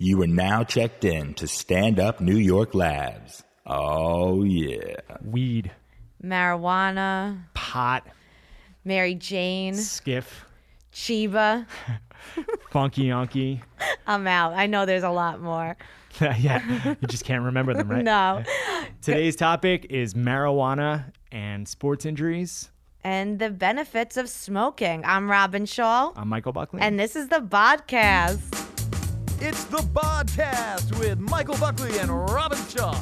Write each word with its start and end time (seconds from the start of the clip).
You 0.00 0.22
are 0.22 0.28
now 0.28 0.62
checked 0.62 1.04
in 1.04 1.34
to 1.34 1.48
Stand 1.48 1.98
Up 1.98 2.20
New 2.20 2.36
York 2.36 2.72
Labs. 2.72 3.42
Oh, 3.66 4.44
yeah. 4.44 4.94
Weed, 5.24 5.72
marijuana, 6.22 7.40
pot, 7.52 8.06
Mary 8.84 9.16
Jane, 9.16 9.74
skiff, 9.74 10.44
Chiba. 10.92 11.66
funky 12.70 13.06
yonky. 13.06 13.60
I'm 14.06 14.28
out. 14.28 14.52
I 14.52 14.66
know 14.66 14.86
there's 14.86 15.02
a 15.02 15.10
lot 15.10 15.40
more. 15.40 15.76
yeah, 16.20 16.94
you 17.00 17.08
just 17.08 17.24
can't 17.24 17.42
remember 17.42 17.74
them, 17.74 17.90
right? 17.90 18.04
No. 18.04 18.44
Today's 19.02 19.34
topic 19.34 19.86
is 19.90 20.14
marijuana 20.14 21.12
and 21.32 21.66
sports 21.66 22.06
injuries. 22.06 22.70
And 23.02 23.40
the 23.40 23.50
benefits 23.50 24.16
of 24.16 24.28
smoking. 24.28 25.02
I'm 25.04 25.28
Robyn 25.28 25.66
Schall, 25.66 26.12
I'm 26.16 26.28
Michael 26.28 26.52
Buckley. 26.52 26.82
and 26.82 27.00
this 27.00 27.16
is 27.16 27.26
the 27.30 27.40
podcast. 27.40 28.66
It's 29.40 29.64
the 29.66 29.78
podcast 29.78 30.98
with 30.98 31.20
Michael 31.20 31.56
Buckley 31.58 31.96
and 32.00 32.10
Robyn 32.10 32.58
Schall. 32.68 33.00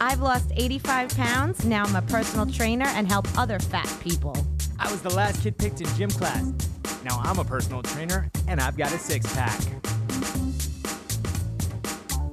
I've 0.00 0.20
lost 0.20 0.50
85 0.56 1.10
pounds. 1.10 1.64
Now 1.64 1.84
I'm 1.84 1.94
a 1.94 2.02
personal 2.02 2.44
trainer 2.44 2.86
and 2.88 3.06
help 3.06 3.26
other 3.38 3.60
fat 3.60 3.88
people. 4.00 4.36
I 4.80 4.90
was 4.90 5.00
the 5.00 5.14
last 5.14 5.42
kid 5.42 5.56
picked 5.58 5.80
in 5.80 5.86
gym 5.94 6.10
class. 6.10 6.42
Now 7.04 7.20
I'm 7.22 7.38
a 7.38 7.44
personal 7.44 7.82
trainer 7.84 8.28
and 8.48 8.60
I've 8.60 8.76
got 8.76 8.92
a 8.92 8.98
six 8.98 9.32
pack. 9.32 9.60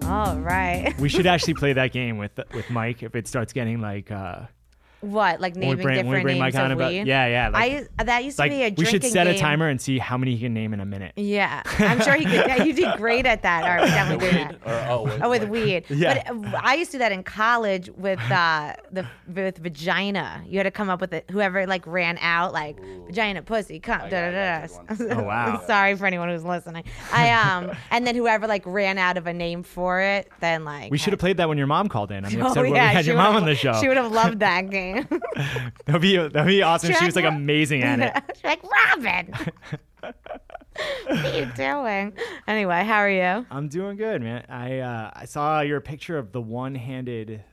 All 0.06 0.38
right. 0.40 0.98
We 1.00 1.08
should 1.08 1.28
actually 1.34 1.54
play 1.54 1.74
that 1.74 1.92
game 1.92 2.18
with 2.18 2.32
with 2.56 2.70
Mike 2.72 3.04
if 3.04 3.16
it 3.16 3.28
starts 3.28 3.54
getting 3.54 3.82
like 3.82 4.10
uh 4.10 4.48
What? 5.02 5.40
Like 5.40 5.54
when 5.54 5.62
we 5.62 5.68
naming 5.68 5.84
bring, 5.84 5.98
when 5.98 6.06
we 6.08 6.12
different 6.12 6.24
bring 6.24 6.40
names 6.40 6.56
Mike 6.56 6.64
on 6.64 6.72
of 6.72 6.78
about 6.80 6.92
weed? 6.92 7.06
yeah 7.08 7.28
yeah 7.28 7.50
like, 7.50 7.88
I 7.98 8.04
that 8.04 8.24
used 8.24 8.38
to 8.38 8.44
like 8.44 8.52
be 8.52 8.64
a 8.64 8.66
we 8.70 8.72
drinking 8.72 9.02
should 9.02 9.04
set 9.12 9.28
a 9.28 9.38
timer 9.38 9.70
and 9.70 9.80
see 9.80 10.00
how 10.00 10.18
many 10.18 10.36
he 10.36 10.40
can 10.42 10.54
name 10.54 10.74
in 10.74 10.80
a 10.80 10.86
minute. 10.86 11.14
Yeah, 11.16 11.62
I'm 11.80 12.02
sure 12.02 12.16
he 12.16 12.26
could. 12.26 12.34
yeah, 12.34 12.64
you 12.64 12.74
did 12.74 12.98
great 12.98 13.26
at 13.26 13.44
that. 13.44 13.64
All 13.64 13.70
right, 13.70 13.84
we 13.84 13.90
definitely 13.90 14.32
do 14.32 14.38
that. 14.38 14.56
Or, 14.66 14.92
oh, 14.92 15.04
wait, 15.04 15.22
Oh, 15.22 15.30
with 15.30 15.50
weed. 15.50 15.86
Yeah. 15.98 16.32
But 16.32 16.54
uh, 16.56 16.62
I 16.64 16.76
used 16.76 16.92
to 16.92 16.98
do 16.98 17.00
that 17.00 17.12
in 17.12 17.24
college 17.24 17.90
with 17.98 18.20
uh, 18.32 18.74
the 18.92 19.06
with 19.34 19.58
vagina. 19.58 20.44
You 20.48 20.58
had 20.60 20.64
to 20.64 20.72
come 20.72 20.90
up 20.90 21.02
with 21.02 21.14
it. 21.14 21.30
Whoever 21.32 21.66
like 21.66 21.86
ran 21.88 22.18
out, 22.22 22.54
like 22.54 22.78
vagina, 23.08 23.42
pussy, 23.42 23.80
come. 23.80 24.02
Da, 24.10 24.32
da, 24.32 24.32
da, 24.32 24.68
da. 24.68 25.06
Oh, 25.18 25.24
wow. 25.24 25.64
Sorry 25.66 25.96
for 25.96 26.06
anyone 26.06 26.30
who's 26.30 26.44
listening. 26.44 26.84
I 27.12 27.32
um, 27.32 27.72
and 27.92 28.06
then 28.06 28.16
whoever 28.16 28.48
like 28.48 28.64
ran 28.66 28.98
out 28.98 29.18
of 29.18 29.28
a 29.28 29.34
name 29.34 29.64
for 29.64 30.02
it, 30.02 30.30
then 30.40 30.66
like 30.66 30.92
We 30.92 30.98
should 30.98 31.14
have 31.14 31.20
played 31.20 31.38
that 31.38 31.50
when 31.50 31.58
your 31.58 31.68
mom 31.68 31.88
called 31.88 32.12
in 32.12 32.26
on 32.26 32.32
the 32.32 32.40
Oh 32.48 32.64
yeah, 32.64 32.90
we 32.90 32.96
had 32.96 33.06
your 33.06 33.18
mom 33.18 33.36
on 33.36 33.46
the 33.46 33.56
show. 33.56 33.74
She 33.80 33.88
would 33.88 33.98
have 33.98 34.12
loved 34.12 34.40
that 34.40 34.70
game. 34.70 34.87
That'd 35.86 36.02
be 36.02 36.18
that'd 36.18 36.48
be 36.48 36.62
awesome. 36.64 36.94
She 36.94 37.06
was 37.06 37.16
like 37.16 37.26
amazing 37.26 37.84
at 37.84 38.00
it. 38.00 38.24
She's 38.36 38.44
like 38.44 38.62
Robyn. 38.64 39.34
what 41.08 41.26
are 41.26 41.38
you 41.40 41.46
doing? 41.56 42.14
Anyway, 42.48 42.84
how 42.84 42.98
are 42.98 43.10
you? 43.10 43.46
I'm 43.52 43.68
doing 43.68 43.98
good, 43.98 44.22
man. 44.22 44.46
I 44.50 44.80
uh, 44.80 45.12
I 45.14 45.26
saw 45.26 45.62
your 45.62 45.82
picture 45.82 46.18
of 46.18 46.32
the 46.32 46.42
one-handed, 46.42 47.44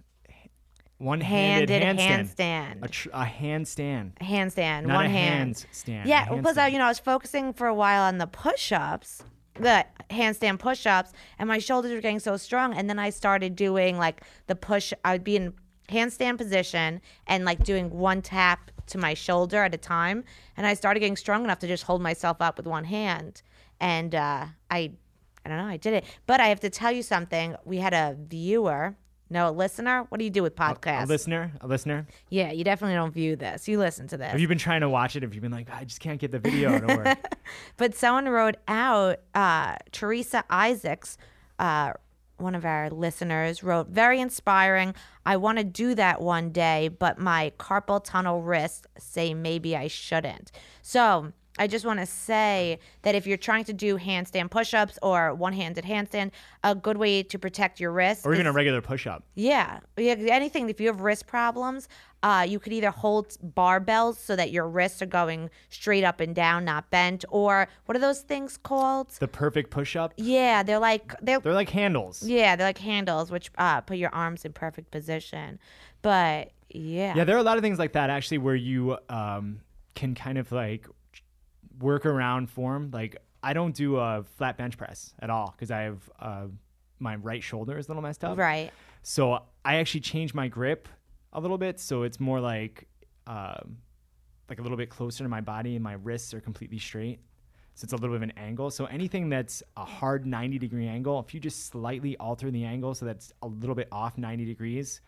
one-handed 0.98 1.70
Handed 1.70 1.98
handstand. 1.98 2.36
handstand. 2.36 2.84
A, 2.84 2.88
tr- 2.88 3.08
a 3.12 3.24
handstand, 3.24 4.14
handstand, 4.20 4.86
not 4.86 4.96
one 4.96 5.06
a 5.06 5.08
hand. 5.08 5.54
handstand. 5.54 6.06
Yeah, 6.06 6.28
a 6.30 6.36
because 6.36 6.58
I, 6.58 6.68
you 6.68 6.78
know, 6.78 6.84
I 6.84 6.88
was 6.88 6.98
focusing 6.98 7.52
for 7.52 7.66
a 7.66 7.74
while 7.74 8.02
on 8.02 8.18
the 8.18 8.26
push-ups, 8.26 9.24
the 9.58 9.84
handstand 10.10 10.58
push-ups, 10.58 11.12
and 11.38 11.48
my 11.48 11.58
shoulders 11.58 11.92
were 11.92 12.00
getting 12.00 12.20
so 12.20 12.36
strong. 12.36 12.74
And 12.74 12.88
then 12.88 12.98
I 12.98 13.10
started 13.10 13.56
doing 13.56 13.98
like 13.98 14.22
the 14.46 14.54
push. 14.56 14.92
I'd 15.04 15.24
be 15.24 15.36
in 15.36 15.54
handstand 15.88 16.38
position 16.38 17.00
and 17.26 17.44
like 17.44 17.62
doing 17.64 17.90
one 17.90 18.22
tap 18.22 18.70
to 18.86 18.98
my 18.98 19.14
shoulder 19.14 19.62
at 19.62 19.74
a 19.74 19.78
time, 19.78 20.24
and 20.56 20.66
I 20.66 20.74
started 20.74 21.00
getting 21.00 21.16
strong 21.16 21.44
enough 21.44 21.58
to 21.60 21.66
just 21.66 21.84
hold 21.84 22.02
myself 22.02 22.38
up 22.40 22.56
with 22.56 22.66
one 22.66 22.84
hand. 22.84 23.42
And 23.80 24.14
uh, 24.14 24.46
I, 24.70 24.92
I 25.44 25.48
don't 25.48 25.58
know, 25.58 25.64
I 25.64 25.76
did 25.76 25.94
it. 25.94 26.04
But 26.26 26.40
I 26.40 26.48
have 26.48 26.60
to 26.60 26.70
tell 26.70 26.92
you 26.92 27.02
something. 27.02 27.56
We 27.64 27.78
had 27.78 27.94
a 27.94 28.16
viewer. 28.18 28.96
No, 29.30 29.48
a 29.48 29.50
listener. 29.50 30.04
What 30.10 30.18
do 30.18 30.24
you 30.24 30.30
do 30.30 30.42
with 30.42 30.54
podcasts? 30.54 31.04
a 31.04 31.06
listener, 31.06 31.52
a 31.62 31.66
listener. 31.66 32.06
yeah, 32.28 32.52
you 32.52 32.62
definitely 32.62 32.94
don't 32.94 33.12
view 33.12 33.36
this. 33.36 33.66
You 33.66 33.78
listen 33.78 34.06
to 34.08 34.18
this. 34.18 34.30
Have 34.30 34.38
you 34.38 34.46
been 34.46 34.58
trying 34.58 34.82
to 34.82 34.88
watch 34.88 35.16
it? 35.16 35.22
Have 35.22 35.34
you 35.34 35.40
been 35.40 35.50
like, 35.50 35.68
I 35.72 35.84
just 35.84 36.00
can't 36.00 36.20
get 36.20 36.30
the 36.30 36.38
video 36.38 36.78
to 36.78 36.86
work? 36.86 37.18
But 37.76 37.94
someone 37.94 38.28
wrote 38.28 38.56
out, 38.68 39.20
uh, 39.34 39.76
Teresa 39.92 40.44
Isaacs, 40.50 41.16
uh, 41.58 41.94
one 42.36 42.54
of 42.54 42.64
our 42.64 42.90
listeners, 42.90 43.62
wrote, 43.62 43.88
very 43.88 44.20
inspiring. 44.20 44.94
I 45.24 45.36
want 45.36 45.58
to 45.58 45.64
do 45.64 45.94
that 45.94 46.20
one 46.20 46.50
day, 46.50 46.88
but 46.88 47.18
my 47.18 47.52
carpal 47.58 48.02
tunnel 48.02 48.42
wrists 48.42 48.86
say 48.98 49.34
maybe 49.34 49.76
I 49.76 49.86
shouldn't. 49.88 50.50
So 50.82 51.32
I 51.56 51.68
just 51.68 51.84
want 51.86 52.00
to 52.00 52.06
say 52.06 52.80
that 53.02 53.14
if 53.14 53.28
you're 53.28 53.36
trying 53.36 53.62
to 53.64 53.72
do 53.72 53.96
handstand 53.96 54.50
push 54.50 54.74
ups 54.74 54.98
or 55.02 55.32
one 55.34 55.52
handed 55.52 55.84
handstand, 55.84 56.32
a 56.64 56.74
good 56.74 56.96
way 56.96 57.22
to 57.22 57.38
protect 57.38 57.78
your 57.78 57.92
wrist. 57.92 58.26
or 58.26 58.34
even 58.34 58.46
is- 58.46 58.50
a 58.50 58.52
regular 58.52 58.80
push-up. 58.80 59.22
yeah, 59.36 59.78
yeah, 59.96 60.14
anything. 60.30 60.68
If 60.68 60.80
you 60.80 60.88
have 60.88 61.00
wrist 61.02 61.28
problems, 61.28 61.88
uh, 62.24 62.40
you 62.48 62.58
could 62.58 62.72
either 62.72 62.90
hold 62.90 63.28
barbells 63.54 64.16
so 64.16 64.34
that 64.34 64.50
your 64.50 64.66
wrists 64.66 65.02
are 65.02 65.06
going 65.06 65.50
straight 65.68 66.04
up 66.04 66.20
and 66.20 66.34
down, 66.34 66.64
not 66.64 66.88
bent, 66.90 67.22
or 67.28 67.68
what 67.84 67.94
are 67.94 68.00
those 68.00 68.22
things 68.22 68.56
called? 68.56 69.10
The 69.20 69.28
perfect 69.28 69.70
push-up. 69.70 70.14
Yeah, 70.16 70.62
they're 70.62 70.78
like 70.78 71.12
they're 71.20 71.38
They're 71.38 71.52
like 71.52 71.68
handles. 71.68 72.22
yeah, 72.22 72.56
they're 72.56 72.66
like 72.66 72.78
handles, 72.78 73.30
which 73.30 73.50
uh, 73.58 73.82
put 73.82 73.98
your 73.98 74.08
arms 74.14 74.46
in 74.46 74.54
perfect 74.54 74.90
position. 74.90 75.58
But 76.00 76.52
yeah, 76.70 77.14
Yeah, 77.14 77.24
there 77.24 77.36
are 77.36 77.40
a 77.40 77.42
lot 77.44 77.58
of 77.58 77.62
things 77.62 77.78
like 77.78 77.92
that 77.92 78.08
actually 78.08 78.38
where 78.38 78.56
you 78.56 78.96
um, 79.10 79.60
can 79.94 80.14
kind 80.14 80.38
of 80.38 80.50
like 80.50 80.88
work 81.78 82.06
around 82.06 82.48
form. 82.48 82.90
Like 82.90 83.16
I 83.42 83.52
don't 83.52 83.74
do 83.74 83.98
a 83.98 84.24
flat 84.38 84.56
bench 84.56 84.78
press 84.78 85.12
at 85.18 85.28
all 85.28 85.52
because 85.54 85.70
I 85.70 85.82
have 85.82 86.10
uh, 86.18 86.46
my 86.98 87.16
right 87.16 87.42
shoulder 87.42 87.76
is 87.76 87.86
a 87.86 87.90
little 87.90 88.02
messed 88.02 88.24
up. 88.24 88.38
right. 88.38 88.70
So 89.02 89.42
I 89.62 89.76
actually 89.76 90.00
change 90.00 90.32
my 90.32 90.48
grip 90.48 90.88
a 91.34 91.40
little 91.40 91.58
bit, 91.58 91.80
so 91.80 92.02
it's 92.02 92.20
more 92.20 92.40
like 92.40 92.86
um, 93.26 93.78
like 94.48 94.58
a 94.58 94.62
little 94.62 94.76
bit 94.76 94.90
closer 94.90 95.24
to 95.24 95.28
my 95.28 95.40
body, 95.40 95.74
and 95.74 95.82
my 95.82 95.94
wrists 95.94 96.34
are 96.34 96.40
completely 96.40 96.78
straight. 96.78 97.20
So 97.74 97.84
it's 97.84 97.92
a 97.92 97.96
little 97.96 98.10
bit 98.10 98.16
of 98.16 98.22
an 98.22 98.32
angle. 98.36 98.70
So 98.70 98.84
anything 98.84 99.28
that's 99.28 99.62
a 99.76 99.84
hard 99.84 100.26
90 100.26 100.58
degree 100.58 100.86
angle, 100.86 101.18
if 101.18 101.34
you 101.34 101.40
just 101.40 101.66
slightly 101.66 102.16
alter 102.18 102.50
the 102.50 102.64
angle 102.64 102.94
so 102.94 103.04
that's 103.04 103.32
a 103.42 103.48
little 103.48 103.74
bit 103.74 103.88
off 103.90 104.16
90 104.16 104.44
degrees, 104.44 105.00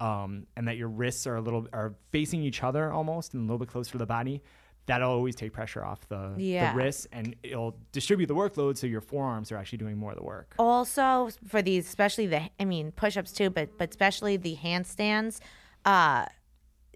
um, 0.00 0.46
and 0.56 0.68
that 0.68 0.76
your 0.76 0.88
wrists 0.88 1.26
are 1.26 1.36
a 1.36 1.40
little 1.40 1.66
are 1.72 1.94
facing 2.10 2.42
each 2.42 2.62
other 2.62 2.92
almost 2.92 3.32
and 3.32 3.40
a 3.40 3.44
little 3.44 3.58
bit 3.58 3.68
closer 3.68 3.92
to 3.92 3.98
the 3.98 4.06
body, 4.06 4.42
that'll 4.86 5.10
always 5.10 5.34
take 5.34 5.52
pressure 5.52 5.84
off 5.84 6.06
the, 6.08 6.34
Yeah. 6.36 6.72
the 6.72 6.76
wrists 6.78 7.06
and 7.12 7.34
it'll 7.42 7.76
distribute 7.92 8.26
the 8.26 8.34
workload 8.34 8.76
so 8.76 8.86
your 8.86 9.00
forearms 9.00 9.50
are 9.50 9.56
actually 9.56 9.78
doing 9.78 9.96
more 9.96 10.10
of 10.12 10.18
the 10.18 10.24
work. 10.24 10.54
also 10.58 11.30
for 11.46 11.62
these 11.62 11.86
especially 11.86 12.26
the 12.26 12.42
i 12.60 12.64
mean 12.64 12.92
push-ups 12.92 13.32
too 13.32 13.50
but 13.50 13.76
but 13.78 13.90
especially 13.90 14.36
the 14.36 14.56
handstands 14.56 15.40
uh 15.84 16.26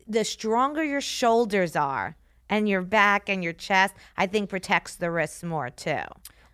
the 0.06 0.25
stronger 0.25 0.82
your 0.84 1.00
shoulders 1.00 1.77
are 1.77 2.16
and 2.50 2.69
your 2.69 2.82
back 2.82 3.28
and 3.28 3.43
your 3.44 3.53
chest 3.53 3.94
i 4.16 4.27
think 4.27 4.48
protects 4.50 4.97
the 4.97 5.10
wrists 5.10 5.43
more 5.43 5.71
too 5.71 6.03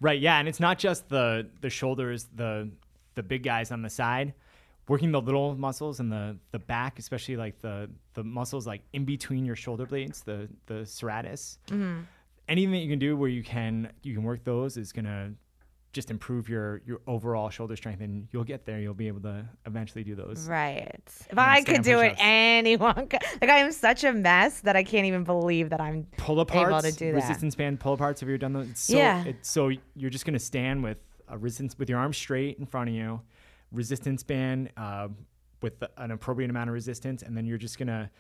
Right, 0.01 0.21
yeah, 0.21 0.39
and 0.39 0.49
it's 0.49 0.61
not 0.61 0.79
just 0.79 1.09
the 1.09 1.49
the 1.63 1.71
shoulders, 1.71 2.29
the 2.35 2.71
the 3.15 3.23
big 3.23 3.43
guys 3.43 3.71
on 3.71 3.81
the 3.81 3.89
side, 3.89 4.35
working 4.89 5.13
the 5.13 5.21
little 5.21 5.55
muscles 5.57 6.01
and 6.01 6.11
the 6.13 6.37
the 6.53 6.59
back, 6.59 6.99
especially 6.99 7.37
like 7.37 7.61
the 7.61 7.91
the 8.15 8.25
muscles 8.25 8.67
like 8.67 8.83
in 8.93 9.05
between 9.05 9.45
your 9.45 9.57
shoulder 9.57 9.87
blades, 9.87 10.23
the 10.23 10.49
the 10.67 10.75
serratus. 10.85 11.59
Mm-hmm. 11.69 12.01
Anything 12.49 12.73
that 12.73 12.79
you 12.79 12.91
can 12.91 12.99
do 12.99 13.17
where 13.17 13.29
you 13.31 13.43
can 13.43 13.91
you 14.03 14.15
can 14.15 14.23
work 14.23 14.45
those 14.45 14.77
is 14.77 14.93
gonna 14.93 15.33
just 15.95 16.11
improve 16.11 16.49
your 16.49 16.83
your 16.85 17.01
overall 17.07 17.49
shoulder 17.49 17.77
strength, 17.77 18.01
and 18.03 18.27
you'll 18.33 18.45
get 18.45 18.67
there. 18.67 18.81
You'll 18.81 18.95
be 18.95 19.07
able 19.09 19.21
to 19.23 19.49
eventually 19.65 20.03
do 20.05 20.15
those. 20.17 20.47
right 20.49 21.01
if 21.31 21.39
i 21.39 21.63
could 21.63 21.83
do 21.83 22.01
it 22.01 22.11
push-ups. 22.11 22.21
anyone 22.21 23.07
could 23.07 23.23
like 23.41 23.49
i 23.49 23.59
am 23.59 23.71
such 23.71 24.03
a 24.05 24.13
mess 24.13 24.61
that 24.61 24.75
i 24.77 24.83
can't 24.83 25.07
even 25.07 25.23
believe 25.25 25.71
that 25.71 25.81
i'm 25.81 26.05
pull 26.17 26.35
able 26.41 26.45
aparts, 26.45 26.83
to 26.83 26.93
do 26.93 27.13
that 27.13 27.15
resistance 27.15 27.55
band 27.55 27.79
pull 27.81 27.97
aparts. 27.97 28.21
Have 28.21 28.29
you 28.29 28.35
ever 28.35 28.39
done 28.39 28.53
those? 28.53 28.71
It's 28.71 28.81
so, 28.83 28.97
Yeah. 28.97 29.25
It's, 29.25 29.49
so 29.49 29.71
you're 29.95 30.11
just 30.11 30.27
gonna 30.27 30.39
stand 30.39 30.83
with 30.83 30.99
a 31.29 31.39
resistance 31.39 31.79
with 31.79 31.89
your 31.89 31.99
arms 31.99 32.17
straight 32.19 32.59
in 32.59 32.67
front 32.67 32.91
of 32.91 32.95
you, 32.97 33.21
resistance 33.73 34.23
band 34.23 34.71
uh, 34.77 35.09
with 35.63 35.83
an 35.97 36.11
appropriate 36.11 36.51
amount 36.51 36.69
of 36.71 36.75
resistance, 36.75 37.23
and 37.23 37.37
then 37.37 37.47
you're 37.47 37.59
just 37.59 37.79
gonna 37.79 38.11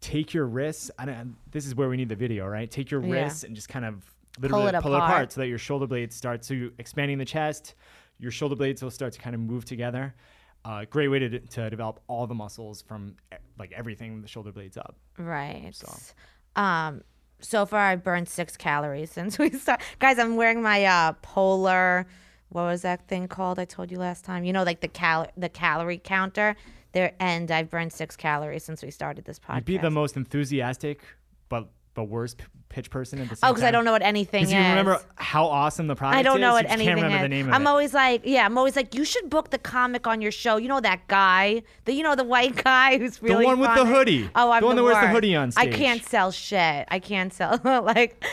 take 0.00 0.32
your 0.34 0.46
wrists. 0.46 0.90
I 0.98 1.04
don't. 1.06 1.36
This 1.50 1.66
is 1.66 1.74
where 1.74 1.88
we 1.88 1.96
need 1.96 2.08
the 2.08 2.16
video, 2.16 2.46
right? 2.46 2.70
Take 2.70 2.90
your 2.90 3.02
Yeah. 3.04 3.12
wrists 3.24 3.44
and 3.44 3.54
just 3.54 3.68
kind 3.68 3.84
of 3.84 4.04
literally 4.40 4.66
it 4.68 4.80
pull 4.82 4.94
it 4.94 4.96
apart. 4.96 5.10
apart 5.10 5.32
so 5.32 5.40
that 5.40 5.48
your 5.48 5.58
shoulder 5.58 5.86
blades 5.86 6.14
start 6.16 6.42
to 6.42 6.72
expanding 6.78 7.18
the 7.18 7.24
chest. 7.24 7.74
Your 8.18 8.30
shoulder 8.30 8.56
blades 8.56 8.82
will 8.82 8.90
start 8.90 9.12
to 9.14 9.18
kind 9.20 9.34
of 9.34 9.40
move 9.40 9.64
together. 9.64 10.14
Uh, 10.64 10.84
great 10.90 11.08
way 11.08 11.18
to, 11.18 11.38
to 11.38 11.70
develop 11.70 12.00
all 12.06 12.26
the 12.26 12.34
muscles 12.34 12.82
from 12.82 13.16
like 13.58 13.72
everything 13.72 14.20
the 14.20 14.28
shoulder 14.28 14.52
blades 14.52 14.76
up. 14.76 14.94
Right. 15.16 15.70
So. 15.72 15.90
Um, 16.54 17.02
so 17.40 17.64
far 17.64 17.80
I've 17.80 18.04
burned 18.04 18.28
six 18.28 18.56
calories 18.58 19.10
since 19.16 19.38
we 19.38 19.50
started. 19.50 19.84
Guys, 19.98 20.18
I'm 20.18 20.36
wearing 20.36 20.60
my 20.62 20.84
uh, 20.84 21.12
polar. 21.22 22.06
What 22.50 22.62
was 22.64 22.82
that 22.82 23.08
thing 23.08 23.26
called? 23.28 23.58
I 23.58 23.64
told 23.64 23.90
you 23.90 23.98
last 23.98 24.24
time. 24.24 24.44
You 24.44 24.52
know, 24.52 24.62
like 24.62 24.80
the 24.80 24.88
cal 24.88 25.26
the 25.36 25.48
calorie 25.48 25.98
counter. 26.02 26.56
There, 26.92 27.12
and 27.20 27.48
I've 27.52 27.70
burned 27.70 27.92
six 27.92 28.16
calories 28.16 28.64
since 28.64 28.82
we 28.82 28.90
started 28.90 29.24
this 29.24 29.38
podcast. 29.38 29.54
You'd 29.56 29.64
be 29.64 29.78
the 29.78 29.90
most 29.90 30.16
enthusiastic 30.16 31.00
but 31.48 31.68
the 31.94 32.04
worst 32.04 32.38
p- 32.38 32.44
pitch 32.68 32.88
person 32.88 33.20
at 33.20 33.28
the 33.28 33.34
same 33.34 33.48
Oh, 33.50 33.52
because 33.52 33.64
I 33.64 33.72
don't 33.72 33.84
know 33.84 33.90
what 33.90 34.02
anything 34.02 34.44
is. 34.44 34.52
you 34.52 34.58
remember 34.58 35.00
how 35.16 35.44
awesome 35.46 35.88
the 35.88 35.96
product 35.96 36.16
is? 36.16 36.20
I 36.20 36.22
don't 36.22 36.40
know 36.40 36.48
you 36.48 36.52
what 36.54 36.62
just 36.62 36.72
anything 36.72 36.94
can't 36.94 37.02
remember 37.02 37.16
is. 37.16 37.22
the 37.24 37.28
name 37.28 37.48
of 37.48 37.54
I'm 37.54 37.62
it. 37.62 37.68
always 37.68 37.92
like, 37.92 38.22
yeah, 38.24 38.44
I'm 38.46 38.56
always 38.56 38.76
like, 38.76 38.94
you 38.94 39.04
should 39.04 39.28
book 39.28 39.50
the 39.50 39.58
comic 39.58 40.06
on 40.06 40.20
your 40.22 40.30
show. 40.30 40.56
You 40.56 40.68
know 40.68 40.80
that 40.80 41.08
guy, 41.08 41.62
the 41.86 41.92
you 41.92 42.04
know 42.04 42.14
the 42.14 42.22
white 42.24 42.54
guy 42.64 42.96
who's 42.98 43.20
really 43.20 43.42
The 43.44 43.46
one 43.48 43.58
with 43.58 43.70
the 43.70 43.76
funny? 43.78 43.90
hoodie. 43.90 44.30
Oh, 44.36 44.52
I'm 44.52 44.60
The 44.60 44.66
one 44.68 44.76
that 44.76 44.84
wears 44.84 44.96
the 44.98 45.02
worst. 45.02 45.12
hoodie 45.14 45.34
on 45.34 45.50
stage. 45.50 45.66
I 45.66 45.70
stage. 45.70 45.80
can't 45.82 46.04
sell 46.04 46.30
shit. 46.30 46.86
I 46.88 46.98
can't 47.00 47.32
sell 47.32 47.60
like, 47.64 48.24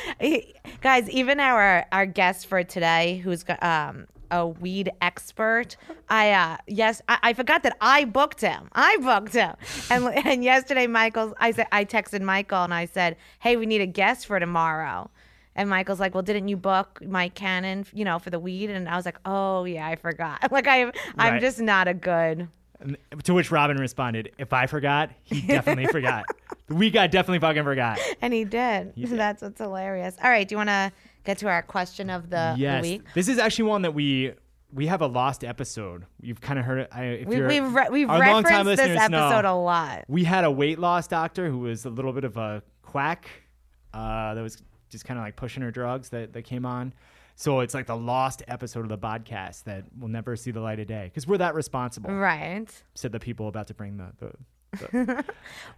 guys. 0.81 1.09
Even 1.09 1.39
our 1.39 1.85
our 1.91 2.05
guest 2.05 2.45
for 2.47 2.63
today, 2.63 3.17
who's 3.23 3.41
got 3.43 3.61
um 3.63 4.05
a 4.31 4.47
weed 4.47 4.91
expert. 5.01 5.77
I 6.09 6.31
uh 6.31 6.57
yes, 6.67 7.01
I, 7.07 7.17
I 7.23 7.33
forgot 7.33 7.63
that 7.63 7.77
I 7.81 8.05
booked 8.05 8.41
him. 8.41 8.69
I 8.73 8.97
booked 8.97 9.33
him. 9.33 9.55
And 9.89 10.05
and 10.25 10.43
yesterday, 10.43 10.87
Michael, 10.87 11.33
I 11.39 11.51
said 11.51 11.67
I 11.71 11.85
texted 11.85 12.21
Michael 12.21 12.63
and 12.63 12.73
I 12.73 12.85
said, 12.85 13.17
hey, 13.39 13.55
we 13.57 13.65
need 13.65 13.81
a 13.81 13.85
guest 13.87 14.25
for 14.27 14.39
tomorrow. 14.39 15.09
And 15.55 15.71
Michael's 15.71 15.99
like, 15.99 16.13
"Well, 16.13 16.21
didn't 16.21 16.49
you 16.49 16.55
book 16.55 17.01
Mike 17.03 17.33
Cannon, 17.33 17.83
you 17.91 18.05
know, 18.05 18.19
for 18.19 18.29
the 18.29 18.37
weed?" 18.39 18.69
And 18.69 18.87
I 18.87 18.95
was 18.95 19.05
like, 19.07 19.17
"Oh 19.25 19.65
yeah, 19.65 19.87
I 19.87 19.95
forgot. 19.95 20.39
Like 20.51 20.67
I, 20.67 20.83
I'm 21.17 21.33
Right. 21.33 21.41
just 21.41 21.59
not 21.59 21.87
a 21.87 21.95
good." 21.95 22.47
To 23.23 23.33
which 23.33 23.49
Robyn 23.49 23.77
responded, 23.77 24.31
"If 24.37 24.53
I 24.53 24.67
forgot, 24.67 25.09
he 25.23 25.41
definitely 25.41 25.87
forgot. 25.87 26.25
We 26.69 26.91
got 26.91 27.09
definitely 27.11 27.39
fucking 27.39 27.63
forgot." 27.63 27.97
And 28.21 28.33
he 28.33 28.43
did. 28.43 28.93
did. 28.93 29.09
That's 29.09 29.41
what's 29.41 29.59
hilarious. 29.59 30.15
All 30.23 30.29
right, 30.29 30.47
do 30.47 30.53
you 30.53 30.57
want 30.57 30.69
to 30.69 30.91
get 31.27 31.37
to 31.39 31.47
our 31.47 31.61
question 31.61 32.09
of 32.09 32.29
the, 32.29 32.55
yes, 32.57 32.81
week? 32.81 33.03
this 33.13 33.27
is 33.27 33.37
actually 33.37 33.65
one 33.65 33.83
that 33.83 33.93
we 33.93 34.33
we 34.73 34.87
have 34.87 35.01
a 35.01 35.07
lost 35.07 35.43
episode. 35.43 36.05
You've 36.21 36.41
kind 36.41 36.59
of 36.59 36.65
heard 36.65 36.79
it. 36.79 36.89
I, 36.91 37.03
if 37.03 37.27
We, 37.27 37.37
you're, 37.37 37.47
we've 37.47 37.73
re- 37.73 37.89
we've 37.89 38.09
referenced 38.09 38.65
this 38.65 38.79
listeners 38.79 39.09
know, 39.09 39.27
episode 39.27 39.45
a 39.45 39.53
lot. 39.53 40.05
We 40.07 40.23
had 40.23 40.43
a 40.43 40.51
weight 40.51 40.79
loss 40.79 41.07
doctor 41.07 41.49
who 41.49 41.59
was 41.59 41.85
a 41.85 41.89
little 41.89 42.13
bit 42.13 42.23
of 42.23 42.37
a 42.37 42.63
quack. 42.81 43.27
Uh, 43.93 44.33
that 44.33 44.41
was 44.41 44.61
just 44.89 45.05
kind 45.05 45.17
of 45.17 45.25
like 45.25 45.35
pushing 45.35 45.63
her 45.63 45.71
drugs 45.71 46.09
that, 46.09 46.33
that 46.33 46.43
came 46.43 46.65
on. 46.65 46.93
So 47.35 47.59
it's 47.61 47.73
like 47.73 47.85
the 47.85 47.95
lost 47.95 48.43
episode 48.47 48.81
of 48.81 48.89
the 48.89 48.97
podcast 48.97 49.63
that 49.65 49.85
will 49.97 50.07
never 50.07 50.35
see 50.35 50.51
the 50.51 50.59
light 50.59 50.79
of 50.79 50.87
day 50.87 51.05
because 51.05 51.27
we're 51.27 51.37
that 51.37 51.55
responsible. 51.55 52.11
Right. 52.11 52.67
Said 52.95 53.11
the 53.11 53.19
people 53.19 53.47
about 53.47 53.67
to 53.67 53.73
bring 53.73 53.97
the, 53.97 54.07
the 54.17 54.31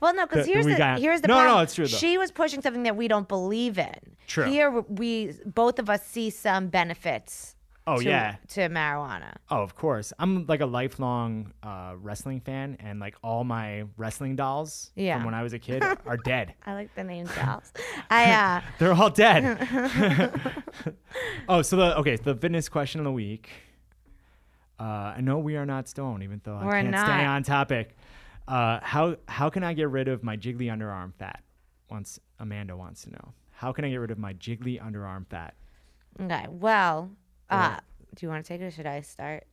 Well, 0.01 0.13
no, 0.15 0.25
because 0.25 0.45
here's 0.47 0.65
the 0.65 0.75
got- 0.77 0.99
here's 0.99 1.21
the 1.21 1.27
No, 1.27 1.35
no, 1.35 1.43
problem. 1.43 1.63
it's 1.63 1.75
true, 1.75 1.87
though. 1.87 1.97
She 1.97 2.17
was 2.17 2.31
pushing 2.31 2.61
something 2.61 2.83
that 2.83 2.95
we 2.95 3.07
don't 3.07 3.27
believe 3.27 3.77
in. 3.77 3.93
True. 4.27 4.45
Here, 4.45 4.69
we 4.71 5.33
both 5.45 5.79
of 5.79 5.89
us 5.89 6.03
see 6.05 6.29
some 6.29 6.67
benefits. 6.67 7.55
oh 7.87 7.97
to, 7.97 8.03
yeah. 8.03 8.35
To 8.49 8.69
marijuana. 8.69 9.33
Oh, 9.49 9.61
of 9.61 9.75
course. 9.75 10.13
I'm 10.19 10.45
like 10.47 10.61
a 10.61 10.65
lifelong 10.65 11.53
uh, 11.63 11.93
wrestling 11.97 12.39
fan, 12.41 12.77
and 12.79 12.99
like 12.99 13.15
all 13.23 13.43
my 13.43 13.83
wrestling 13.97 14.35
dolls 14.35 14.91
Yeah. 14.95 15.15
from 15.17 15.25
when 15.25 15.33
I 15.33 15.43
was 15.43 15.53
a 15.53 15.59
kid 15.59 15.83
are 15.83 16.17
dead. 16.23 16.53
I 16.65 16.73
like 16.73 16.93
the 16.95 17.03
name 17.03 17.27
Charles. 17.35 17.71
I 18.09 18.31
uh, 18.31 18.61
They're 18.79 18.93
all 18.93 19.09
dead. 19.09 19.43
oh, 21.47 21.61
so 21.61 21.75
the 21.75 21.97
okay, 21.99 22.15
the 22.15 22.35
fitness 22.35 22.69
question 22.69 22.99
of 23.01 23.05
the 23.05 23.11
week. 23.11 23.49
Uh, 24.79 25.13
I 25.17 25.21
know 25.21 25.39
we 25.39 25.57
are 25.57 25.65
not 25.65 25.89
stoned, 25.89 26.23
even 26.23 26.39
though 26.45 26.55
I 26.55 26.65
We're 26.65 26.71
can't 26.71 26.91
not. 26.91 27.05
stay 27.05 27.25
on 27.25 27.43
topic. 27.43 27.97
Uh, 28.49 28.79
how 28.81 29.15
how 29.27 29.47
can 29.47 29.63
I 29.63 29.73
get 29.73 29.89
rid 29.89 30.07
of 30.07 30.23
my 30.23 30.35
jiggly 30.35 30.75
underarm 30.75 31.13
fat? 31.13 31.43
Once 31.87 32.19
Amanda 32.39 32.75
wants 32.75 33.03
to 33.03 33.11
know, 33.11 33.33
how 33.51 33.71
can 33.71 33.85
I 33.85 33.89
get 33.91 33.97
rid 33.97 34.09
of 34.09 34.17
my 34.17 34.33
jiggly 34.33 34.81
underarm 34.81 35.27
fat? 35.27 35.53
okay. 36.19 36.47
Well, 36.49 37.11
uh, 37.51 37.77
do 38.15 38.25
you 38.25 38.29
want 38.29 38.43
to 38.43 38.47
take 38.47 38.59
it 38.61 38.65
or 38.65 38.71
should 38.71 38.87
I 38.87 39.01
start? 39.01 39.45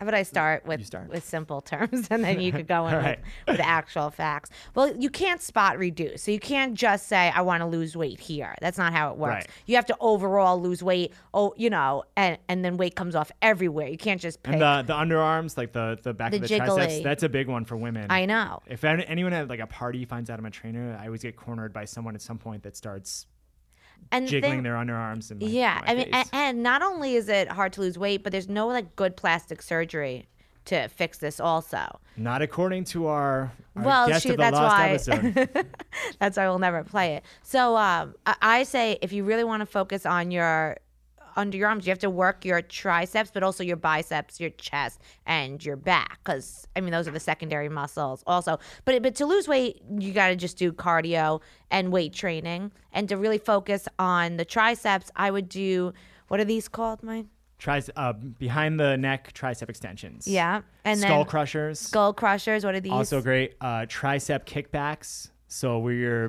How 0.00 0.04
about 0.04 0.14
I 0.14 0.22
start 0.22 0.64
with 0.64 0.86
start. 0.86 1.10
with 1.10 1.22
simple 1.24 1.60
terms 1.60 2.08
and 2.10 2.24
then 2.24 2.40
you 2.40 2.52
could 2.52 2.66
go 2.66 2.86
in 2.86 2.94
All 2.94 3.00
with, 3.00 3.06
right. 3.06 3.18
with 3.46 3.60
actual 3.60 4.08
facts. 4.10 4.48
Well, 4.74 4.96
you 4.96 5.10
can't 5.10 5.42
spot 5.42 5.78
reduce. 5.78 6.22
So 6.22 6.30
you 6.30 6.40
can't 6.40 6.72
just 6.72 7.06
say 7.06 7.30
I 7.34 7.42
want 7.42 7.60
to 7.60 7.66
lose 7.66 7.94
weight 7.94 8.18
here. 8.18 8.54
That's 8.62 8.78
not 8.78 8.94
how 8.94 9.10
it 9.12 9.18
works. 9.18 9.34
Right. 9.34 9.46
You 9.66 9.76
have 9.76 9.84
to 9.86 9.96
overall 10.00 10.58
lose 10.58 10.82
weight. 10.82 11.12
Oh, 11.34 11.52
you 11.58 11.68
know, 11.68 12.04
and 12.16 12.38
and 12.48 12.64
then 12.64 12.78
weight 12.78 12.96
comes 12.96 13.14
off 13.14 13.30
everywhere. 13.42 13.88
You 13.88 13.98
can't 13.98 14.22
just 14.22 14.42
pick. 14.42 14.54
And 14.54 14.62
the 14.62 14.84
the 14.86 14.94
underarms, 14.94 15.58
like 15.58 15.72
the 15.72 15.98
the 16.02 16.14
back 16.14 16.30
The 16.30 16.38
of 16.38 16.42
the 16.48 16.56
triceps, 16.56 17.00
that's 17.02 17.22
a 17.22 17.28
big 17.28 17.46
one 17.48 17.66
for 17.66 17.76
women. 17.76 18.06
I 18.08 18.24
know. 18.24 18.62
If 18.66 18.84
anyone 18.84 19.34
at 19.34 19.48
like 19.48 19.60
a 19.60 19.66
party 19.66 20.06
finds 20.06 20.30
out 20.30 20.38
I'm 20.38 20.46
a 20.46 20.50
trainer, 20.50 20.98
I 20.98 21.06
always 21.06 21.20
get 21.20 21.36
cornered 21.36 21.74
by 21.74 21.84
someone 21.84 22.14
at 22.14 22.22
some 22.22 22.38
point 22.38 22.62
that 22.62 22.74
starts 22.74 23.26
And 24.12 24.26
jiggling 24.26 24.52
thing- 24.54 24.62
their 24.64 24.74
underarms. 24.74 25.30
In 25.30 25.38
my, 25.38 25.46
Yeah, 25.46 25.80
my 25.86 25.92
I 25.92 25.94
mean, 25.94 26.08
and, 26.12 26.28
and 26.32 26.62
not 26.62 26.82
only 26.82 27.14
is 27.14 27.28
it 27.28 27.48
hard 27.48 27.72
to 27.74 27.80
lose 27.80 27.98
weight, 27.98 28.22
but 28.22 28.32
there's 28.32 28.48
no 28.48 28.66
like 28.66 28.96
good 28.96 29.16
plastic 29.16 29.62
surgery 29.62 30.26
to 30.66 30.88
fix 30.88 31.18
this. 31.18 31.40
Also, 31.40 31.98
not 32.16 32.42
according 32.42 32.84
to 32.84 33.06
our, 33.06 33.52
our 33.76 33.82
Well, 33.82 34.08
guest 34.08 34.22
she- 34.24 34.30
of 34.30 34.36
the 34.36 34.42
that's 34.42 34.56
why- 34.58 34.90
episode. 34.90 35.66
that's 36.18 36.36
why 36.36 36.48
we'll 36.48 36.58
never 36.58 36.84
play 36.84 37.14
it. 37.16 37.24
So 37.42 37.76
um, 37.76 38.14
I, 38.26 38.36
I 38.42 38.62
say 38.64 38.98
if 39.02 39.12
you 39.12 39.24
really 39.24 39.44
want 39.44 39.60
to 39.60 39.66
focus 39.66 40.04
on 40.06 40.30
your 40.30 40.76
under 41.36 41.56
your 41.56 41.68
arms, 41.68 41.86
you 41.86 41.90
have 41.90 41.98
to 42.00 42.10
work 42.10 42.44
your 42.44 42.62
triceps, 42.62 43.30
but 43.32 43.42
also 43.42 43.62
your 43.62 43.76
biceps, 43.76 44.40
your 44.40 44.50
chest, 44.50 45.00
and 45.26 45.64
your 45.64 45.76
back. 45.76 46.18
Because 46.24 46.66
I 46.76 46.80
mean, 46.80 46.92
those 46.92 47.08
are 47.08 47.12
the 47.12 47.20
secondary 47.20 47.68
muscles 47.68 48.22
also. 48.26 48.58
But 48.84 49.02
but 49.02 49.14
to 49.16 49.26
lose 49.26 49.48
weight, 49.48 49.82
you 49.98 50.12
got 50.12 50.28
to 50.28 50.36
just 50.36 50.56
do 50.56 50.72
cardio 50.72 51.40
and 51.70 51.92
weight 51.92 52.12
training. 52.12 52.72
And 52.92 53.08
to 53.08 53.16
really 53.16 53.38
focus 53.38 53.86
on 53.98 54.36
the 54.36 54.44
triceps, 54.44 55.10
I 55.16 55.30
would 55.30 55.48
do 55.48 55.92
what 56.28 56.40
are 56.40 56.44
these 56.44 56.68
called, 56.68 57.02
Mike? 57.02 57.26
Trice- 57.58 57.90
uh, 57.94 58.12
behind 58.12 58.80
the 58.80 58.96
neck 58.96 59.34
tricep 59.34 59.68
extensions. 59.68 60.26
Yeah, 60.26 60.62
and 60.84 60.98
skull 60.98 61.24
crushers. 61.24 61.78
skull 61.78 62.14
crushers. 62.14 62.64
What 62.64 62.74
are 62.74 62.80
these? 62.80 62.92
Also 62.92 63.20
great. 63.20 63.54
Uh, 63.60 63.86
tricep 63.86 64.44
kickbacks. 64.46 65.30
So 65.52 65.80
where 65.80 65.92
you're 65.92 66.28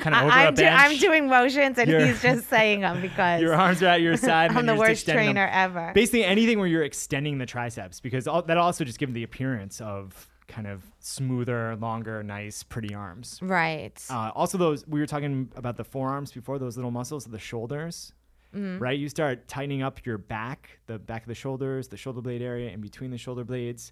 kind 0.00 0.14
of 0.16 0.22
over 0.22 0.32
I, 0.32 0.44
a 0.44 0.46
I'm, 0.48 0.54
do, 0.54 0.62
bench. 0.62 0.80
I'm 0.80 0.96
doing 0.98 1.28
motions, 1.28 1.76
and 1.78 1.90
he's 1.90 2.22
just 2.22 2.48
saying 2.48 2.80
them 2.80 3.02
because 3.02 3.40
your 3.42 3.54
arms 3.54 3.82
are 3.82 3.88
at 3.88 4.00
your 4.00 4.16
side. 4.16 4.52
I'm 4.56 4.64
the 4.64 4.74
worst 4.74 5.02
extending 5.02 5.26
them. 5.26 5.34
trainer 5.34 5.48
ever. 5.52 5.92
Basically 5.94 6.24
anything 6.24 6.58
where 6.58 6.66
you're 6.66 6.82
extending 6.82 7.36
the 7.36 7.44
triceps 7.44 8.00
because 8.00 8.26
all, 8.26 8.40
that 8.42 8.56
also 8.56 8.82
just 8.84 8.98
gives 8.98 9.12
the 9.12 9.22
appearance 9.22 9.82
of 9.82 10.28
kind 10.48 10.66
of 10.66 10.82
smoother, 11.00 11.76
longer, 11.76 12.22
nice, 12.22 12.62
pretty 12.62 12.94
arms. 12.94 13.38
right. 13.42 14.02
Uh, 14.08 14.30
also, 14.34 14.56
those 14.56 14.86
we 14.86 14.98
were 14.98 15.06
talking 15.06 15.50
about 15.56 15.76
the 15.76 15.84
forearms 15.84 16.32
before; 16.32 16.58
those 16.58 16.76
little 16.76 16.90
muscles 16.90 17.26
of 17.26 17.32
the 17.32 17.38
shoulders, 17.38 18.12
Mm-hmm. 18.54 18.78
right? 18.78 18.96
You 18.98 19.08
start 19.08 19.48
tightening 19.48 19.82
up 19.82 20.06
your 20.06 20.16
back, 20.16 20.78
the 20.86 20.96
back 20.98 21.22
of 21.22 21.28
the 21.28 21.34
shoulders, 21.34 21.88
the 21.88 21.96
shoulder 21.96 22.20
blade 22.22 22.40
area, 22.40 22.70
in 22.70 22.80
between 22.80 23.10
the 23.10 23.18
shoulder 23.18 23.42
blades. 23.44 23.90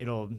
It'll 0.00 0.30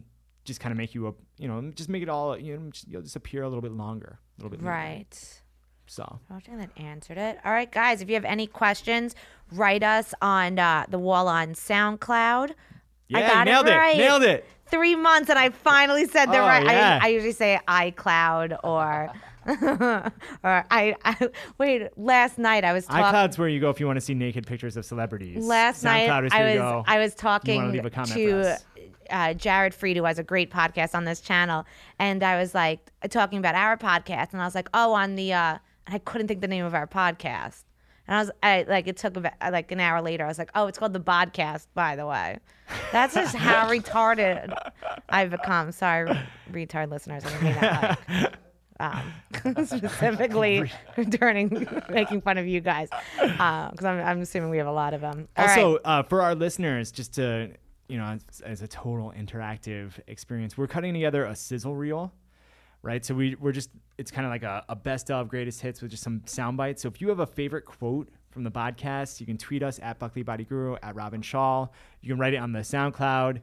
just 0.43 0.59
kind 0.59 0.71
of 0.71 0.77
make 0.77 0.95
you 0.95 1.07
a, 1.07 1.13
you 1.37 1.47
know, 1.47 1.71
just 1.75 1.89
make 1.89 2.03
it 2.03 2.09
all, 2.09 2.37
you 2.37 2.57
know, 2.57 2.69
just, 2.71 2.87
you'll 2.87 3.01
just 3.01 3.15
appear 3.15 3.43
a 3.43 3.47
little 3.47 3.61
bit 3.61 3.71
longer, 3.71 4.19
a 4.37 4.41
little 4.41 4.49
bit. 4.49 4.61
longer. 4.61 4.71
right. 4.71 5.41
So 5.87 6.19
think 6.39 6.57
that 6.59 6.69
answered 6.81 7.17
it. 7.17 7.37
All 7.43 7.51
right, 7.51 7.69
guys, 7.69 8.01
if 8.01 8.07
you 8.07 8.15
have 8.15 8.23
any 8.23 8.47
questions, 8.47 9.13
write 9.51 9.83
us 9.83 10.13
on 10.21 10.57
uh, 10.57 10.85
the 10.87 10.97
wall 10.97 11.27
on 11.27 11.49
SoundCloud. 11.49 12.51
yeah, 13.09 13.17
I 13.17 13.21
got 13.27 13.45
nailed 13.45 13.67
it 13.67 13.73
it, 13.73 13.77
right. 13.77 13.97
nailed 13.97 14.23
it. 14.23 14.45
Three 14.67 14.95
months, 14.95 15.29
and 15.29 15.37
I 15.37 15.49
finally 15.49 16.07
said 16.07 16.27
the 16.27 16.37
Oh, 16.37 16.47
right. 16.47 16.63
yeah. 16.63 16.99
I, 17.01 17.07
I 17.07 17.09
usually 17.09 17.33
say 17.33 17.59
iCloud 17.67 18.57
or. 18.63 19.11
or 20.43 20.65
I, 20.69 20.95
I 21.03 21.29
wait. 21.57 21.97
Last 21.97 22.37
night 22.37 22.63
I 22.63 22.73
was 22.73 22.85
talking. 22.85 23.03
iCloud's 23.03 23.39
where 23.39 23.49
you 23.49 23.59
go 23.59 23.71
if 23.71 23.79
you 23.79 23.87
want 23.87 23.97
to 23.97 24.01
see 24.01 24.13
naked 24.13 24.45
pictures 24.45 24.77
of 24.77 24.85
celebrities. 24.85 25.43
Last 25.43 25.83
SoundCloud 25.83 26.07
night 26.07 26.23
is 26.25 26.31
I 26.31 26.37
where 26.37 26.45
was 26.45 26.53
you 26.53 26.59
go. 26.59 26.83
I 26.85 26.99
was 26.99 27.15
talking 27.15 27.71
leave 27.71 27.83
a 27.83 27.89
comment 27.89 28.13
to. 28.13 28.59
Uh, 29.11 29.33
Jared 29.33 29.73
Freid, 29.73 29.95
who 29.95 30.03
has 30.05 30.19
a 30.19 30.23
great 30.23 30.51
podcast 30.51 30.95
on 30.95 31.05
this 31.05 31.21
channel, 31.21 31.65
and 31.99 32.23
I 32.23 32.39
was 32.39 32.55
like 32.55 32.91
talking 33.09 33.39
about 33.39 33.55
our 33.55 33.77
podcast, 33.77 34.33
and 34.33 34.41
I 34.41 34.45
was 34.45 34.55
like, 34.55 34.69
oh, 34.73 34.93
on 34.93 35.15
the 35.15 35.33
uh, 35.33 35.57
I 35.87 35.97
couldn't 35.99 36.27
think 36.27 36.41
the 36.41 36.47
name 36.47 36.65
of 36.65 36.73
our 36.73 36.87
podcast, 36.87 37.63
and 38.07 38.15
I 38.15 38.19
was 38.19 38.31
I 38.43 38.65
like 38.67 38.87
it 38.87 38.97
took 38.97 39.17
about 39.17 39.33
like 39.51 39.71
an 39.71 39.79
hour 39.79 40.01
later, 40.01 40.25
I 40.25 40.27
was 40.27 40.39
like, 40.39 40.51
oh, 40.55 40.67
it's 40.67 40.77
called 40.77 40.93
the 40.93 40.99
podcast, 40.99 41.67
by 41.73 41.95
the 41.95 42.05
way. 42.05 42.39
That's 42.91 43.13
just 43.13 43.35
how 43.35 43.69
retarded 43.69 44.53
I've 45.09 45.31
become. 45.31 45.71
Sorry, 45.71 46.09
retard 46.51 46.89
listeners. 46.89 47.23
I 47.25 47.29
didn't 47.29 47.43
mean 47.43 47.53
that 47.53 47.99
like. 48.09 48.33
Um, 48.81 49.13
specifically 49.65 50.71
turning 51.11 51.67
making 51.89 52.21
fun 52.21 52.39
of 52.39 52.47
you 52.47 52.61
guys 52.61 52.89
because 53.19 53.85
I'm, 53.85 53.99
I'm 53.99 54.21
assuming 54.21 54.49
we 54.49 54.57
have 54.57 54.65
a 54.65 54.71
lot 54.71 54.95
of 54.95 55.01
them. 55.01 55.27
All 55.37 55.45
right. 55.45 55.59
also, 55.59 55.79
uh, 55.85 56.01
for 56.01 56.23
our 56.23 56.33
listeners, 56.33 56.91
just 56.91 57.13
to 57.15 57.51
you 57.91 57.97
know, 57.97 58.05
as, 58.05 58.41
as 58.41 58.61
a 58.61 58.67
total 58.69 59.13
interactive 59.17 59.91
experience, 60.07 60.57
we're 60.57 60.67
cutting 60.67 60.93
together 60.93 61.25
a 61.25 61.35
sizzle 61.35 61.75
reel, 61.75 62.13
right? 62.83 63.03
So 63.05 63.13
we 63.13 63.35
we're 63.35 63.51
just 63.51 63.69
it's 63.97 64.11
kind 64.11 64.25
of 64.25 64.31
like 64.31 64.43
a, 64.43 64.63
a 64.69 64.75
best 64.75 65.11
of 65.11 65.27
greatest 65.27 65.59
hits 65.61 65.81
with 65.81 65.91
just 65.91 66.01
some 66.03 66.21
sound 66.25 66.55
bites. 66.55 66.81
So 66.81 66.87
if 66.87 67.01
you 67.01 67.09
have 67.09 67.19
a 67.19 67.25
favorite 67.27 67.65
quote 67.65 68.07
from 68.29 68.43
the 68.45 68.51
podcast, 68.51 69.19
you 69.19 69.25
can 69.25 69.37
tweet 69.37 69.61
us 69.61 69.77
at 69.83 69.99
Buckley 69.99 70.23
Body 70.23 70.45
Guru 70.45 70.77
at 70.81 70.95
Robyn 70.95 71.21
Schall. 71.21 71.73
You 72.01 72.09
can 72.13 72.17
write 72.19 72.33
it 72.33 72.37
on 72.37 72.53
the 72.53 72.59
SoundCloud. 72.59 73.41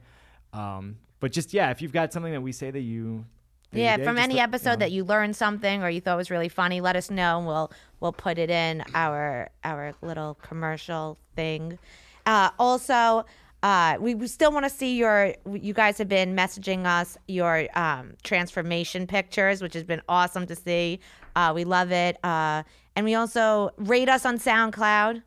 Um, 0.51 0.97
but 1.19 1.31
just 1.31 1.53
yeah, 1.53 1.69
if 1.69 1.81
you've 1.81 1.93
got 1.93 2.11
something 2.11 2.31
that 2.33 2.41
we 2.41 2.51
say 2.51 2.71
that 2.71 2.79
you 2.81 3.25
that 3.71 3.77
you 3.77 3.83
Yeah, 3.85 3.97
from 3.97 4.17
any 4.17 4.35
let- 4.35 4.43
episode 4.45 4.69
you 4.71 4.75
know. 4.77 4.79
that 4.79 4.91
you 4.91 5.03
learned 5.03 5.35
something 5.35 5.83
or 5.83 5.91
you 5.91 6.01
thought 6.01 6.17
was 6.17 6.31
really 6.31 6.49
funny, 6.49 6.81
let 6.81 6.95
us 6.95 7.11
know 7.11 7.37
and 7.37 7.45
we'll 7.45 7.71
we'll 7.99 8.13
put 8.13 8.39
it 8.39 8.49
in 8.49 8.83
our 8.95 9.51
our 9.63 9.93
little 10.01 10.33
commercial 10.41 11.19
thing. 11.35 11.77
Uh, 12.25 12.49
also, 12.57 13.25
uh, 13.61 13.97
we, 13.99 14.27
still 14.27 14.51
want 14.51 14.65
to 14.65 14.69
see 14.69 14.95
your. 14.97 15.33
You 15.51 15.73
guys 15.73 15.97
have 15.97 16.07
been 16.07 16.35
messaging 16.35 16.85
us 16.85 17.17
your 17.27 17.67
um, 17.77 18.13
transformation 18.23 19.05
pictures, 19.05 19.61
which 19.61 19.73
has 19.73 19.83
been 19.83 20.01
awesome 20.07 20.45
to 20.47 20.55
see. 20.55 20.99
Uh, 21.35 21.51
we 21.53 21.65
love 21.65 21.91
it, 21.91 22.17
uh, 22.23 22.63
and 22.95 23.05
we 23.05 23.15
also 23.15 23.71
rate 23.77 24.07
us 24.07 24.25
on 24.25 24.39
SoundCloud. 24.39 25.23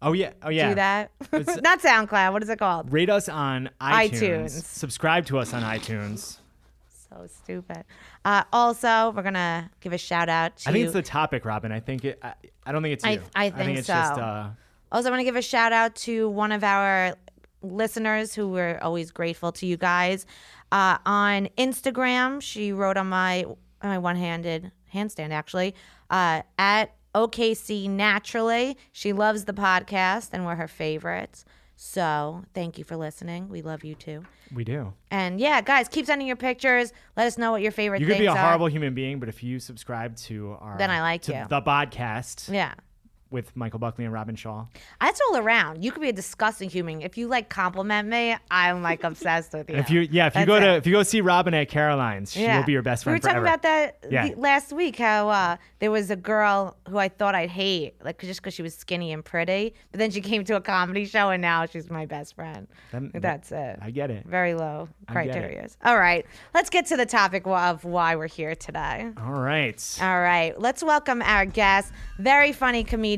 Oh 0.00 0.12
yeah. 0.12 0.32
Oh 0.42 0.48
yeah. 0.48 0.68
Do 0.70 0.74
that. 0.76 1.10
Not 1.62 1.80
SoundCloud. 1.82 2.32
What 2.32 2.42
is 2.42 2.48
it 2.48 2.58
called? 2.58 2.92
Rate 2.92 3.10
us 3.10 3.28
on 3.28 3.68
iTunes. 3.80 4.10
iTunes. 4.10 4.64
Subscribe 4.64 5.26
to 5.26 5.38
us 5.38 5.52
on 5.52 5.62
iTunes. 5.62 6.38
So 6.88 7.26
stupid. 7.26 7.84
Uh, 8.24 8.44
also, 8.52 9.12
we're 9.14 9.22
gonna 9.22 9.70
give 9.80 9.92
a 9.92 9.98
shout 9.98 10.28
out 10.28 10.56
to. 10.58 10.68
I 10.68 10.72
think 10.72 10.84
it's 10.84 10.94
the 10.94 11.02
topic, 11.02 11.44
Robyn. 11.44 11.72
I 11.72 11.80
think 11.80 12.04
it. 12.04 12.18
I, 12.22 12.34
I 12.64 12.72
don't 12.72 12.82
think 12.82 12.94
it's 12.94 13.04
I- 13.04 13.12
you. 13.12 13.22
I 13.34 13.50
think 13.50 13.78
it's 13.78 13.86
so. 13.86 13.92
just. 13.92 14.20
Also, 14.90 15.08
I 15.08 15.10
want 15.10 15.20
to 15.20 15.24
give 15.24 15.36
a 15.36 15.42
shout 15.42 15.72
out 15.72 15.94
to 15.96 16.28
one 16.28 16.52
of 16.52 16.64
our 16.64 17.14
listeners 17.62 18.34
who 18.34 18.48
we're 18.48 18.78
always 18.80 19.10
grateful 19.10 19.52
to 19.52 19.66
you 19.66 19.76
guys. 19.76 20.26
Uh, 20.70 20.98
on 21.06 21.48
Instagram, 21.58 22.40
she 22.42 22.72
wrote 22.72 22.96
on 22.96 23.08
my 23.08 23.44
on 23.44 23.90
my 23.90 23.98
one 23.98 24.16
handed 24.16 24.70
handstand 24.92 25.30
actually 25.30 25.74
uh, 26.10 26.42
at 26.58 26.94
OKC 27.14 27.88
Naturally. 27.88 28.76
She 28.92 29.12
loves 29.12 29.44
the 29.44 29.52
podcast 29.52 30.30
and 30.32 30.44
we're 30.44 30.56
her 30.56 30.68
favorites. 30.68 31.44
So 31.76 32.42
thank 32.54 32.76
you 32.76 32.82
for 32.84 32.96
listening. 32.96 33.48
We 33.48 33.62
love 33.62 33.84
you 33.84 33.94
too. 33.94 34.24
we 34.52 34.64
do. 34.64 34.92
And 35.12 35.38
yeah, 35.38 35.60
guys, 35.60 35.88
keep 35.88 36.06
sending 36.06 36.26
your 36.26 36.36
pictures. 36.36 36.92
Let 37.16 37.28
us 37.28 37.38
know 37.38 37.52
what 37.52 37.62
your 37.62 37.70
favorite 37.70 38.00
You 38.00 38.06
could 38.08 38.18
be 38.18 38.26
a 38.26 38.32
are. 38.32 38.36
horrible 38.36 38.66
human 38.66 38.94
being, 38.94 39.20
but 39.20 39.28
if 39.28 39.44
you 39.44 39.60
subscribe 39.60 40.16
to 40.16 40.56
our 40.60 40.76
Then 40.76 40.90
I 40.90 41.00
like 41.02 41.22
to 41.22 41.32
you. 41.32 41.44
the 41.48 41.62
podcast 41.62 42.52
Yeah. 42.52 42.74
With 43.30 43.54
Michael 43.54 43.78
Buckley 43.78 44.04
and 44.04 44.12
Robyn 44.14 44.36
Schall. 44.36 44.70
That's 45.02 45.20
all 45.28 45.36
around. 45.36 45.84
You 45.84 45.92
could 45.92 46.00
be 46.00 46.08
a 46.08 46.12
disgusting 46.14 46.70
human. 46.70 47.02
If 47.02 47.18
you 47.18 47.28
like 47.28 47.50
compliment 47.50 48.08
me, 48.08 48.34
I'm 48.50 48.82
like 48.82 49.04
obsessed 49.04 49.52
with 49.52 49.68
you. 49.68 49.76
If 49.76 49.90
you 49.90 50.00
yeah, 50.00 50.28
if 50.28 50.34
you 50.34 50.40
That's 50.40 50.46
go 50.46 50.54
it. 50.56 50.60
to 50.60 50.70
if 50.76 50.86
you 50.86 50.92
go 50.92 51.02
see 51.02 51.20
Robyn 51.20 51.52
at 51.52 51.68
Caroline's, 51.68 52.32
she'll 52.32 52.62
be 52.62 52.72
your 52.72 52.80
best 52.80 53.04
friend 53.04 53.14
We 53.14 53.16
were 53.16 53.20
talking 53.20 53.42
forever. 53.42 53.46
about 53.46 53.62
that 53.62 53.98
Yeah. 54.10 54.30
last 54.38 54.72
week. 54.72 54.96
How 54.96 55.28
uh, 55.28 55.56
there 55.80 55.90
was 55.90 56.10
a 56.10 56.16
girl 56.16 56.78
who 56.88 56.96
I 56.96 57.08
thought 57.10 57.34
I'd 57.34 57.50
hate, 57.50 58.02
like 58.02 58.18
just 58.18 58.40
because 58.40 58.54
she 58.54 58.62
was 58.62 58.74
skinny 58.74 59.12
and 59.12 59.22
pretty, 59.22 59.74
but 59.92 59.98
then 59.98 60.10
she 60.10 60.22
came 60.22 60.42
to 60.44 60.56
a 60.56 60.60
comedy 60.62 61.04
show 61.04 61.28
and 61.28 61.42
now 61.42 61.66
she's 61.66 61.90
my 61.90 62.06
best 62.06 62.34
friend. 62.34 62.66
Then- 62.92 63.10
That's 63.14 63.52
it. 63.52 63.78
I 63.82 63.90
get 63.90 64.10
it. 64.10 64.24
Very 64.26 64.54
low 64.54 64.88
criteria. 65.06 65.68
All 65.84 65.98
right, 65.98 66.24
let's 66.54 66.70
get 66.70 66.86
to 66.86 66.96
the 66.96 67.04
topic 67.06 67.42
of 67.46 67.84
why 67.84 68.16
we're 68.16 68.26
here 68.26 68.54
today. 68.54 69.10
All 69.22 69.32
right. 69.32 69.98
All 70.00 70.20
right, 70.20 70.58
let's 70.58 70.82
welcome 70.82 71.20
our 71.20 71.44
guest, 71.44 71.92
very 72.18 72.52
funny 72.52 72.84
comedian. 72.84 73.17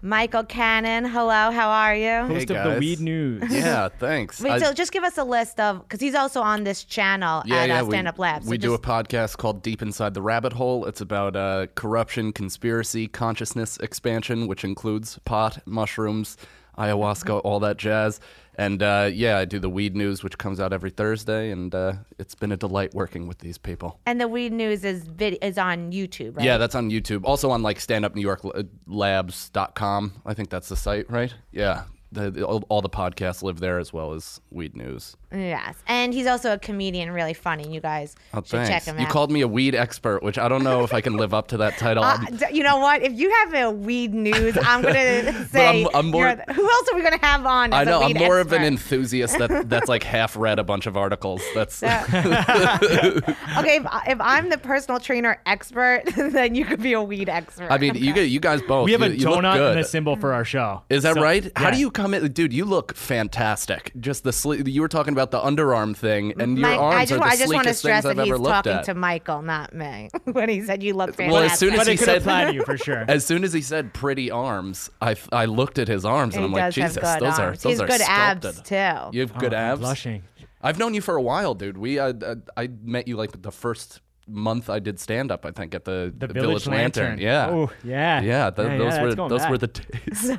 Michael 0.00 0.44
Cannon, 0.44 1.04
hello, 1.04 1.50
how 1.50 1.70
are 1.70 1.94
you? 1.96 2.32
Host 2.32 2.42
of 2.42 2.48
the 2.48 2.54
guys. 2.54 2.78
Weed 2.78 3.00
News. 3.00 3.42
Yeah, 3.50 3.88
thanks. 3.88 4.40
Wait, 4.40 4.52
I- 4.52 4.58
so 4.60 4.72
just 4.72 4.92
give 4.92 5.02
us 5.02 5.18
a 5.18 5.24
list 5.24 5.58
of 5.58 5.80
because 5.82 5.98
he's 6.00 6.14
also 6.14 6.40
on 6.40 6.62
this 6.62 6.84
channel 6.84 7.42
yeah, 7.44 7.56
at 7.62 7.68
yeah, 7.68 7.80
uh, 7.80 7.84
we- 7.84 7.90
Stand 7.90 8.06
Up 8.06 8.16
Labs. 8.18 8.44
So 8.44 8.50
We 8.50 8.58
do 8.58 8.74
a 8.74 8.78
just- 8.78 8.82
podcast 8.88 9.36
called 9.38 9.60
Deep 9.62 9.82
Inside 9.82 10.14
the 10.14 10.22
Rabbit 10.22 10.52
Hole. 10.52 10.84
It's 10.86 11.00
about 11.00 11.34
uh, 11.34 11.66
corruption, 11.74 12.32
conspiracy, 12.32 13.08
consciousness 13.08 13.76
expansion, 13.78 14.46
which 14.46 14.62
includes 14.62 15.18
pot, 15.24 15.58
mushrooms, 15.66 16.36
ayahuasca, 16.78 17.40
all 17.42 17.58
that 17.60 17.76
jazz. 17.76 18.20
And 18.58 18.82
uh, 18.82 19.08
yeah, 19.12 19.38
I 19.38 19.44
do 19.44 19.60
the 19.60 19.70
Weed 19.70 19.94
News, 19.94 20.24
which 20.24 20.36
comes 20.36 20.58
out 20.58 20.72
every 20.72 20.90
Thursday, 20.90 21.52
and 21.52 21.72
uh, 21.72 21.92
it's 22.18 22.34
been 22.34 22.50
a 22.50 22.56
delight 22.56 22.92
working 22.92 23.28
with 23.28 23.38
these 23.38 23.56
people. 23.56 24.00
and 24.04 24.20
the 24.20 24.26
Weed 24.26 24.52
News 24.52 24.84
is 24.84 25.04
vid- 25.04 25.38
is 25.40 25.58
on 25.58 25.92
YouTube, 25.92 26.36
right? 26.36 26.44
Yeah, 26.44 26.58
that's 26.58 26.74
on 26.74 26.90
YouTube. 26.90 27.20
Also 27.24 27.50
on 27.50 27.62
like 27.62 27.78
standupnewyorklabs.com. 27.78 30.12
I 30.26 30.34
think 30.34 30.50
that's 30.50 30.68
the 30.68 30.76
site, 30.76 31.10
right? 31.10 31.34
Yeah. 31.52 31.84
The, 32.10 32.30
the- 32.30 32.46
all, 32.46 32.64
all 32.68 32.82
the 32.82 32.88
podcasts 32.90 33.42
live 33.42 33.60
there 33.60 33.78
as 33.78 33.92
well 33.92 34.12
as 34.14 34.40
Weed 34.50 34.76
News. 34.76 35.16
Yes, 35.30 35.74
and 35.86 36.14
he's 36.14 36.26
also 36.26 36.54
a 36.54 36.58
comedian, 36.58 37.10
really 37.10 37.34
funny. 37.34 37.72
You 37.72 37.80
guys 37.80 38.16
Oh, 38.32 38.38
should 38.42 38.66
check 38.66 38.84
him 38.84 38.96
out. 38.96 39.00
You 39.02 39.06
called 39.08 39.30
me 39.30 39.42
a 39.42 39.48
weed 39.48 39.74
expert, 39.74 40.22
which 40.22 40.38
I 40.38 40.48
don't 40.48 40.64
know 40.64 40.84
if 40.84 40.94
I 40.94 41.02
can 41.02 41.18
live 41.18 41.34
up 41.34 41.48
to 41.48 41.58
that 41.58 41.76
title. 41.76 42.02
Uh, 42.02 42.18
you 42.50 42.62
know 42.62 42.78
what? 42.78 43.02
If 43.02 43.12
you 43.12 43.30
have 43.30 43.54
a 43.54 43.70
weed 43.70 44.14
news, 44.14 44.56
I'm 44.62 44.80
gonna 44.80 45.46
say. 45.48 45.86
I'm 45.92 46.10
more- 46.10 46.26
you're 46.28 46.36
the- 46.36 46.54
who 46.54 46.62
else 46.64 46.88
are 46.90 46.96
we 46.96 47.02
gonna 47.02 47.18
have 47.20 47.44
on? 47.44 47.74
I 47.74 47.82
as 47.82 47.88
a 47.88 47.90
know. 47.90 48.00
I'm 48.02 48.14
weed 48.14 48.18
more 48.20 48.38
of 48.40 48.52
an 48.52 48.62
enthusiast 48.64 49.36
that 49.38 49.68
that's 49.68 49.88
like 49.88 50.02
half 50.02 50.34
read 50.36 50.58
a 50.58 50.64
bunch 50.64 50.86
of 50.86 50.96
articles. 50.96 51.42
That's 51.54 51.82
okay, 51.82 53.76
if, 53.76 53.86
if 54.06 54.20
I'm 54.20 54.48
the 54.48 54.58
personal 54.58 55.00
trainer 55.00 55.40
expert, 55.46 56.02
then 56.16 56.54
you 56.54 56.64
could 56.64 56.82
be 56.82 56.92
a 56.94 57.02
weed 57.02 57.28
expert. 57.28 57.68
I 57.70 57.78
mean, 57.78 57.94
you 57.96 58.12
get 58.14 58.28
you 58.30 58.40
guys 58.40 58.62
both. 58.62 58.86
We 58.86 58.92
have 58.92 59.00
you, 59.02 59.28
a 59.28 59.30
donut 59.32 59.54
good. 59.56 59.70
and 59.72 59.80
a 59.80 59.84
symbol 59.84 60.16
for 60.16 60.32
our 60.32 60.44
show. 60.44 60.82
Is 60.88 61.02
that 61.02 61.14
So- 61.16 61.22
right? 61.22 61.50
How 61.56 61.70
do 61.70 61.78
you 61.78 61.90
come 61.90 62.14
in, 62.14 62.32
dude? 62.32 62.52
You 62.52 62.64
look 62.64 62.94
fantastic. 62.94 63.92
Just 64.00 64.24
the 64.24 64.30
sle- 64.30 64.66
you 64.66 64.80
were 64.80 64.88
talking 64.88 65.12
about 65.18 65.30
the 65.30 65.40
underarm 65.40 65.96
thing, 65.96 66.32
and 66.40 66.58
your 66.58 66.68
Mike, 66.68 66.78
arms 66.80 66.94
I 66.96 67.04
just, 67.04 67.12
are 67.12 67.18
the 67.18 67.24
I 67.24 67.36
just 67.36 67.52
want 67.54 67.64
to 67.66 67.70
sleekest 67.74 67.78
stress 67.78 68.02
things 68.04 68.14
that 68.16 68.20
I've 68.20 68.24
he's 68.26 68.32
ever 68.34 68.38
looked 68.38 68.54
talking 68.54 68.72
at. 68.72 68.84
to 68.84 68.94
Michael, 68.94 69.42
not 69.42 69.74
me, 69.74 70.10
when 70.24 70.48
he 70.48 70.62
said 70.62 70.82
you 70.82 70.94
look 70.94 71.14
fantastic. 71.16 71.32
Well, 71.32 71.42
as 71.42 71.58
soon 71.58 71.72
as 71.74 71.78
But 71.80 71.86
he 71.88 71.96
could 71.96 72.22
said- 72.22 72.46
to 72.48 72.54
you 72.54 72.64
for 72.64 72.76
sure. 72.78 73.04
As 73.08 73.24
soon 73.26 73.44
as 73.44 73.52
he 73.52 73.60
said 73.62 73.92
pretty 73.92 74.30
arms, 74.30 74.90
I, 75.00 75.12
f- 75.12 75.28
I 75.32 75.44
looked 75.46 75.78
at 75.78 75.88
his 75.88 76.04
arms 76.04 76.34
and 76.34 76.44
he 76.44 76.46
I'm 76.46 76.52
like, 76.52 76.72
Jesus, 76.72 76.94
good 76.96 77.20
those 77.20 77.38
are 77.38 77.46
arms. 77.46 77.62
those 77.62 77.72
He's 77.72 77.80
are 77.80 77.86
good 77.86 78.00
sculpted. 78.00 78.44
abs 78.56 78.62
too. 78.62 79.16
You 79.16 79.20
have 79.20 79.38
good 79.38 79.54
Oh, 79.54 79.56
I'm 79.56 79.72
abs. 79.72 79.80
Blushing. 79.80 80.22
I've 80.62 80.78
known 80.78 80.94
you 80.94 81.00
for 81.00 81.14
a 81.16 81.22
while, 81.22 81.54
dude. 81.54 81.78
We 81.78 81.98
uh, 81.98 82.12
uh, 82.12 82.34
I 82.56 82.68
met 82.82 83.06
you 83.08 83.16
like 83.16 83.40
the 83.42 83.52
first 83.52 84.00
month 84.28 84.68
I 84.70 84.78
did 84.78 85.00
stand 85.00 85.30
up. 85.30 85.44
I 85.46 85.50
think 85.50 85.74
at 85.74 85.84
the, 85.84 86.12
The 86.16 86.28
Village 86.28 86.66
Lantern. 86.66 87.18
Yeah. 87.18 87.48
Oh, 87.50 87.70
yeah. 87.82 88.20
Yeah, 88.20 88.50
th- 88.50 88.68
Yeah, 88.68 88.76
those 88.78 88.92
yeah, 88.94 89.02
were 89.02 89.06
that's 89.08 89.16
going 89.16 89.28
those 89.30 89.48
were 89.48 89.58
the 89.58 89.66
days. 89.68 90.30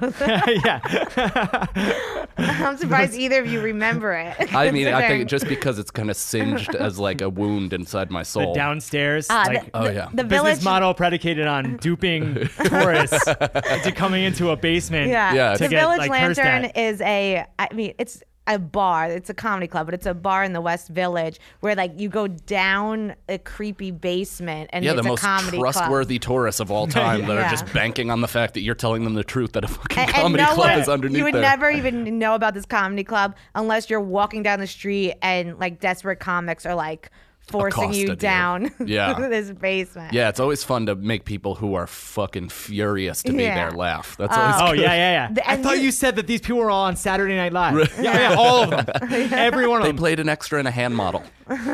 yeah. 0.64 2.26
I'm 2.38 2.78
surprised 2.78 3.14
either 3.16 3.42
of 3.42 3.48
you 3.52 3.62
remember 3.62 4.14
it. 4.14 4.54
I 4.56 4.72
mean, 4.72 4.88
I 4.88 5.08
think 5.08 5.28
just 5.30 5.48
because 5.48 5.80
it's 5.80 5.92
kind 5.92 6.10
of 6.10 6.16
singed 6.16 6.74
as 6.76 6.98
like 7.00 7.22
a 7.22 7.30
wound 7.30 7.74
inside 7.74 8.12
my 8.12 8.22
The 8.22 8.26
soul. 8.26 8.54
downstairs. 8.54 9.28
Ah, 9.30 9.44
like, 9.48 9.66
the, 9.66 9.70
Oh, 9.74 9.90
yeah. 9.90 10.08
the 10.14 10.24
business 10.24 10.30
village 10.60 10.64
model 10.64 10.94
predicated 10.94 11.48
on 11.48 11.78
duping 11.78 12.48
tourists 12.66 13.28
into 13.28 13.92
coming 13.96 14.24
into 14.24 14.50
a 14.52 14.56
basement. 14.56 15.10
Yeah, 15.10 15.34
Yeah, 15.34 15.58
the 15.58 15.68
get, 15.68 15.82
Village 15.82 16.00
like, 16.00 16.10
Lantern 16.12 16.66
is 16.76 17.02
a. 17.02 17.46
I 17.58 17.74
mean, 17.74 17.94
it's 17.98 18.24
a 18.50 18.58
bar. 18.60 19.06
It's 19.10 19.30
a 19.30 19.34
comedy 19.34 19.68
club, 19.68 19.86
but 19.88 19.94
it's 19.94 20.06
a 20.08 20.14
bar 20.14 20.44
in 20.44 20.54
the 20.54 20.60
West 20.62 20.90
Village 20.90 21.40
where 21.62 21.76
like 21.76 21.98
you 22.00 22.10
go 22.10 22.28
down 22.28 23.16
a 23.30 23.38
creepy 23.38 23.92
basement 23.92 24.70
and 24.74 24.84
yeah, 24.84 24.94
the 24.94 25.02
a 25.02 25.04
most 25.04 25.22
trustworthy 25.22 26.20
tourists 26.20 26.60
of 26.60 26.72
all 26.72 26.88
time 27.02 27.22
that 27.28 27.36
Yeah. 27.36 27.48
are 27.48 27.50
just 27.50 27.72
banking 27.74 28.10
on 28.12 28.22
the 28.22 28.28
fact 28.28 28.56
that 28.56 28.62
you're 28.62 28.76
telling 28.76 29.04
them 29.04 29.14
the 29.14 29.24
truth 29.24 29.54
that 29.54 29.64
a 29.64 29.68
fucking 29.68 29.88
club. 29.96 30.08
And, 30.08 30.16
and 30.16 30.24
comedy 30.24 30.44
no 30.44 30.54
club 30.56 30.70
one, 30.72 30.80
is 30.80 30.90
underneath 30.90 31.18
you 31.20 31.24
would 31.26 31.34
there. 31.36 31.42
never 31.42 31.70
even 31.70 32.18
know 32.20 32.34
about 32.36 32.56
this 32.56 32.66
comedy 32.66 33.04
club 33.04 33.36
unless 33.56 33.90
you're 33.90 34.02
walking 34.02 34.44
down 34.44 34.60
the 34.60 34.68
street 34.68 35.14
and 35.22 35.58
like 35.60 35.80
desperate 35.80 36.20
comics 36.20 36.66
are 36.66 36.76
like 36.76 37.12
forcing 37.50 37.94
you 37.94 38.06
Accosted 38.06 38.10
you. 38.10 38.16
down 38.16 38.72
Yeah. 38.86 39.14
this 39.28 39.52
basement. 39.52 40.14
yeah, 40.14 40.30
it's 40.30 40.40
always 40.40 40.64
fun 40.64 40.86
to 40.88 40.96
make 40.96 41.26
people 41.26 41.56
who 41.56 41.74
are 41.76 41.88
fucking 41.88 42.50
furious 42.50 43.24
to 43.24 43.32
be 43.34 43.44
Yeah. 43.44 43.56
there 43.56 43.72
laugh. 43.72 44.16
That's 44.18 44.36
always 44.36 44.56
fun. 44.56 44.70
Oh 44.70 44.72
good. 44.74 44.82
yeah, 44.82 44.94
yeah, 44.94 45.12
yeah. 45.28 45.32
The- 45.34 45.50
I 45.50 45.58
thought 45.58 45.78
you- 45.78 45.84
you 45.86 45.92
said 45.92 46.16
that 46.18 46.28
these 46.28 46.42
people 46.42 46.58
were 46.60 46.70
all 46.70 46.86
on 46.86 46.96
Saturday 46.96 47.36
Night 47.36 47.54
Live. 47.54 47.94
Yeah, 48.00 48.30
yeah, 48.32 48.36
all 48.38 48.64
of 48.64 48.70
them. 48.86 48.86
Every 49.34 49.68
one 49.68 49.78
of 49.82 49.84
They 49.84 49.90
them. 49.90 49.96
They 49.96 50.00
played 50.00 50.20
an 50.20 50.30
extra 50.30 50.60
in 50.60 50.68
a 50.68 50.72
hand 50.72 50.96
model. 50.96 51.24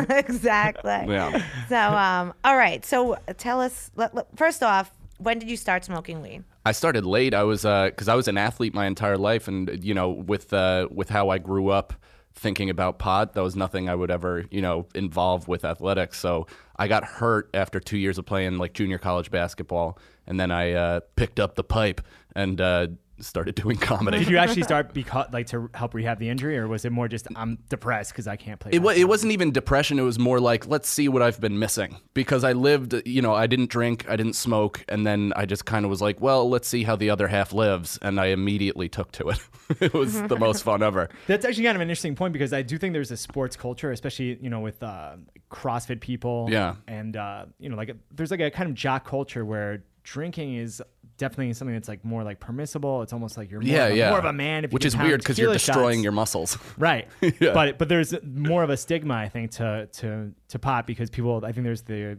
exactly. 0.10 0.92
Yeah. 1.08 1.44
So, 1.70 1.78
um, 1.78 2.34
all 2.44 2.56
right. 2.58 2.86
So, 2.86 3.18
tell 3.38 3.62
us. 3.62 3.92
Let, 3.96 4.14
let- 4.16 4.28
first 4.38 4.64
off, 4.64 4.92
when 5.18 5.40
did 5.40 5.50
you 5.50 5.58
start 5.58 5.86
smoking 5.86 6.22
weed? 6.22 6.44
I 6.66 6.72
started 6.72 7.06
late. 7.06 7.34
I 7.34 7.44
was 7.44 7.62
because 7.64 8.08
I 8.08 8.16
was 8.16 8.28
an 8.28 8.38
athlete 8.38 8.74
my 8.74 8.86
entire 8.88 9.18
life, 9.18 9.48
and 9.48 9.84
you 9.84 9.94
know, 9.94 10.10
with 10.10 10.52
uh, 10.54 10.88
with 10.92 11.10
how 11.10 11.30
I 11.30 11.38
grew 11.38 11.70
up 11.70 11.94
thinking 12.36 12.70
about 12.70 13.00
pot, 13.00 13.34
that 13.34 13.42
was 13.42 13.56
nothing 13.56 13.90
I 13.90 13.96
would 13.96 14.12
ever 14.12 14.46
you 14.52 14.62
know 14.62 14.88
involve 14.94 15.48
with 15.48 15.66
athletics. 15.66 16.20
So 16.20 16.48
I 16.76 16.88
got 16.88 17.04
hurt 17.04 17.50
after 17.54 17.80
two 17.80 17.98
years 17.98 18.18
of 18.18 18.26
playing 18.26 18.58
like 18.58 18.74
junior 18.74 18.98
college 18.98 19.32
basketball, 19.32 19.98
and 20.28 20.40
then 20.40 20.52
I 20.52 20.74
uh, 20.74 21.00
picked 21.16 21.40
up 21.40 21.56
the 21.56 21.64
pipe 21.64 22.02
and 22.36 22.60
uh, 22.60 22.88
started 23.20 23.56
doing 23.56 23.78
comedy. 23.78 24.20
Did 24.20 24.30
you 24.30 24.38
actually 24.38 24.64
start 24.72 24.94
because 24.94 25.28
like 25.32 25.48
to 25.48 25.70
help 25.74 25.94
rehab 25.94 26.20
the 26.20 26.30
injury, 26.30 26.58
or 26.58 26.68
was 26.68 26.86
it 26.86 26.92
more 26.92 27.08
just 27.08 27.28
I'm 27.36 27.58
depressed 27.70 28.12
because 28.12 28.28
I 28.28 28.36
can't 28.36 28.60
play? 28.60 28.72
It, 28.74 28.80
wa- 28.80 28.92
it 28.92 29.08
wasn't 29.08 29.32
even 29.34 29.52
depression. 29.52 30.00
It 30.00 30.04
was 30.04 30.20
more 30.20 30.40
like, 30.40 30.68
let's 30.68 30.90
see 30.90 31.08
what 31.08 31.22
I've 31.22 31.40
been 31.40 31.60
missing. 31.60 31.98
Because 32.14 32.44
I 32.44 32.54
lived, 32.54 32.96
you 33.06 33.22
know, 33.22 33.34
I 33.34 33.48
didn't 33.48 33.70
drink, 33.70 34.06
I 34.10 34.16
didn't 34.16 34.34
smoke. 34.34 34.84
And 34.90 35.06
then 35.06 35.34
I 35.36 35.46
just 35.46 35.66
kind 35.66 35.86
of 35.86 35.92
was 35.92 36.02
like, 36.02 36.22
well, 36.22 36.50
let's 36.50 36.68
see 36.68 36.84
how 36.84 36.96
the 36.96 37.10
other 37.10 37.28
half 37.28 37.54
lives. 37.54 37.98
And 38.02 38.20
I 38.20 38.28
immediately 38.28 38.90
took 38.90 39.12
to 39.14 39.30
it. 39.30 39.40
it 39.80 39.94
was 39.94 40.22
the 40.24 40.38
most 40.38 40.64
fun 40.64 40.84
ever. 40.84 41.10
That's 41.28 41.46
actually 41.46 41.64
kind 41.64 41.76
of 41.76 41.82
an 41.82 41.90
interesting 41.90 42.16
point 42.16 42.34
because 42.34 42.54
I 42.54 42.62
do 42.62 42.78
think 42.78 42.94
there's 42.94 43.12
a 43.12 43.18
sports 43.18 43.56
culture, 43.56 43.92
especially 43.92 44.38
you 44.42 44.50
know 44.50 44.60
with 44.60 44.82
uh, 44.84 45.16
CrossFit 45.52 46.02
people. 46.02 46.48
Yeah. 46.50 46.76
and 46.88 47.16
uh, 47.18 47.46
you 47.60 47.70
know 47.70 47.76
like 47.76 47.90
a, 47.90 47.96
there's 48.12 48.32
like 48.32 48.42
a 48.42 48.52
kind 48.52 48.70
of 48.70 48.76
jock 48.76 49.08
culture 49.08 49.46
where 49.46 49.84
drinking 50.04 50.56
is 50.56 50.82
definitely 51.18 51.54
something 51.54 51.74
that's 51.76 51.88
like 51.88 52.04
more 52.04 52.24
like 52.24 52.40
permissible. 52.40 53.02
It's 53.02 53.14
almost 53.14 53.38
like 53.38 53.50
you're 53.52 53.62
more, 53.62 53.70
Yeah, 53.70 53.86
of, 53.86 53.94
a, 53.94 53.98
yeah. 53.98 54.10
more 54.10 54.20
of 54.20 54.26
a 54.26 54.34
man. 54.34 54.66
Which 54.70 54.86
is 54.86 54.96
weird 54.98 55.22
because 55.22 55.38
you're 55.38 55.54
destroying 55.54 56.00
shots. 56.00 56.04
your 56.04 56.12
muscles. 56.12 56.58
right. 56.78 57.08
Yeah. 57.22 57.54
But 57.54 57.78
but 57.78 57.90
there's 57.90 58.14
more 58.24 58.64
of 58.64 58.70
a 58.70 58.78
stigma 58.78 59.14
I 59.16 59.30
think 59.30 59.52
to 59.52 59.88
to 59.94 60.32
to 60.50 60.60
pot 60.60 60.88
because 60.88 61.10
people 61.10 61.44
I 61.46 61.52
think 61.52 61.64
there's 61.66 61.84
the 61.84 62.18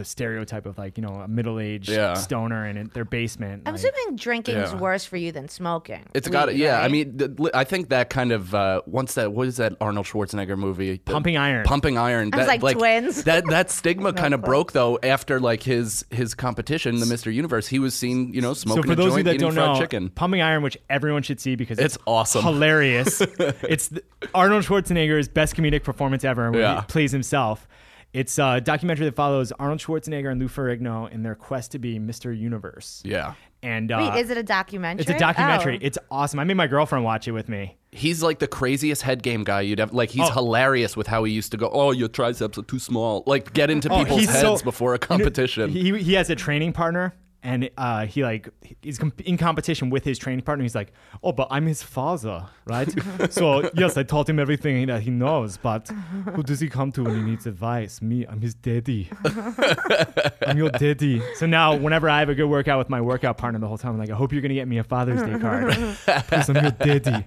the 0.00 0.04
stereotype 0.06 0.64
of 0.66 0.78
like 0.78 0.96
you 0.96 1.02
know 1.02 1.14
a 1.20 1.28
middle-aged 1.28 1.88
Yeah. 1.90 2.14
stoner 2.14 2.66
in 2.66 2.90
their 2.94 3.04
basement. 3.04 3.62
I'm 3.66 3.74
like- 3.74 3.82
assuming 3.84 4.16
drinking 4.16 4.56
is 4.56 4.72
Yeah. 4.72 4.78
worse 4.78 5.04
for 5.04 5.16
you 5.18 5.30
than 5.30 5.48
smoking. 5.48 6.00
It's 6.14 6.26
got 6.28 6.48
it. 6.48 6.54
Weed, 6.54 6.62
Yeah, 6.62 6.80
I 6.80 6.88
mean, 6.88 7.16
the, 7.18 7.50
I 7.54 7.64
think 7.64 7.90
that 7.90 8.08
kind 8.10 8.32
of 8.32 8.54
uh, 8.54 8.80
once 8.86 9.14
that 9.14 9.32
what 9.32 9.46
is 9.46 9.58
that 9.58 9.74
Arnold 9.80 10.06
Schwarzenegger 10.06 10.56
movie? 10.56 10.92
The- 11.04 11.12
Pumping 11.12 11.36
Iron. 11.36 11.64
Pumping 11.64 11.98
Iron. 11.98 12.30
I 12.32 12.36
was 12.38 12.46
that, 12.46 12.62
like, 12.62 12.76
twins. 12.78 13.24
That 13.30 13.44
that 13.50 13.70
stigma 13.70 14.12
kind 14.24 14.32
of 14.34 14.40
broke 14.42 14.72
though 14.72 14.98
after 15.02 15.38
like 15.38 15.62
his 15.62 16.04
his 16.10 16.34
competition, 16.34 16.98
the 16.98 17.06
Mr. 17.06 17.32
Universe. 17.32 17.66
He 17.68 17.78
was 17.78 17.94
seen, 17.94 18.32
you 18.32 18.40
know, 18.40 18.54
smoking 18.54 18.82
so 18.84 18.86
for 18.86 18.92
a 18.92 18.96
those 18.96 19.06
of 19.12 19.18
you 19.18 19.24
joint, 19.24 19.24
that 19.26 19.34
eating 19.34 19.46
don't 19.48 19.54
fried 19.54 19.74
know, 19.74 19.78
chicken. 19.80 20.08
Pumping 20.10 20.40
Iron, 20.40 20.62
which 20.62 20.78
everyone 20.88 21.22
should 21.22 21.40
see 21.40 21.54
because 21.56 21.78
It's 21.78 21.98
awesome. 22.06 22.42
hilarious. 22.42 23.20
it's 23.62 23.88
the, 23.88 24.02
Arnold 24.34 24.64
Schwarzenegger's 24.64 25.28
best 25.28 25.54
comedic 25.56 25.82
performance 25.84 26.24
ever, 26.24 26.50
where 26.50 26.60
Yeah. 26.62 26.80
he 26.80 26.86
plays 26.86 27.12
himself. 27.12 27.66
It's 28.12 28.38
a 28.38 28.60
documentary 28.60 29.06
that 29.06 29.14
follows 29.14 29.52
Arnold 29.52 29.78
Schwarzenegger 29.80 30.30
and 30.32 30.40
Lou 30.40 30.48
Ferrigno 30.48 31.10
in 31.12 31.22
their 31.22 31.36
quest 31.36 31.70
to 31.72 31.78
be 31.78 31.98
Mr. 32.00 32.36
Universe. 32.36 33.02
Yeah. 33.04 33.34
And 33.62 33.92
uh, 33.92 34.10
Wait, 34.12 34.20
is 34.20 34.30
it 34.30 34.36
a 34.36 34.42
documentary? 34.42 35.02
it's 35.02 35.10
a 35.10 35.18
documentary. 35.18 35.76
Oh. 35.76 35.86
It's 35.86 35.98
awesome. 36.10 36.40
I 36.40 36.44
made 36.44 36.56
my 36.56 36.66
girlfriend 36.66 37.04
watch 37.04 37.28
it 37.28 37.32
with 37.32 37.48
me. 37.48 37.76
He's 37.92 38.20
like 38.22 38.38
the 38.40 38.48
craziest 38.48 39.02
head 39.02 39.22
game 39.22 39.44
guy 39.44 39.60
you'd 39.60 39.78
ever 39.80 39.92
like. 39.94 40.10
He's 40.10 40.28
Oh. 40.28 40.32
hilarious 40.32 40.96
with 40.96 41.06
how 41.06 41.22
he 41.24 41.32
used 41.32 41.52
to 41.52 41.56
go. 41.56 41.68
Oh, 41.72 41.92
your 41.92 42.08
triceps 42.08 42.58
are 42.58 42.62
too 42.62 42.78
small. 42.80 43.22
Like 43.26 43.52
get 43.52 43.70
into 43.70 43.88
Oh, 43.92 43.98
people's 43.98 44.20
he's 44.20 44.30
heads 44.30 44.60
so- 44.60 44.64
before 44.64 44.94
a 44.94 44.96
you 44.96 45.00
know, 45.02 45.06
competition. 45.06 45.70
he 45.70 45.96
he 46.02 46.14
has 46.14 46.30
a 46.30 46.34
training 46.34 46.72
partner, 46.72 47.14
and 47.42 47.70
uh, 47.76 48.06
he 48.06 48.22
like 48.22 48.48
he's 48.82 48.98
com- 48.98 49.12
in 49.24 49.36
competition 49.38 49.90
with 49.90 50.04
his 50.04 50.18
training 50.18 50.44
partner. 50.44 50.62
He's 50.62 50.74
like, 50.74 50.92
oh, 51.22 51.32
but 51.32 51.48
I'm 51.50 51.66
his 51.66 51.82
father, 51.82 52.46
right? 52.66 52.88
so 53.32 53.70
yes, 53.74 53.96
I 53.96 54.02
taught 54.02 54.28
him 54.28 54.38
everything 54.38 54.86
that 54.86 55.02
he 55.02 55.10
knows. 55.10 55.56
But 55.56 55.88
who 56.34 56.42
does 56.42 56.60
he 56.60 56.68
come 56.68 56.92
to 56.92 57.04
when 57.04 57.16
he 57.16 57.22
needs 57.22 57.46
advice? 57.46 58.02
Me, 58.02 58.26
I'm 58.26 58.40
his 58.40 58.54
daddy. 58.54 59.10
I'm 60.46 60.58
your 60.58 60.70
daddy. 60.70 61.22
So 61.36 61.46
now, 61.46 61.74
whenever 61.76 62.08
I 62.08 62.20
have 62.20 62.28
a 62.28 62.34
good 62.34 62.46
workout 62.48 62.78
with 62.78 62.90
my 62.90 63.00
workout 63.00 63.38
partner, 63.38 63.58
the 63.58 63.68
whole 63.68 63.78
time 63.78 63.92
I'm 63.92 63.98
like, 63.98 64.10
I 64.10 64.14
hope 64.14 64.32
you're 64.32 64.42
gonna 64.42 64.54
get 64.54 64.68
me 64.68 64.78
a 64.78 64.84
Father's 64.84 65.22
Day 65.22 65.38
card 65.38 65.68
because 66.06 66.48
I'm 66.48 66.56
your 66.56 66.70
daddy. 66.72 67.24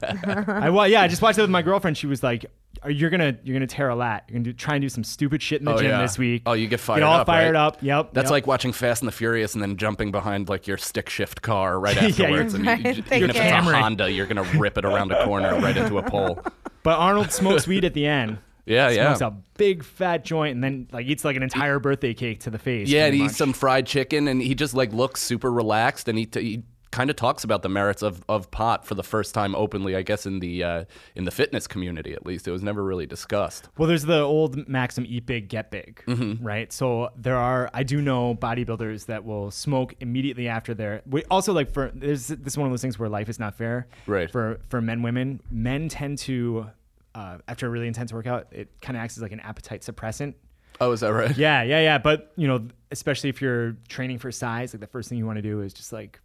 I 0.47 0.69
wa- 0.69 0.83
yeah, 0.83 1.01
I 1.01 1.07
just 1.07 1.21
watched 1.21 1.37
it 1.39 1.41
with 1.41 1.49
my 1.51 1.61
girlfriend. 1.61 1.97
She 1.97 2.07
was 2.07 2.23
like. 2.23 2.45
Are 2.83 2.91
you're 2.91 3.09
gonna 3.09 3.37
you're 3.43 3.53
gonna 3.55 3.67
tear 3.67 3.89
a 3.89 3.95
lat? 3.95 4.25
You're 4.27 4.33
gonna 4.35 4.43
do, 4.43 4.53
try 4.53 4.75
and 4.75 4.81
do 4.81 4.89
some 4.89 5.03
stupid 5.03 5.41
shit 5.41 5.59
in 5.61 5.65
the 5.65 5.73
Oh, 5.73 5.77
gym 5.77 5.89
yeah. 5.91 6.01
this 6.01 6.17
week. 6.17 6.43
Oh, 6.45 6.53
you 6.53 6.67
get 6.67 6.79
fired 6.79 6.97
Get 6.99 7.03
all 7.03 7.19
up, 7.21 7.27
fired 7.27 7.53
right? 7.55 7.67
up. 7.67 7.77
Yep. 7.81 8.09
That's 8.13 8.25
yep. 8.25 8.31
like 8.31 8.47
watching 8.47 8.73
Fast 8.73 9.01
and 9.01 9.07
the 9.07 9.11
Furious 9.13 9.53
and 9.53 9.61
then 9.63 9.77
jumping 9.77 10.11
behind 10.11 10.49
like 10.49 10.67
your 10.67 10.77
stick 10.77 11.09
shift 11.09 11.41
car 11.41 11.79
right 11.79 11.95
Yeah, 12.01 12.07
afterwards. 12.09 12.53
you're- 12.57 12.67
and 12.71 12.85
you, 12.85 12.91
you, 12.91 13.03
Right, 13.09 13.13
even 13.17 13.29
if 13.29 13.35
it's 13.35 13.39
a. 13.45 13.61
Honda, 13.75 14.11
you're 14.11 14.25
gonna 14.27 14.43
rip 14.57 14.77
it 14.77 14.85
around 14.85 15.11
a 15.11 15.23
corner 15.25 15.57
right 15.59 15.75
into 15.77 15.97
a 15.97 16.03
pole. 16.03 16.39
But 16.83 16.97
Arnold 16.99 17.31
smokes 17.31 17.65
weed 17.65 17.85
at 17.85 17.93
the 17.93 18.05
end. 18.05 18.39
Yeah, 18.65 18.89
yeah. 18.89 19.13
Smokes 19.13 19.21
a 19.21 19.37
big 19.57 19.83
fat 19.85 20.25
joint 20.25 20.55
and 20.55 20.61
then 20.63 20.87
like 20.91 21.05
eats 21.05 21.23
like 21.23 21.37
an 21.37 21.43
entire 21.43 21.79
birthday 21.79 22.13
cake 22.13 22.41
to 22.41 22.49
the 22.49 22.57
face. 22.57 22.89
Yeah, 22.89 23.05
and 23.05 23.15
he 23.15 23.23
eats 23.23 23.37
some 23.37 23.53
fried 23.53 23.85
chicken, 23.87 24.27
and 24.27 24.41
he 24.41 24.53
just 24.53 24.73
like 24.73 24.91
looks 24.91 25.21
super 25.21 25.49
relaxed, 25.49 26.09
and 26.09 26.17
he, 26.17 26.25
t- 26.25 26.41
he 26.41 26.63
kind 26.93 27.09
of 27.09 27.15
talks 27.15 27.43
about 27.43 27.63
the 27.63 27.69
merits 27.69 28.03
of, 28.03 28.23
of 28.29 28.51
pot 28.51 28.85
for 28.85 28.93
the 28.93 29.03
first 29.03 29.33
time 29.33 29.55
openly, 29.55 29.95
I 29.95 30.03
guess 30.03 30.27
in 30.27 30.39
the 30.39 30.63
uh, 30.63 30.85
in 31.15 31.25
the 31.25 31.31
fitness 31.31 31.65
community 31.65 32.13
at 32.13 32.23
least. 32.23 32.47
It 32.47 32.51
was 32.51 32.61
never 32.61 32.83
really 32.83 33.07
discussed. 33.07 33.67
Well, 33.79 33.87
there's 33.87 34.03
the 34.03 34.21
old 34.21 34.69
maxim: 34.69 35.03
eat 35.09 35.25
big, 35.25 35.49
get 35.49 35.71
big. 35.71 36.03
Mm-hmm. 36.07 36.45
Right. 36.45 36.71
So 36.71 37.09
there 37.17 37.35
are. 37.35 37.69
I 37.73 37.81
do 37.81 37.99
know 37.99 38.35
bodybuilders 38.35 39.07
that 39.07 39.25
will 39.25 39.49
smoke 39.49 39.95
immediately 39.99 40.47
after 40.47 40.75
their. 40.75 41.01
We 41.09 41.23
also 41.31 41.51
like 41.51 41.71
for 41.71 41.91
there's 41.95 42.27
this 42.27 42.53
is 42.53 42.57
one 42.57 42.67
of 42.67 42.71
those 42.71 42.81
things 42.81 42.99
where 42.99 43.09
life 43.09 43.27
is 43.27 43.39
not 43.39 43.57
fair. 43.57 43.87
Right. 44.05 44.31
For 44.31 44.59
for 44.69 44.79
men, 44.79 45.01
women, 45.01 45.41
men 45.51 45.89
tend 45.89 46.19
to. 46.19 46.69
Uh, 47.15 47.37
after 47.47 47.67
a 47.67 47.69
really 47.69 47.85
intense 47.85 48.11
workout, 48.11 48.47
it 48.51 48.69
kind 48.81 48.97
of 48.97 49.03
acts 49.03 49.17
as 49.17 49.21
like 49.21 49.31
an 49.31 49.39
appetite 49.41 49.81
suppressant. 49.83 50.33
Oh, 50.81 50.91
is 50.91 51.01
that 51.01 51.13
right? 51.13 51.37
Yeah, 51.37 51.61
yeah, 51.61 51.79
yeah. 51.79 51.97
But 51.99 52.31
you 52.35 52.47
know, 52.47 52.67
especially 52.89 53.29
if 53.29 53.39
you're 53.39 53.77
training 53.87 54.17
for 54.17 54.31
size, 54.31 54.73
like 54.73 54.81
the 54.81 54.87
first 54.87 55.09
thing 55.09 55.19
you 55.19 55.25
want 55.27 55.37
to 55.37 55.43
do 55.43 55.61
is 55.61 55.73
just 55.73 55.93
like 55.93 56.19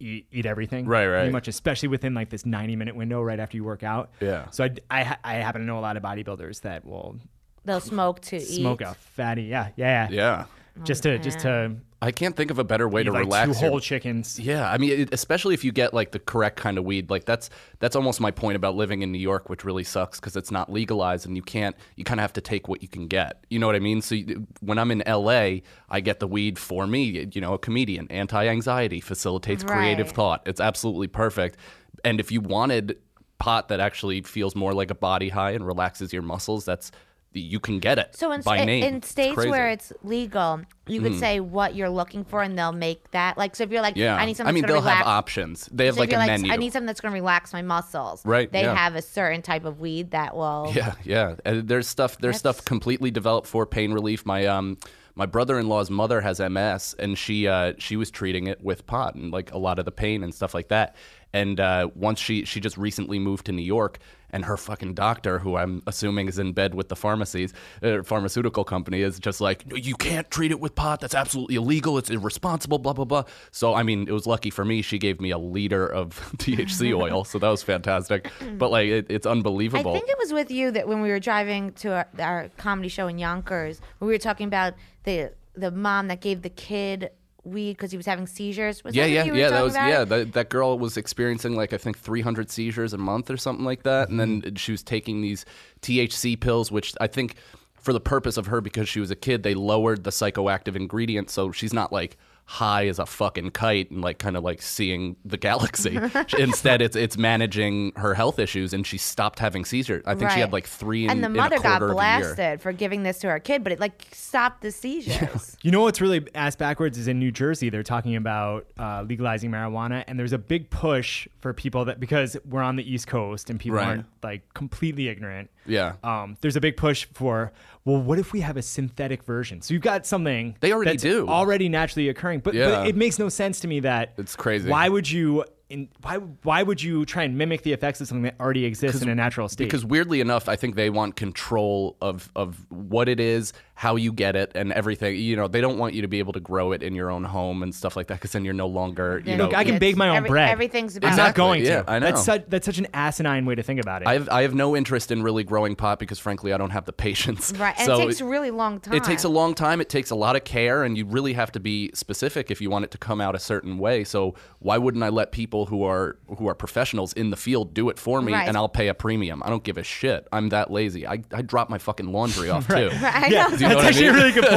eat, 0.00 0.26
eat 0.32 0.46
everything. 0.46 0.86
Right, 0.86 1.06
right. 1.06 1.18
Pretty 1.20 1.32
much, 1.32 1.48
especially 1.48 1.88
within 1.88 2.14
like 2.14 2.30
this 2.30 2.44
90 2.46 2.76
minute 2.76 2.96
window 2.96 3.22
right 3.22 3.38
after 3.38 3.56
you 3.56 3.64
work 3.64 3.82
out. 3.82 4.10
Yeah. 4.20 4.50
So 4.50 4.64
I, 4.64 4.70
I, 4.90 5.16
I 5.22 5.34
happen 5.34 5.60
to 5.60 5.66
know 5.66 5.78
a 5.78 5.80
lot 5.80 5.96
of 5.96 6.02
bodybuilders 6.02 6.62
that 6.62 6.84
will 6.84 7.16
They'll 7.64 7.80
smoke 7.80 8.20
to 8.22 8.36
eat. 8.36 8.40
smoke 8.60 8.80
a 8.80 8.94
fatty. 8.94 9.42
Yeah, 9.44 9.68
yeah, 9.76 10.08
yeah. 10.10 10.14
Yeah. 10.16 10.44
Oh, 10.78 10.84
just 10.84 11.02
to 11.04 11.18
just 11.18 11.40
to 11.40 11.76
I 12.02 12.12
can't 12.12 12.34
think 12.34 12.50
of 12.50 12.58
a 12.58 12.64
better 12.64 12.88
way 12.88 13.02
to 13.02 13.12
like 13.12 13.20
relax. 13.24 13.58
two 13.58 13.60
your- 13.60 13.70
whole 13.72 13.80
chickens. 13.80 14.38
Yeah, 14.40 14.70
I 14.70 14.78
mean, 14.78 15.00
it, 15.00 15.12
especially 15.12 15.52
if 15.52 15.64
you 15.64 15.72
get 15.72 15.92
like 15.92 16.12
the 16.12 16.18
correct 16.18 16.56
kind 16.58 16.78
of 16.78 16.84
weed, 16.84 17.10
like 17.10 17.24
that's 17.26 17.50
that's 17.78 17.94
almost 17.96 18.20
my 18.20 18.30
point 18.30 18.56
about 18.56 18.74
living 18.76 19.02
in 19.02 19.12
New 19.12 19.18
York, 19.18 19.50
which 19.50 19.64
really 19.64 19.84
sucks 19.84 20.18
because 20.18 20.34
it's 20.36 20.50
not 20.50 20.72
legalized 20.72 21.26
and 21.26 21.36
you 21.36 21.42
can't. 21.42 21.76
You 21.96 22.04
kind 22.04 22.18
of 22.18 22.22
have 22.22 22.32
to 22.34 22.40
take 22.40 22.68
what 22.68 22.80
you 22.82 22.88
can 22.88 23.06
get. 23.06 23.44
You 23.50 23.58
know 23.58 23.66
what 23.66 23.76
I 23.76 23.80
mean? 23.80 24.00
So 24.00 24.14
you, 24.14 24.46
when 24.60 24.78
I'm 24.78 24.90
in 24.90 25.02
L.A., 25.06 25.62
I 25.90 26.00
get 26.00 26.20
the 26.20 26.26
weed 26.28 26.58
for 26.58 26.86
me. 26.86 27.28
You 27.32 27.40
know, 27.40 27.52
a 27.54 27.58
comedian, 27.58 28.06
anti-anxiety, 28.10 29.00
facilitates 29.00 29.62
creative 29.64 30.06
Right. 30.06 30.14
thought. 30.16 30.42
It's 30.46 30.60
absolutely 30.60 31.08
perfect. 31.08 31.56
And 32.04 32.18
if 32.20 32.32
you 32.32 32.40
wanted 32.40 32.96
pot 33.38 33.68
that 33.68 33.80
actually 33.80 34.22
feels 34.22 34.54
more 34.54 34.72
like 34.72 34.90
a 34.90 34.94
body 34.94 35.28
high 35.30 35.50
and 35.52 35.66
relaxes 35.66 36.12
your 36.12 36.22
muscles, 36.22 36.64
that's 36.64 36.90
you 37.32 37.60
can 37.60 37.78
get 37.78 37.98
it 37.98 38.16
So 38.16 38.32
in, 38.32 38.40
by 38.40 38.64
name. 38.64 38.82
in 38.82 39.02
states. 39.02 39.36
Mm. 39.38 39.50
where 39.50 39.68
it's 39.68 39.92
legal, 40.02 40.62
you 40.88 41.00
could 41.00 41.18
say 41.18 41.38
what 41.38 41.74
you're 41.76 41.88
looking 41.90 42.24
for, 42.24 42.42
and 42.42 42.58
they'll 42.58 42.72
make 42.72 43.10
that. 43.12 43.38
Like, 43.38 43.54
so 43.54 43.62
if 43.62 43.70
you're 43.70 43.82
like, 43.82 43.96
yeah, 43.96 44.16
I 44.16 44.24
need 44.26 44.36
something 44.36 44.48
I 44.48 44.52
mean, 44.52 44.62
that's 44.62 44.72
they'll 44.72 44.80
gonna 44.80 44.90
have 44.94 45.04
relax. 45.06 45.18
options. 45.18 45.68
They 45.72 45.86
have 45.86 45.94
so 45.94 46.00
like 46.00 46.12
a 46.12 46.16
like, 46.16 46.26
menu. 46.26 46.52
I 46.52 46.56
need 46.56 46.72
something 46.72 46.86
that's 46.86 47.00
going 47.00 47.12
to 47.12 47.20
relax 47.20 47.52
my 47.52 47.62
muscles. 47.62 48.24
Right, 48.26 48.50
They 48.50 48.62
yeah. 48.62 48.74
have 48.74 48.96
a 48.96 49.02
certain 49.02 49.42
type 49.42 49.64
of 49.64 49.78
weed 49.80 50.10
that 50.10 50.34
will. 50.34 50.72
Yeah, 50.74 50.94
yeah. 51.04 51.36
And 51.44 51.68
there's 51.68 51.86
stuff. 51.86 52.18
There's 52.18 52.38
stuff 52.38 52.64
completely 52.64 53.10
developed 53.12 53.46
for 53.46 53.64
pain 53.66 53.92
relief. 53.92 54.26
My 54.26 54.46
um, 54.46 54.78
my 55.14 55.26
brother-in-law's 55.26 55.90
mother 55.90 56.20
has 56.22 56.40
MS, 56.40 56.96
and 56.98 57.16
she 57.16 57.46
uh, 57.46 57.74
she 57.78 57.96
was 57.96 58.10
treating 58.10 58.48
it 58.48 58.60
with 58.62 58.86
pot 58.86 59.14
and 59.14 59.30
like 59.32 59.52
a 59.52 59.58
lot 59.58 59.78
of 59.78 59.84
the 59.84 59.92
pain 59.92 60.24
and 60.24 60.34
stuff 60.34 60.52
like 60.54 60.68
that. 60.68 60.96
And 61.32 61.60
uh, 61.60 61.90
once 61.94 62.18
she 62.18 62.44
she 62.44 62.58
just 62.58 62.76
recently 62.76 63.20
moved 63.20 63.46
to 63.46 63.52
New 63.52 63.62
York, 63.62 63.98
and 64.32 64.44
her 64.44 64.56
fucking 64.56 64.94
doctor, 64.94 65.38
who 65.38 65.56
I'm 65.56 65.82
assuming 65.86 66.28
is 66.28 66.38
in 66.38 66.52
bed 66.52 66.74
with 66.74 66.88
the 66.88 66.96
pharmacies, 66.96 67.52
uh, 67.82 68.02
pharmaceutical 68.02 68.64
company, 68.64 69.02
is 69.02 69.18
just 69.18 69.40
like, 69.40 69.64
you 69.74 69.94
can't 69.94 70.30
treat 70.30 70.50
it 70.50 70.60
with 70.60 70.74
pot. 70.74 71.00
That's 71.00 71.14
absolutely 71.14 71.56
illegal. 71.56 71.98
It's 71.98 72.10
irresponsible. 72.10 72.78
Blah 72.78 72.92
blah 72.92 73.04
blah. 73.04 73.24
So 73.50 73.74
I 73.74 73.82
mean, 73.82 74.08
it 74.08 74.12
was 74.12 74.26
lucky 74.26 74.50
for 74.50 74.64
me. 74.64 74.82
She 74.82 74.98
gave 74.98 75.20
me 75.20 75.30
a 75.30 75.38
liter 75.38 75.86
of 75.86 76.18
THC 76.36 76.96
oil, 76.96 77.24
so 77.24 77.38
that 77.38 77.48
was 77.48 77.62
fantastic. 77.62 78.30
But 78.60 78.70
like, 78.70 78.88
it, 78.88 79.06
it's 79.08 79.26
unbelievable. 79.26 79.92
I 79.92 79.94
think 79.94 80.10
it 80.10 80.18
was 80.18 80.32
with 80.32 80.50
you 80.50 80.70
that 80.72 80.86
when 80.86 81.00
we 81.00 81.08
were 81.08 81.20
driving 81.20 81.72
to 81.74 81.94
our, 81.94 82.08
our 82.18 82.48
comedy 82.56 82.88
show 82.88 83.06
in 83.06 83.18
Yonkers, 83.18 83.80
we 84.00 84.08
were 84.08 84.18
talking 84.18 84.46
about 84.46 84.74
the 85.04 85.32
the 85.54 85.70
mom 85.70 86.08
that 86.08 86.20
gave 86.20 86.42
the 86.42 86.50
kid 86.50 87.10
weed 87.44 87.72
because 87.72 87.90
he 87.90 87.96
was 87.96 88.06
having 88.06 88.26
seizures. 88.26 88.84
Was 88.84 88.94
Yeah, 88.94 89.04
that 89.04 89.10
yeah, 89.10 89.24
you 89.24 89.34
yeah. 89.34 89.50
That 89.50 89.62
was 89.62 89.74
about? 89.74 89.88
yeah. 89.88 90.04
That, 90.04 90.32
that 90.34 90.48
girl 90.50 90.78
was 90.78 90.96
experiencing 90.96 91.54
like 91.56 91.72
I 91.72 91.78
think 91.78 91.98
300 91.98 92.50
seizures 92.50 92.92
a 92.92 92.98
month 92.98 93.30
or 93.30 93.36
something 93.36 93.64
like 93.64 93.82
that, 93.84 94.08
and 94.08 94.20
Mm-hmm. 94.20 94.40
then 94.40 94.54
she 94.56 94.72
was 94.72 94.82
taking 94.82 95.20
these 95.22 95.44
THC 95.82 96.38
pills, 96.38 96.70
which 96.70 96.94
I 97.00 97.06
think 97.06 97.34
for 97.74 97.92
the 97.92 98.00
purpose 98.00 98.36
of 98.36 98.46
her 98.48 98.60
because 98.60 98.88
she 98.88 99.00
was 99.00 99.10
a 99.10 99.16
kid, 99.16 99.42
they 99.42 99.54
lowered 99.54 100.04
the 100.04 100.10
psychoactive 100.10 100.76
ingredient, 100.76 101.30
so 101.30 101.50
she's 101.50 101.72
not 101.72 101.92
like 101.92 102.18
high 102.46 102.86
as 102.88 102.98
a 102.98 103.06
fucking 103.06 103.50
kite 103.52 103.90
and 103.92 104.02
like 104.02 104.18
kind 104.18 104.36
of 104.36 104.42
like 104.42 104.60
seeing 104.60 105.14
the 105.24 105.36
galaxy. 105.36 105.96
Instead, 106.38 106.82
it's 106.82 106.96
it's 106.96 107.16
managing 107.16 107.92
her 107.96 108.14
health 108.14 108.38
issues, 108.38 108.72
and 108.72 108.86
she 108.86 108.98
stopped 108.98 109.38
having 109.38 109.64
seizures. 109.64 110.02
I 110.06 110.14
think 110.14 110.30
she 110.32 110.40
had 110.40 110.52
like 110.52 110.66
three. 110.66 111.04
In, 111.04 111.10
and 111.10 111.22
the 111.22 111.26
in 111.26 111.32
mother 111.36 111.56
a 111.56 111.60
got 111.60 111.78
quarter 111.78 111.92
of 111.92 111.98
a 111.98 112.02
year. 112.02 112.20
blasted 112.34 112.60
for 112.60 112.72
giving 112.72 113.02
this 113.04 113.18
to 113.20 113.28
her 113.28 113.38
kid, 113.38 113.62
but 113.62 113.72
it 113.72 113.78
like 113.80 114.06
stopped 114.12 114.62
the 114.62 114.72
seizures. 114.72 115.56
You 115.62 115.70
know 115.70 115.82
what's 115.82 116.00
really 116.00 116.26
ass 116.34 116.56
backwards 116.56 116.96
is 116.96 117.06
in 117.06 117.18
New 117.18 117.30
Jersey 117.30 117.68
they're 117.68 117.82
talking 117.82 118.16
about 118.16 118.66
uh, 118.78 119.04
legalizing 119.06 119.50
marijuana, 119.50 120.04
and 120.08 120.18
there's 120.18 120.32
a 120.32 120.38
big 120.38 120.70
push 120.70 121.28
for 121.40 121.52
people 121.52 121.84
that 121.84 122.00
because 122.00 122.36
we're 122.48 122.62
on 122.62 122.76
the 122.76 122.90
East 122.90 123.06
Coast 123.06 123.50
and 123.50 123.60
people 123.60 123.76
Right. 123.76 123.86
aren't 123.86 124.06
like 124.22 124.42
completely 124.54 125.08
ignorant. 125.08 125.50
Yeah. 125.66 125.94
Um, 126.02 126.36
there's 126.40 126.56
a 126.56 126.60
big 126.60 126.76
push 126.76 127.06
for 127.12 127.52
well, 127.84 128.00
what 128.00 128.18
if 128.18 128.32
we 128.32 128.40
have 128.40 128.56
a 128.56 128.62
synthetic 128.62 129.22
version? 129.24 129.62
So 129.62 129.72
you've 129.74 129.82
got 129.82 130.06
something 130.06 130.56
They 130.60 130.72
already 130.72 130.96
do. 130.98 131.26
already 131.28 131.68
naturally 131.68 132.08
occurring, 132.10 132.40
but, 132.40 132.54
Yeah. 132.54 132.70
but 132.70 132.86
it 132.88 132.96
makes 132.96 133.18
no 133.18 133.28
sense 133.30 133.60
to 133.60 133.68
me 133.68 133.80
that 133.80 134.12
It's 134.18 134.36
crazy. 134.36 134.68
Why 134.68 134.88
would 134.88 135.10
you? 135.10 135.44
In, 135.70 135.88
why 136.02 136.16
why 136.16 136.64
would 136.64 136.82
you 136.82 137.06
try 137.06 137.22
and 137.22 137.38
mimic 137.38 137.62
the 137.62 137.72
effects 137.72 138.00
of 138.00 138.08
something 138.08 138.24
that 138.24 138.34
already 138.40 138.64
exists 138.64 139.02
in 139.02 139.08
a 139.08 139.14
natural 139.14 139.48
state? 139.48 139.64
Because 139.64 139.84
weirdly 139.84 140.20
enough, 140.20 140.48
I 140.48 140.56
think 140.56 140.74
they 140.74 140.90
want 140.90 141.14
control 141.14 141.96
of 142.00 142.28
of 142.34 142.66
what 142.70 143.08
it 143.08 143.20
is, 143.20 143.52
how 143.74 143.94
you 143.94 144.12
get 144.12 144.34
it, 144.34 144.50
and 144.56 144.72
everything. 144.72 145.14
You 145.16 145.36
know, 145.36 145.46
they 145.46 145.60
don't 145.60 145.78
want 145.78 145.94
you 145.94 146.02
to 146.02 146.08
be 146.08 146.18
able 146.18 146.32
to 146.32 146.40
grow 146.40 146.72
it 146.72 146.82
in 146.82 146.96
your 146.96 147.08
own 147.08 147.22
home 147.22 147.62
and 147.62 147.72
stuff 147.72 147.94
like 147.94 148.08
that. 148.08 148.14
Because 148.14 148.32
then 148.32 148.44
you're 148.44 148.52
no 148.52 148.66
longer, 148.66 149.22
you 149.24 149.36
know. 149.36 149.44
Look, 149.44 149.54
I 149.54 149.62
can 149.62 149.78
bake 149.78 149.96
my 149.96 150.08
own 150.08 150.16
every- 150.16 150.28
bread. 150.30 150.50
everything's 150.50 150.96
about- 150.96 151.12
I'm 151.12 151.16
not 151.16 151.22
Exactly, 151.22 151.40
going 151.40 151.64
yeah, 151.64 151.82
to. 151.82 151.90
I 151.90 151.98
know. 152.00 152.06
That's 152.06 152.24
such 152.24 152.44
that's 152.48 152.66
such 152.66 152.78
an 152.78 152.88
asinine 152.92 153.46
way 153.46 153.54
to 153.54 153.62
think 153.62 153.80
about 153.80 154.02
it. 154.02 154.08
I 154.08 154.14
have 154.14 154.28
I 154.28 154.42
have 154.42 154.54
no 154.54 154.74
interest 154.76 155.12
in 155.12 155.22
really 155.22 155.44
growing 155.44 155.76
pot 155.76 156.00
because 156.00 156.18
frankly 156.18 156.52
I 156.52 156.56
don't 156.58 156.70
have 156.70 156.84
the 156.84 156.92
patience. 156.92 157.52
Right, 157.60 157.74
and 157.78 157.86
So 157.86 158.00
it 158.00 158.06
takes 158.06 158.20
a 158.20 158.24
really 158.24 158.50
long 158.50 158.80
time. 158.80 158.94
It 158.94 159.04
takes 159.04 159.22
a 159.22 159.28
long 159.28 159.54
time. 159.54 159.80
It 159.80 159.88
takes 159.88 160.10
a 160.10 160.16
lot 160.16 160.34
of 160.34 160.42
care, 160.42 160.82
and 160.82 160.98
you 160.98 161.04
really 161.04 161.34
have 161.34 161.52
to 161.52 161.60
be 161.60 161.90
specific 161.94 162.50
if 162.50 162.60
you 162.60 162.70
want 162.70 162.86
it 162.86 162.90
to 162.90 162.98
come 162.98 163.20
out 163.20 163.36
a 163.36 163.38
certain 163.38 163.78
way. 163.78 164.02
So 164.02 164.34
why 164.58 164.76
wouldn't 164.76 165.04
I 165.04 165.10
let 165.10 165.30
people 165.30 165.59
people 165.66 165.78
who 165.78 165.84
are 165.84 166.16
who 166.38 166.48
are 166.48 166.54
professionals 166.54 167.12
in 167.14 167.30
the 167.30 167.36
field 167.36 167.74
do 167.74 167.88
it 167.90 167.98
for 167.98 168.22
me, 168.22 168.32
Right. 168.32 168.48
and 168.48 168.56
I'll 168.56 168.68
pay 168.68 168.88
a 168.88 168.94
premium. 168.94 169.42
I 169.44 169.50
don't 169.50 169.64
give 169.64 169.76
a 169.78 169.82
shit. 169.82 170.26
I'm 170.32 170.48
that 170.50 170.70
lazy. 170.70 171.06
I, 171.06 171.22
I 171.32 171.42
drop 171.42 171.68
my 171.70 171.78
fucking 171.78 172.12
laundry 172.12 172.50
off 172.50 172.66
too. 172.76 172.90
I 172.92 173.28
Yeah, 173.30 173.48
know. 173.48 173.56
Do 173.56 173.62
you 173.64 173.68
know 173.68 173.74
that's 173.74 173.76
what 173.76 173.84
I 173.84 173.88
actually 173.88 174.06
mean? 174.06 174.14
a 174.14 174.18
really 174.18 174.32
good 174.32 174.48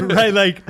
point, 0.00 0.12
right? 0.14 0.32
Like, 0.34 0.62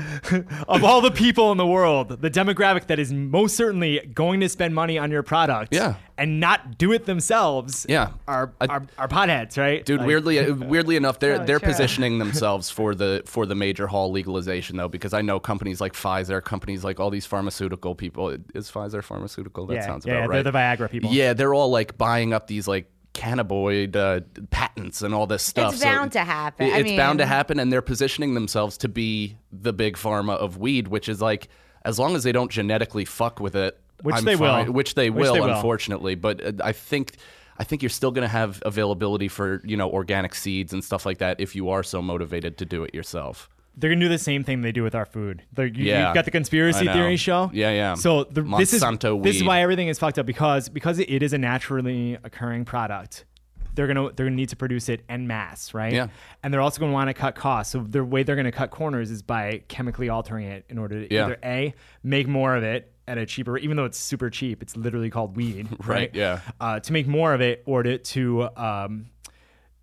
of 0.68 0.84
all 0.84 1.00
the 1.00 1.10
people 1.10 1.52
in 1.52 1.58
the 1.58 1.66
world, 1.66 2.20
the 2.20 2.30
demographic 2.30 2.86
that 2.88 2.98
is 2.98 3.12
most 3.12 3.56
certainly 3.56 4.00
going 4.14 4.40
to 4.40 4.48
spend 4.48 4.74
money 4.74 4.98
on 4.98 5.10
your 5.10 5.22
product, 5.22 5.72
Yeah. 5.74 5.94
And 6.20 6.38
not 6.38 6.76
do 6.78 6.92
it 6.92 7.06
themselves, 7.06 7.86
Yeah. 7.88 8.10
are 8.28 8.52
I- 8.60 8.66
are, 8.66 8.86
are 8.98 9.08
potheads, 9.08 9.56
right? 9.58 9.84
Dude, 9.84 9.98
Like- 10.00 10.06
weirdly, 10.06 10.52
weirdly 10.52 10.96
enough, 10.96 11.18
they're 11.18 11.38
So 11.38 11.44
they're 11.44 11.58
true. 11.58 11.68
positioning 11.68 12.18
themselves 12.24 12.70
for 12.70 12.94
the 12.94 13.22
for 13.26 13.46
the 13.46 13.54
major 13.54 13.86
hall 13.86 14.12
legalization 14.12 14.76
though, 14.76 14.88
because 14.88 15.14
I 15.14 15.22
know 15.22 15.40
companies 15.40 15.80
like 15.80 15.94
Pfizer, 15.94 16.44
companies 16.44 16.84
like 16.84 17.00
all 17.00 17.10
these 17.10 17.26
pharmaceutical 17.26 17.94
people. 17.94 18.28
Is 18.54 18.70
Pfizer 18.70 19.02
pharmaceutical? 19.02 19.66
That 19.66 19.74
yeah, 19.76 19.86
sounds 19.86 20.04
yeah, 20.06 20.12
about 20.18 20.28
right. 20.28 20.34
they're 20.44 20.52
the 20.52 20.58
Viagra 20.58 20.90
people. 20.90 21.10
Yeah, 21.10 21.32
they're 21.32 21.54
all 21.54 21.70
like 21.70 21.96
buying 21.96 22.32
up 22.34 22.46
these 22.46 22.68
like 22.68 22.90
cannabinoid 23.14 23.96
uh, 23.96 24.20
patents 24.50 25.02
and 25.02 25.14
all 25.14 25.26
this 25.26 25.42
stuff. 25.42 25.72
It's 25.74 25.82
bound 25.82 26.12
to 26.12 26.20
happen. 26.24 26.66
it- 26.66 26.74
I 26.74 26.78
It's 26.80 26.92
bound 26.92 27.18
to 27.20 27.26
happen, 27.26 27.58
and 27.58 27.72
they're 27.72 27.82
positioning 27.82 28.34
themselves 28.34 28.76
to 28.78 28.88
be 28.88 29.36
the 29.52 29.72
big 29.72 29.96
pharma 29.96 30.36
of 30.36 30.58
weed, 30.58 30.88
which 30.88 31.08
is 31.08 31.20
like 31.22 31.48
as 31.84 31.98
long 31.98 32.14
as 32.14 32.24
they 32.24 32.32
don't 32.32 32.50
genetically 32.50 33.06
fuck 33.06 33.40
with 33.40 33.56
it, 33.56 33.79
Which 34.02 34.16
I'm 34.16 34.24
they 34.24 34.36
will. 34.36 34.64
Which 34.66 34.94
they 34.94 35.10
Which 35.10 35.22
will, 35.22 35.34
they 35.34 35.40
will. 35.40 35.50
unfortunately. 35.54 36.14
But 36.14 36.44
uh, 36.44 36.52
I 36.64 36.72
think. 36.72 37.16
I 37.58 37.62
think 37.64 37.82
you're 37.82 37.90
still 37.90 38.10
going 38.10 38.22
to 38.22 38.28
have 38.28 38.62
availability 38.64 39.28
for 39.28 39.60
you 39.66 39.76
know 39.76 39.90
organic 39.90 40.34
seeds 40.34 40.72
and 40.72 40.82
stuff 40.82 41.04
like 41.04 41.18
that 41.18 41.40
if 41.40 41.54
you 41.54 41.68
are 41.68 41.82
so 41.82 42.00
motivated 42.00 42.56
to 42.56 42.64
do 42.64 42.84
it 42.84 42.94
yourself. 42.94 43.50
They're 43.76 43.90
gonna 43.90 44.00
do 44.00 44.08
the 44.08 44.16
same 44.16 44.44
thing 44.44 44.62
they 44.62 44.72
do 44.72 44.82
with 44.82 44.94
our 44.94 45.04
food. 45.04 45.42
They're, 45.52 45.66
you, 45.66 45.84
Yeah. 45.84 46.06
you've 46.06 46.14
got 46.14 46.24
the 46.24 46.30
conspiracy 46.30 46.86
theory 46.86 47.18
show. 47.18 47.50
Yeah, 47.52 47.70
yeah. 47.70 47.94
So 47.94 48.24
the, 48.24 48.40
this 48.56 48.72
is 48.72 48.82
Monsanto 48.82 49.22
this 49.22 49.36
is 49.36 49.44
why 49.44 49.60
everything 49.60 49.88
is 49.88 49.98
fucked 49.98 50.18
up 50.18 50.24
because 50.24 50.70
because 50.70 50.98
it 51.00 51.22
is 51.22 51.34
a 51.34 51.38
naturally 51.38 52.16
occurring 52.24 52.64
product. 52.64 53.26
They're 53.74 53.86
gonna 53.86 54.10
they're 54.12 54.24
gonna 54.26 54.36
need 54.36 54.48
to 54.48 54.56
produce 54.56 54.88
it 54.88 55.02
en 55.10 55.26
masse, 55.26 55.74
right? 55.74 55.92
Yeah. 55.92 56.08
And 56.42 56.54
they're 56.54 56.62
also 56.62 56.80
gonna 56.80 56.92
want 56.94 57.08
to 57.08 57.14
cut 57.14 57.34
costs. 57.34 57.72
So 57.72 57.80
the 57.86 58.02
way 58.02 58.22
they're 58.22 58.36
gonna 58.36 58.52
cut 58.52 58.70
corners 58.70 59.10
is 59.10 59.20
by 59.22 59.62
chemically 59.68 60.08
altering 60.08 60.46
it 60.46 60.64
in 60.70 60.78
order 60.78 61.06
to 61.06 61.14
Yeah. 61.14 61.26
either 61.26 61.38
a 61.44 61.74
make 62.02 62.26
more 62.26 62.56
of 62.56 62.62
it 62.62 62.90
at 63.10 63.18
a 63.18 63.26
cheaper, 63.26 63.58
even 63.58 63.76
though 63.76 63.84
it's 63.84 63.98
super 63.98 64.30
cheap. 64.30 64.62
It's 64.62 64.76
literally 64.76 65.10
called 65.10 65.36
weed, 65.36 65.68
right? 65.80 65.88
Right, 65.88 66.14
yeah. 66.14 66.40
Uh, 66.60 66.80
to 66.80 66.92
make 66.92 67.06
more 67.06 67.34
of 67.34 67.40
it 67.40 67.62
or 67.66 67.82
to 67.82 67.98
to 67.98 68.48
um, 68.56 69.06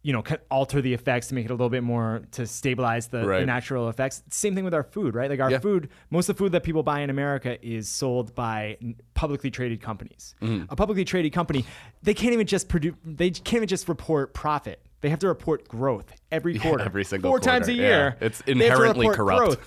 you 0.04 0.14
know, 0.14 0.24
alter 0.50 0.82
the 0.82 0.94
effects 0.94 1.28
to 1.28 1.36
make 1.36 1.44
it 1.44 1.52
a 1.52 1.54
little 1.54 1.70
bit 1.70 1.84
more 1.84 2.22
to 2.32 2.48
stabilize 2.48 3.08
the, 3.08 3.26
the 3.40 3.46
natural 3.46 3.90
effects. 3.90 4.24
Same 4.30 4.56
thing 4.56 4.64
with 4.64 4.74
our 4.74 4.84
food, 4.84 5.14
right? 5.16 5.30
Like 5.30 5.42
our 5.42 5.52
Yeah. 5.52 5.60
food, 5.60 5.90
most 6.10 6.30
of 6.30 6.38
the 6.38 6.44
food 6.44 6.54
that 6.54 6.64
people 6.64 6.82
buy 6.82 7.02
in 7.02 7.10
America 7.10 7.58
is 7.68 7.90
sold 7.90 8.34
by 8.34 8.78
publicly 9.16 9.52
traded 9.52 9.82
companies. 9.82 10.34
Mm-hmm. 10.42 10.66
A 10.70 10.76
publicly 10.78 11.04
traded 11.04 11.34
company, 11.34 11.66
they 12.04 12.14
can't 12.14 12.32
even 12.34 12.48
just 12.48 12.70
produce, 12.70 12.94
they 13.04 13.32
can't 13.32 13.56
even 13.58 13.68
just 13.68 13.90
report 13.90 14.34
profit. 14.34 14.82
They 15.02 15.10
have 15.10 15.20
to 15.20 15.28
report 15.28 15.68
growth 15.68 16.14
every 16.32 16.58
quarter, 16.60 16.84
every 16.84 17.04
single 17.06 17.30
four 17.32 17.40
times 17.40 17.68
a 17.68 17.74
year. 17.74 18.18
Yeah. 18.20 18.26
It's 18.28 18.42
They 18.42 18.54
have 18.54 18.58
to 18.58 18.66
inherently 18.66 19.10
corrupt. 19.10 19.58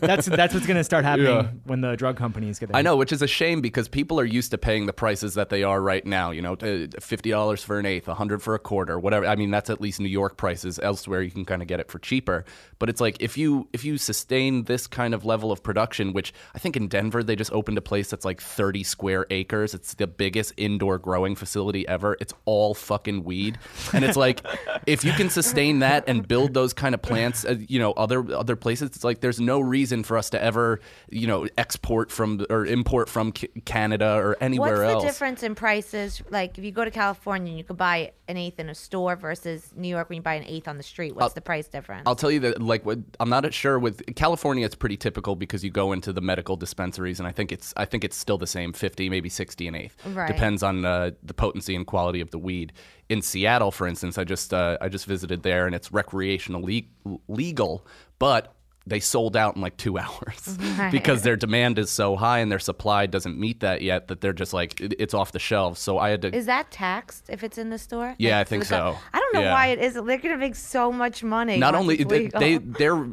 that's 0.00 0.26
that's 0.26 0.52
what's 0.54 0.66
going 0.66 0.76
to 0.76 0.84
start 0.84 1.04
happening 1.10 1.26
Yeah. 1.34 1.48
when 1.64 1.80
the 1.80 1.96
drug 1.96 2.16
companies 2.16 2.58
get. 2.58 2.70
I 2.74 2.82
know, 2.82 2.96
which 2.96 3.12
is 3.12 3.22
a 3.22 3.26
shame 3.26 3.60
because 3.60 3.88
people 3.88 4.20
are 4.20 4.24
used 4.24 4.50
to 4.50 4.58
paying 4.58 4.86
the 4.86 4.92
prices 4.92 5.34
that 5.34 5.48
they 5.48 5.62
are 5.62 5.80
right 5.80 6.04
now. 6.04 6.30
You 6.30 6.42
know, 6.42 6.56
fifty 7.00 7.30
dollars 7.30 7.62
for 7.62 7.78
an 7.78 7.86
eighth, 7.86 8.08
a 8.08 8.14
hundred 8.14 8.42
for 8.42 8.54
a 8.54 8.58
quarter, 8.58 8.98
whatever. 8.98 9.26
I 9.26 9.36
mean, 9.36 9.50
that's 9.50 9.70
at 9.70 9.80
least 9.80 10.00
New 10.00 10.08
York 10.08 10.36
prices. 10.36 10.78
Elsewhere, 10.82 11.22
you 11.22 11.30
can 11.30 11.44
kind 11.44 11.62
of 11.62 11.68
get 11.68 11.80
it 11.80 11.90
for 11.90 11.98
cheaper. 11.98 12.44
But 12.78 12.88
it's 12.88 13.00
like 13.00 13.16
if 13.20 13.38
you 13.38 13.68
if 13.72 13.84
you 13.84 13.96
sustain 13.98 14.64
this 14.64 14.86
kind 14.86 15.14
of 15.14 15.24
level 15.24 15.52
of 15.52 15.62
production, 15.62 16.12
which 16.12 16.32
I 16.54 16.58
think 16.58 16.76
in 16.76 16.88
Denver 16.88 17.22
they 17.22 17.36
just 17.36 17.52
opened 17.52 17.78
a 17.78 17.82
place 17.82 18.10
that's 18.10 18.24
like 18.24 18.40
thirty 18.40 18.82
square 18.82 19.26
acres. 19.30 19.72
It's 19.74 19.94
the 19.94 20.06
biggest 20.06 20.52
indoor 20.56 20.98
growing 20.98 21.36
facility 21.36 21.86
ever. 21.88 22.16
It's 22.20 22.34
all 22.44 22.74
fucking 22.74 23.24
weed, 23.24 23.58
and 23.92 24.04
it's 24.04 24.16
like 24.16 24.44
if 24.86 25.04
you 25.04 25.12
can 25.12 25.30
sustain 25.30 25.78
that 25.78 26.01
and 26.06 26.26
build 26.26 26.54
those 26.54 26.72
kind 26.72 26.94
of 26.94 27.02
plants, 27.02 27.44
uh, 27.44 27.56
you 27.68 27.78
know, 27.78 27.92
other 27.92 28.24
other 28.34 28.56
places, 28.56 28.90
it's 28.90 29.04
like 29.04 29.20
there's 29.20 29.40
no 29.40 29.60
reason 29.60 30.02
for 30.02 30.18
us 30.18 30.30
to 30.30 30.42
ever, 30.42 30.80
you 31.10 31.26
know, 31.26 31.46
export 31.58 32.10
from 32.10 32.44
or 32.50 32.66
import 32.66 33.08
from 33.08 33.32
C- 33.36 33.48
Canada 33.64 34.14
or 34.14 34.36
anywhere 34.40 34.82
What's 34.82 34.92
else. 34.94 35.02
the 35.02 35.08
difference 35.08 35.42
in 35.42 35.54
prices? 35.54 36.22
Like 36.30 36.58
if 36.58 36.64
you 36.64 36.72
go 36.72 36.84
to 36.84 36.90
California 36.90 37.50
and 37.50 37.58
you 37.58 37.64
could 37.64 37.76
buy 37.76 38.12
an 38.32 38.36
eighth 38.36 38.58
in 38.58 38.68
a 38.68 38.74
store 38.74 39.14
versus 39.14 39.72
New 39.76 39.88
York 39.88 40.08
when 40.08 40.16
you 40.16 40.22
buy 40.22 40.34
an 40.34 40.44
eighth 40.44 40.66
on 40.66 40.76
the 40.76 40.82
street. 40.82 41.14
What's 41.14 41.34
the 41.34 41.40
price 41.40 41.68
difference? 41.68 42.02
I'll 42.06 42.16
tell 42.16 42.30
you 42.30 42.40
that, 42.40 42.60
like, 42.60 42.84
what, 42.84 42.98
I'm 43.20 43.28
not 43.28 43.52
sure 43.54 43.78
with 43.78 44.02
California. 44.16 44.64
It's 44.64 44.74
pretty 44.74 44.96
typical 44.96 45.36
because 45.36 45.62
you 45.62 45.70
go 45.70 45.92
into 45.92 46.12
the 46.12 46.20
medical 46.20 46.56
dispensaries, 46.56 47.20
and 47.20 47.28
I 47.28 47.32
think 47.32 47.52
it's, 47.52 47.72
I 47.76 47.84
think 47.84 48.04
it's 48.04 48.16
still 48.16 48.38
the 48.38 48.46
same, 48.46 48.72
50, 48.72 49.08
maybe 49.08 49.28
60 49.28 49.68
an 49.68 49.74
eighth. 49.74 49.96
Right. 50.06 50.26
Depends 50.26 50.62
on 50.62 50.84
uh, 50.84 51.12
the 51.22 51.34
potency 51.34 51.76
and 51.76 51.86
quality 51.86 52.20
of 52.20 52.30
the 52.30 52.38
weed. 52.38 52.72
In 53.12 53.20
Seattle, 53.22 53.70
for 53.70 53.86
instance, 53.86 54.16
I 54.18 54.24
just, 54.24 54.54
uh, 54.54 54.78
I 54.80 54.88
just 54.88 55.06
visited 55.06 55.42
there, 55.42 55.66
and 55.66 55.74
it's 55.74 55.92
recreational 55.92 56.62
le- 56.62 57.18
legal, 57.28 57.86
but 58.18 58.54
they 58.84 58.98
sold 58.98 59.36
out 59.36 59.54
in 59.54 59.62
like 59.62 59.76
two 59.76 59.96
hours 60.04 60.58
because 60.90 61.22
their 61.22 61.36
demand 61.36 61.78
is 61.78 61.88
so 61.88 62.16
high 62.16 62.40
and 62.40 62.50
their 62.50 62.58
supply 62.58 63.06
doesn't 63.06 63.38
meet 63.38 63.60
that 63.60 63.80
yet 63.80 64.08
that 64.08 64.20
they're 64.20 64.32
just 64.32 64.52
like 64.52 64.80
it, 64.80 64.94
it's 64.98 65.14
off 65.14 65.30
the 65.30 65.38
shelves. 65.38 65.78
So 65.80 65.98
I 65.98 66.08
had 66.10 66.22
to. 66.22 66.34
is 66.34 66.46
that 66.46 66.70
taxed 66.72 67.30
if 67.30 67.44
it's 67.44 67.58
in 67.58 67.70
the 67.70 67.78
store? 67.78 68.16
Yeah, 68.18 68.38
Like, 68.38 68.40
I 68.40 68.48
think 68.48 68.60
with 68.62 68.68
the- 68.70 68.92
so. 68.94 68.98
I 69.14 69.18
don't 69.20 69.34
know 69.34 69.40
Yeah. 69.42 69.52
why 69.52 69.66
it 69.68 69.78
is. 69.78 69.94
They're 69.94 70.18
gonna 70.18 70.36
make 70.36 70.56
so 70.56 70.90
much 70.90 71.22
money. 71.22 71.58
not 71.58 71.74
only 71.76 72.02
they, 72.02 72.26
they 72.26 72.58
they're 72.80 73.06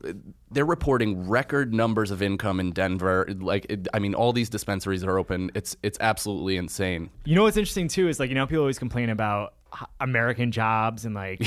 they're 0.52 0.66
reporting 0.66 1.28
record 1.30 1.72
numbers 1.72 2.10
of 2.10 2.24
income 2.24 2.60
in 2.60 2.72
Denver. 2.72 3.28
Like 3.40 3.68
it, 3.70 3.88
I 3.94 4.00
mean, 4.00 4.16
all 4.16 4.34
these 4.34 4.50
dispensaries 4.50 5.04
are 5.04 5.20
open. 5.20 5.52
It's 5.54 5.76
it's 5.84 6.00
absolutely 6.02 6.58
insane. 6.58 7.12
You 7.26 7.36
know 7.36 7.44
what's 7.44 7.58
interesting 7.58 7.90
too 7.90 8.08
is 8.08 8.20
like 8.20 8.30
you 8.30 8.36
know 8.36 8.48
people 8.48 8.62
always 8.62 8.80
complain 8.80 9.12
about 9.12 9.50
h- 9.50 9.54
American 10.00 10.52
jobs 10.52 11.06
and 11.06 11.16
like 11.16 11.42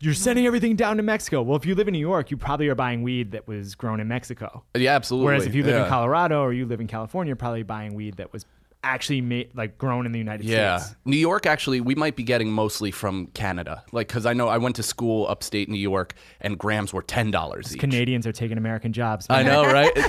you're 0.00 0.14
sending 0.14 0.46
everything 0.46 0.76
down 0.76 0.96
to 0.96 1.02
Mexico. 1.02 1.42
Well, 1.42 1.56
if 1.56 1.66
you 1.66 1.74
live 1.74 1.88
in 1.88 1.92
New 1.92 1.98
York, 1.98 2.30
you 2.30 2.36
probably 2.36 2.68
are 2.68 2.74
buying 2.74 3.02
weed 3.02 3.32
that 3.32 3.46
was 3.46 3.74
grown 3.74 4.00
in 4.00 4.08
Mexico. 4.08 4.64
Yeah, 4.76 4.94
absolutely. 4.94 5.26
Whereas 5.26 5.46
if 5.46 5.54
you 5.54 5.62
live 5.62 5.74
yeah. 5.74 5.84
in 5.84 5.88
Colorado 5.88 6.40
or 6.42 6.52
you 6.52 6.66
live 6.66 6.80
in 6.80 6.86
California, 6.86 7.30
you're 7.30 7.36
probably 7.36 7.62
buying 7.62 7.94
weed 7.94 8.16
that 8.16 8.32
was 8.32 8.44
actually 8.82 9.20
made 9.20 9.50
like 9.54 9.76
grown 9.76 10.06
in 10.06 10.12
the 10.12 10.18
United 10.18 10.42
States, 10.42 10.52
Yeah, 10.56 10.76
States. 10.78 10.96
New 11.04 11.18
York 11.18 11.44
actually, 11.44 11.80
we 11.82 11.94
might 11.94 12.16
be 12.16 12.22
getting 12.22 12.50
mostly 12.50 12.90
from 12.90 13.26
Canada. 13.28 13.84
Like, 13.92 14.08
because 14.08 14.24
I 14.24 14.32
know 14.32 14.48
I 14.48 14.56
went 14.58 14.76
to 14.76 14.82
school 14.82 15.26
upstate 15.28 15.68
New 15.68 15.78
York, 15.78 16.14
and 16.40 16.58
grams 16.58 16.92
were 16.92 17.02
ten 17.02 17.30
dollars 17.30 17.74
each. 17.74 17.80
Canadians 17.80 18.26
are 18.26 18.32
taking 18.32 18.56
American 18.56 18.92
jobs. 18.92 19.26
I 19.28 19.42
know, 19.42 19.64
right? 19.64 19.94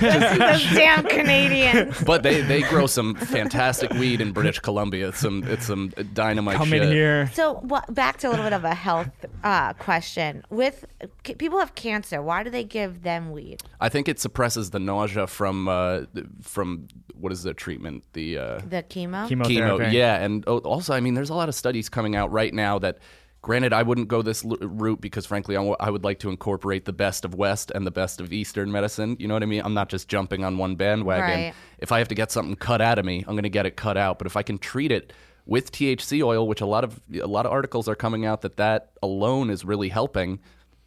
damn 0.74 1.04
Canadians. 1.04 2.02
but 2.04 2.22
they 2.22 2.40
they 2.40 2.62
grow 2.62 2.86
some 2.86 3.14
fantastic 3.14 3.90
weed 3.92 4.20
in 4.20 4.32
British 4.32 4.58
Columbia. 4.60 5.08
It's 5.08 5.20
some 5.20 5.44
it's 5.44 5.66
some 5.66 5.88
dynamite 6.14 6.56
Come 6.56 6.68
shit. 6.70 6.82
in 6.82 6.90
here. 6.92 7.30
So 7.34 7.54
what, 7.56 7.92
back 7.94 8.18
to 8.18 8.28
a 8.28 8.30
little 8.30 8.44
bit 8.44 8.52
of 8.54 8.64
a 8.64 8.74
health 8.74 9.10
uh, 9.44 9.74
question. 9.74 10.44
With 10.48 10.84
c- 11.26 11.34
people 11.34 11.58
have 11.58 11.74
cancer, 11.74 12.22
why 12.22 12.42
do 12.42 12.48
they 12.50 12.64
give 12.64 13.02
them 13.02 13.32
weed? 13.32 13.62
I 13.80 13.88
think 13.88 14.08
it 14.08 14.18
suppresses 14.18 14.70
the 14.70 14.80
nausea 14.80 15.26
from 15.26 15.68
uh, 15.68 16.02
from 16.40 16.88
what 17.14 17.32
is 17.32 17.42
the 17.42 17.52
treatment? 17.54 18.04
The 18.14 18.38
uh, 18.38 18.60
The 18.68 18.82
chemo. 18.82 19.28
Chemo- 19.28 19.44
chemo. 19.44 19.92
Yeah, 19.92 20.16
and 20.16 20.44
oh, 20.46 20.58
also, 20.58 20.94
I 20.94 21.00
mean, 21.00 21.14
there's 21.14 21.30
a 21.30 21.34
lot 21.34 21.48
of 21.48 21.54
studies 21.54 21.88
coming 21.88 22.16
out 22.16 22.30
right 22.32 22.52
now 22.54 22.78
that. 22.80 22.98
Granted, 23.44 23.72
I 23.72 23.82
wouldn't 23.82 24.06
go 24.06 24.22
this 24.22 24.44
l- 24.44 24.56
route 24.60 25.00
because, 25.00 25.26
frankly, 25.26 25.56
I, 25.56 25.58
w- 25.58 25.74
I 25.80 25.90
would 25.90 26.04
like 26.04 26.20
to 26.20 26.30
incorporate 26.30 26.84
the 26.84 26.92
best 26.92 27.24
of 27.24 27.34
West 27.34 27.72
and 27.74 27.84
the 27.84 27.90
best 27.90 28.20
of 28.20 28.32
Eastern 28.32 28.70
medicine. 28.70 29.16
You 29.18 29.26
know 29.26 29.34
what 29.34 29.42
I 29.42 29.46
mean? 29.46 29.62
I'm 29.64 29.74
not 29.74 29.88
just 29.88 30.06
jumping 30.06 30.44
on 30.44 30.58
one 30.58 30.76
bandwagon. 30.76 31.46
Right. 31.46 31.54
If 31.80 31.90
I 31.90 31.98
have 31.98 32.06
to 32.06 32.14
get 32.14 32.30
something 32.30 32.54
cut 32.54 32.80
out 32.80 33.00
of 33.00 33.04
me, 33.04 33.24
I'm 33.26 33.34
going 33.34 33.42
to 33.42 33.48
get 33.48 33.66
it 33.66 33.74
cut 33.74 33.96
out. 33.96 34.18
But 34.18 34.28
if 34.28 34.36
I 34.36 34.44
can 34.44 34.58
treat 34.58 34.92
it 34.92 35.12
with 35.44 35.72
THC 35.72 36.22
oil, 36.24 36.46
which 36.46 36.60
a 36.60 36.66
lot 36.66 36.84
of 36.84 37.00
a 37.20 37.26
lot 37.26 37.44
of 37.44 37.50
articles 37.50 37.88
are 37.88 37.96
coming 37.96 38.24
out 38.24 38.42
that 38.42 38.58
that 38.58 38.92
alone 39.02 39.50
is 39.50 39.64
really 39.64 39.88
helping, 39.88 40.38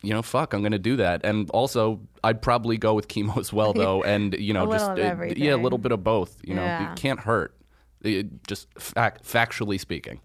you 0.02 0.14
know, 0.14 0.22
fuck, 0.22 0.54
I'm 0.54 0.62
going 0.62 0.72
to 0.72 0.80
do 0.80 0.96
that. 0.96 1.26
And 1.26 1.50
also, 1.50 2.00
I'd 2.24 2.42
probably 2.42 2.78
go 2.78 2.94
with 2.94 3.10
chemo 3.10 3.38
as 3.38 3.52
well, 3.52 3.74
though, 3.74 4.02
and 4.14 4.34
you 4.34 4.54
know, 4.54 4.70
A 4.72 4.74
just 4.74 4.92
uh, 4.92 5.24
yeah, 5.36 5.56
a 5.56 5.58
little 5.58 5.78
bit 5.78 5.92
of 5.92 6.06
both. 6.06 6.38
You 6.46 6.54
know, 6.54 6.64
Yeah. 6.64 6.94
it 6.94 6.96
can't 6.98 7.20
hurt. 7.20 7.54
It, 8.06 8.48
just 8.48 8.68
fact, 8.80 9.24
factually 9.24 9.80
speaking. 9.80 10.22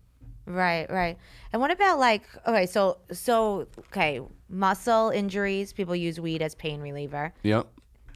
Right, 0.47 0.90
right. 0.90 1.16
And 1.53 1.61
what 1.61 1.71
about 1.71 1.99
like 1.99 2.23
okay, 2.47 2.66
so 2.66 2.99
so 3.12 3.66
okay, 3.79 4.21
muscle 4.49 5.11
injuries, 5.11 5.73
people 5.73 5.95
use 5.95 6.21
weed 6.21 6.43
as 6.43 6.55
pain 6.55 6.81
reliever. 6.81 7.33
Yep. 7.43 7.66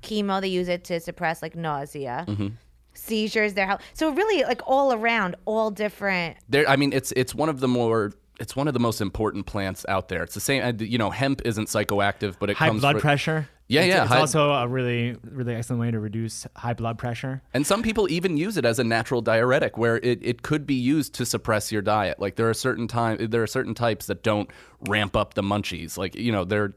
Chemo, 0.02 0.40
they 0.40 0.48
use 0.48 0.68
it 0.68 0.84
to 0.84 1.00
suppress 1.00 1.42
like 1.42 1.56
nausea. 1.56 2.24
Mm-hmm. 2.28 2.48
Seizures, 2.94 3.54
they're 3.54 3.66
help. 3.66 3.80
So 3.92 4.10
really, 4.10 4.44
like 4.44 4.62
all 4.66 4.92
around, 4.92 5.36
all 5.46 5.70
different. 5.70 6.36
There, 6.48 6.68
I 6.68 6.76
mean, 6.76 6.92
it's 6.92 7.12
it's 7.12 7.34
one 7.34 7.48
of 7.48 7.60
the 7.60 7.68
more 7.68 8.12
it's 8.40 8.56
one 8.56 8.68
of 8.68 8.74
the 8.74 8.80
most 8.80 9.00
important 9.00 9.46
plants 9.46 9.86
out 9.88 10.08
there. 10.08 10.22
It's 10.22 10.34
the 10.34 10.40
same, 10.40 10.62
uh, 10.62 10.72
you 10.84 10.98
know, 10.98 11.10
hemp 11.10 11.42
isn't 11.44 11.68
psychoactive, 11.68 12.36
but 12.38 12.50
it 12.50 12.56
High 12.56 12.68
comes 12.68 12.80
blood 12.80 12.96
fr- 12.96 13.00
pressure. 13.00 13.48
Yeah, 13.74 13.80
It's- 13.82 13.94
yeah, 13.96 14.02
It's 14.04 14.12
high- 14.12 14.20
also 14.20 14.50
a 14.52 14.66
really, 14.68 15.16
really 15.30 15.54
excellent 15.54 15.80
way 15.80 15.90
to 15.90 15.98
reduce 16.00 16.46
high 16.56 16.74
blood 16.74 16.96
pressure. 16.98 17.42
And 17.52 17.66
some 17.66 17.82
people 17.82 18.08
even 18.10 18.36
use 18.36 18.56
it 18.56 18.64
as 18.64 18.78
a 18.78 18.84
natural 18.84 19.20
diuretic, 19.22 19.76
where 19.78 19.96
it, 19.98 20.18
it 20.22 20.42
could 20.42 20.66
be 20.66 20.74
used 20.74 21.14
to 21.14 21.26
suppress 21.26 21.70
your 21.72 21.82
diet. 21.82 22.18
Like 22.20 22.36
there 22.36 22.48
are 22.48 22.54
certain 22.54 22.88
time 22.88 23.18
there 23.30 23.42
are 23.42 23.46
certain 23.46 23.74
types 23.74 24.06
that 24.06 24.22
don't 24.22 24.50
ramp 24.88 25.16
up 25.16 25.34
the 25.34 25.42
munchies. 25.42 25.96
Like 25.98 26.14
you 26.14 26.32
know, 26.32 26.44
there 26.44 26.74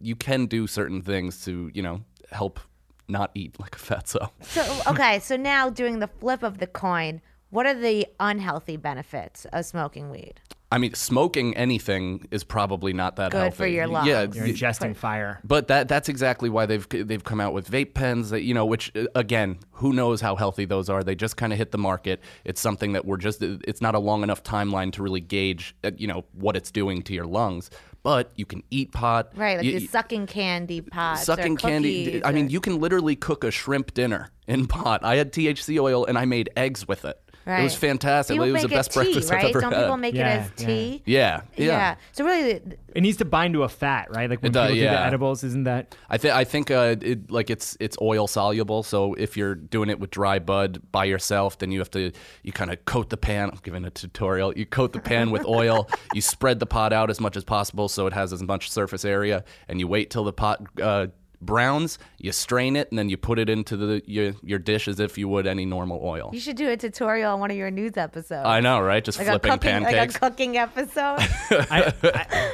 you 0.00 0.16
can 0.16 0.46
do 0.46 0.66
certain 0.66 1.02
things 1.02 1.44
to 1.44 1.70
you 1.74 1.82
know 1.82 2.02
help 2.32 2.60
not 3.08 3.30
eat 3.34 3.58
like 3.60 3.76
a 3.76 3.78
fatso. 3.78 4.30
So 4.42 4.62
okay, 4.88 5.18
so 5.20 5.36
now 5.36 5.70
doing 5.70 5.98
the 6.00 6.08
flip 6.08 6.42
of 6.42 6.58
the 6.58 6.66
coin, 6.66 7.20
What 7.50 7.64
are 7.66 7.74
the 7.74 8.06
unhealthy 8.18 8.76
benefits 8.76 9.46
of 9.52 9.64
smoking 9.64 10.10
weed? 10.10 10.40
I 10.72 10.78
mean, 10.78 10.94
smoking 10.94 11.56
anything 11.56 12.26
is 12.32 12.42
probably 12.42 12.92
not 12.92 13.16
that 13.16 13.30
Good 13.30 13.38
healthy. 13.40 13.56
for 13.56 13.66
your 13.68 13.86
lungs. 13.86 14.08
Yeah, 14.08 14.22
You're 14.32 14.44
y- 14.46 14.50
ingesting 14.50 14.96
fire. 14.96 15.38
But 15.44 15.68
that 15.68 15.86
that's 15.86 16.08
exactly 16.08 16.48
why 16.50 16.66
they've 16.66 16.86
they've 16.88 17.22
come 17.22 17.40
out 17.40 17.52
with 17.52 17.70
vape 17.70 17.94
pens 17.94 18.30
that 18.30 18.42
you 18.42 18.52
know 18.52 18.66
which 18.66 18.90
uh, 18.96 19.04
again 19.14 19.58
who 19.70 19.92
knows 19.92 20.20
how 20.20 20.34
healthy 20.34 20.64
those 20.64 20.88
are 20.88 21.04
they 21.04 21.14
just 21.14 21.36
kind 21.36 21.52
of 21.52 21.58
hit 21.58 21.70
the 21.70 21.78
market 21.78 22.20
it's 22.44 22.60
something 22.60 22.92
that 22.94 23.04
we're 23.04 23.16
just 23.16 23.42
it's 23.42 23.80
not 23.80 23.94
a 23.94 23.98
long 23.98 24.22
enough 24.22 24.42
timeline 24.42 24.90
to 24.92 25.02
really 25.02 25.20
gauge 25.20 25.76
uh, 25.84 25.90
you 25.96 26.06
know 26.08 26.24
what 26.32 26.56
it's 26.56 26.70
doing 26.70 27.02
to 27.02 27.12
your 27.14 27.26
lungs 27.26 27.70
but 28.02 28.30
you 28.36 28.46
can 28.46 28.62
eat 28.70 28.92
pot 28.92 29.32
Right, 29.36 29.56
like 29.58 29.66
You- 29.66 29.80
the 29.80 29.86
sucking 29.86 30.26
candy 30.26 30.80
pots. 30.80 31.22
or 31.22 31.24
sucking 31.36 31.56
candy 31.58 32.04
cookies 32.06 32.22
I 32.24 32.32
mean 32.32 32.48
you 32.50 32.60
can 32.60 32.80
literally 32.80 33.14
cook 33.16 33.44
a 33.44 33.50
shrimp 33.50 33.92
dinner 33.94 34.30
in 34.48 34.66
pot 34.76 35.04
I 35.04 35.16
had 35.16 35.32
THC 35.32 35.78
oil 35.80 36.04
and 36.06 36.16
I 36.18 36.24
made 36.24 36.48
eggs 36.56 36.88
with 36.88 37.04
it 37.04 37.20
Right. 37.46 37.60
it 37.60 37.62
was 37.62 37.76
fantastic 37.76 38.34
People 38.34 38.48
it 38.48 38.52
was 38.52 38.62
make 38.64 38.70
the 38.70 38.76
best 38.76 38.90
it 38.90 38.92
tea, 38.94 38.98
breakfast 39.12 39.30
right? 39.30 39.44
I've 39.44 39.50
ever 39.50 39.60
Don't 39.60 39.72
had 39.72 39.82
people 39.82 39.96
make 39.98 40.14
Yeah, 40.16 40.34
it 40.34 40.40
as 40.40 40.50
yeah. 40.58 40.66
tea? 40.66 41.02
yeah 41.06 41.40
yeah, 41.56 41.94
So 42.12 42.24
really, 42.24 42.60
It 42.94 43.00
needs 43.02 43.18
to 43.18 43.24
bind 43.24 43.54
to 43.54 43.62
a 43.62 43.68
fat, 43.68 44.10
right? 44.10 44.28
Like 44.28 44.42
when 44.42 44.50
It 44.50 44.54
does, 44.54 44.72
people 44.72 44.84
do 44.88 44.90
the 44.90 45.00
edibles, 45.00 45.44
isn't 45.44 45.62
that? 45.64 45.94
I 46.10 46.18
think 46.18 46.34
I 46.34 46.42
think 46.44 46.70
uh, 46.72 46.96
it, 47.00 47.30
like 47.30 47.48
it's 47.50 47.76
it's 47.78 47.96
oil 48.02 48.26
soluble. 48.26 48.82
So 48.82 49.14
if 49.14 49.36
you're 49.36 49.54
doing 49.54 49.90
it 49.90 50.00
with 50.00 50.10
dry 50.10 50.38
bud 50.40 50.82
by 50.90 51.04
yourself, 51.04 51.58
then 51.58 51.70
you 51.70 51.78
have 51.78 51.90
to 51.92 52.10
you 52.42 52.52
kind 52.52 52.72
of 52.72 52.84
coat 52.84 53.10
the 53.10 53.16
pan. 53.16 53.50
I'm 53.50 53.60
giving 53.62 53.84
a 53.84 53.90
tutorial. 53.90 54.52
You 54.56 54.66
coat 54.66 54.92
the 54.92 55.00
pan 55.00 55.30
with 55.30 55.46
oil. 55.60 55.88
you 56.14 56.20
spread 56.22 56.58
the 56.58 56.66
pot 56.66 56.92
out 56.92 57.10
as 57.10 57.20
much 57.20 57.36
as 57.36 57.44
possible 57.44 57.88
so 57.88 58.06
it 58.08 58.12
has 58.12 58.32
as 58.32 58.42
much 58.42 58.70
surface 58.72 59.04
area, 59.04 59.44
and 59.68 59.78
you 59.78 59.86
wait 59.86 60.10
till 60.10 60.24
the 60.24 60.32
pot. 60.32 60.62
Uh, 60.82 61.06
browns 61.40 61.98
you 62.18 62.32
strain 62.32 62.76
it 62.76 62.88
and 62.90 62.98
then 62.98 63.08
you 63.08 63.16
put 63.16 63.38
it 63.38 63.48
into 63.48 63.76
the 63.76 64.02
your, 64.06 64.34
your 64.42 64.58
dish 64.58 64.88
as 64.88 65.00
if 65.00 65.18
you 65.18 65.28
would 65.28 65.46
any 65.46 65.64
normal 65.64 66.00
oil 66.02 66.30
you 66.32 66.40
should 66.40 66.56
do 66.56 66.68
a 66.70 66.76
tutorial 66.76 67.32
on 67.34 67.40
one 67.40 67.50
of 67.50 67.56
your 67.56 67.70
news 67.70 67.96
episodes. 67.96 68.46
i 68.46 68.60
know 68.60 68.80
right 68.80 69.04
just 69.04 69.18
like 69.18 69.26
flipping 69.28 69.52
a 69.52 69.54
cooking, 69.54 69.70
pancakes 69.84 70.14
like 70.14 70.16
a 70.16 70.30
cooking 70.30 70.56
episode. 70.56 71.16
I, 71.70 71.92
I, 72.02 72.52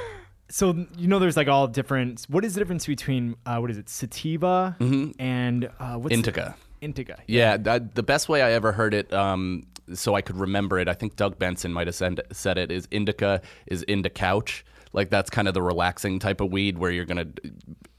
so 0.48 0.86
you 0.98 1.08
know, 1.08 1.18
there's 1.18 1.36
like 1.36 1.48
all 1.48 1.66
different. 1.66 2.26
What 2.28 2.44
is 2.44 2.52
the 2.52 2.60
difference 2.60 2.84
between 2.86 3.36
uh, 3.46 3.56
what 3.56 3.70
is 3.70 3.78
it, 3.78 3.88
sativa 3.88 4.76
and 5.18 5.70
uh, 5.80 5.94
what's 5.94 6.08
the- 6.08 6.14
indica 6.14 6.56
indica. 6.82 7.18
Yeah, 7.26 7.56
that, 7.58 7.94
the 7.94 8.02
best 8.02 8.28
way 8.28 8.42
I 8.42 8.52
ever 8.52 8.72
heard 8.72 8.92
it, 8.92 9.12
um, 9.14 9.62
so 9.94 10.14
I 10.14 10.20
could 10.20 10.36
remember 10.36 10.78
it, 10.78 10.88
I 10.88 10.94
think 10.94 11.16
Doug 11.16 11.38
Benson 11.38 11.72
might 11.72 11.86
have 11.86 11.94
said, 11.94 12.20
said 12.32 12.58
it, 12.58 12.70
is 12.70 12.86
indica 12.90 13.40
is 13.66 13.82
into 13.84 14.10
couch. 14.10 14.64
Like 14.92 15.08
that's 15.08 15.30
kind 15.30 15.48
of 15.48 15.54
the 15.54 15.62
relaxing 15.62 16.18
type 16.18 16.40
of 16.42 16.52
weed 16.52 16.76
where 16.76 16.90
you're 16.90 17.06
gonna, 17.06 17.28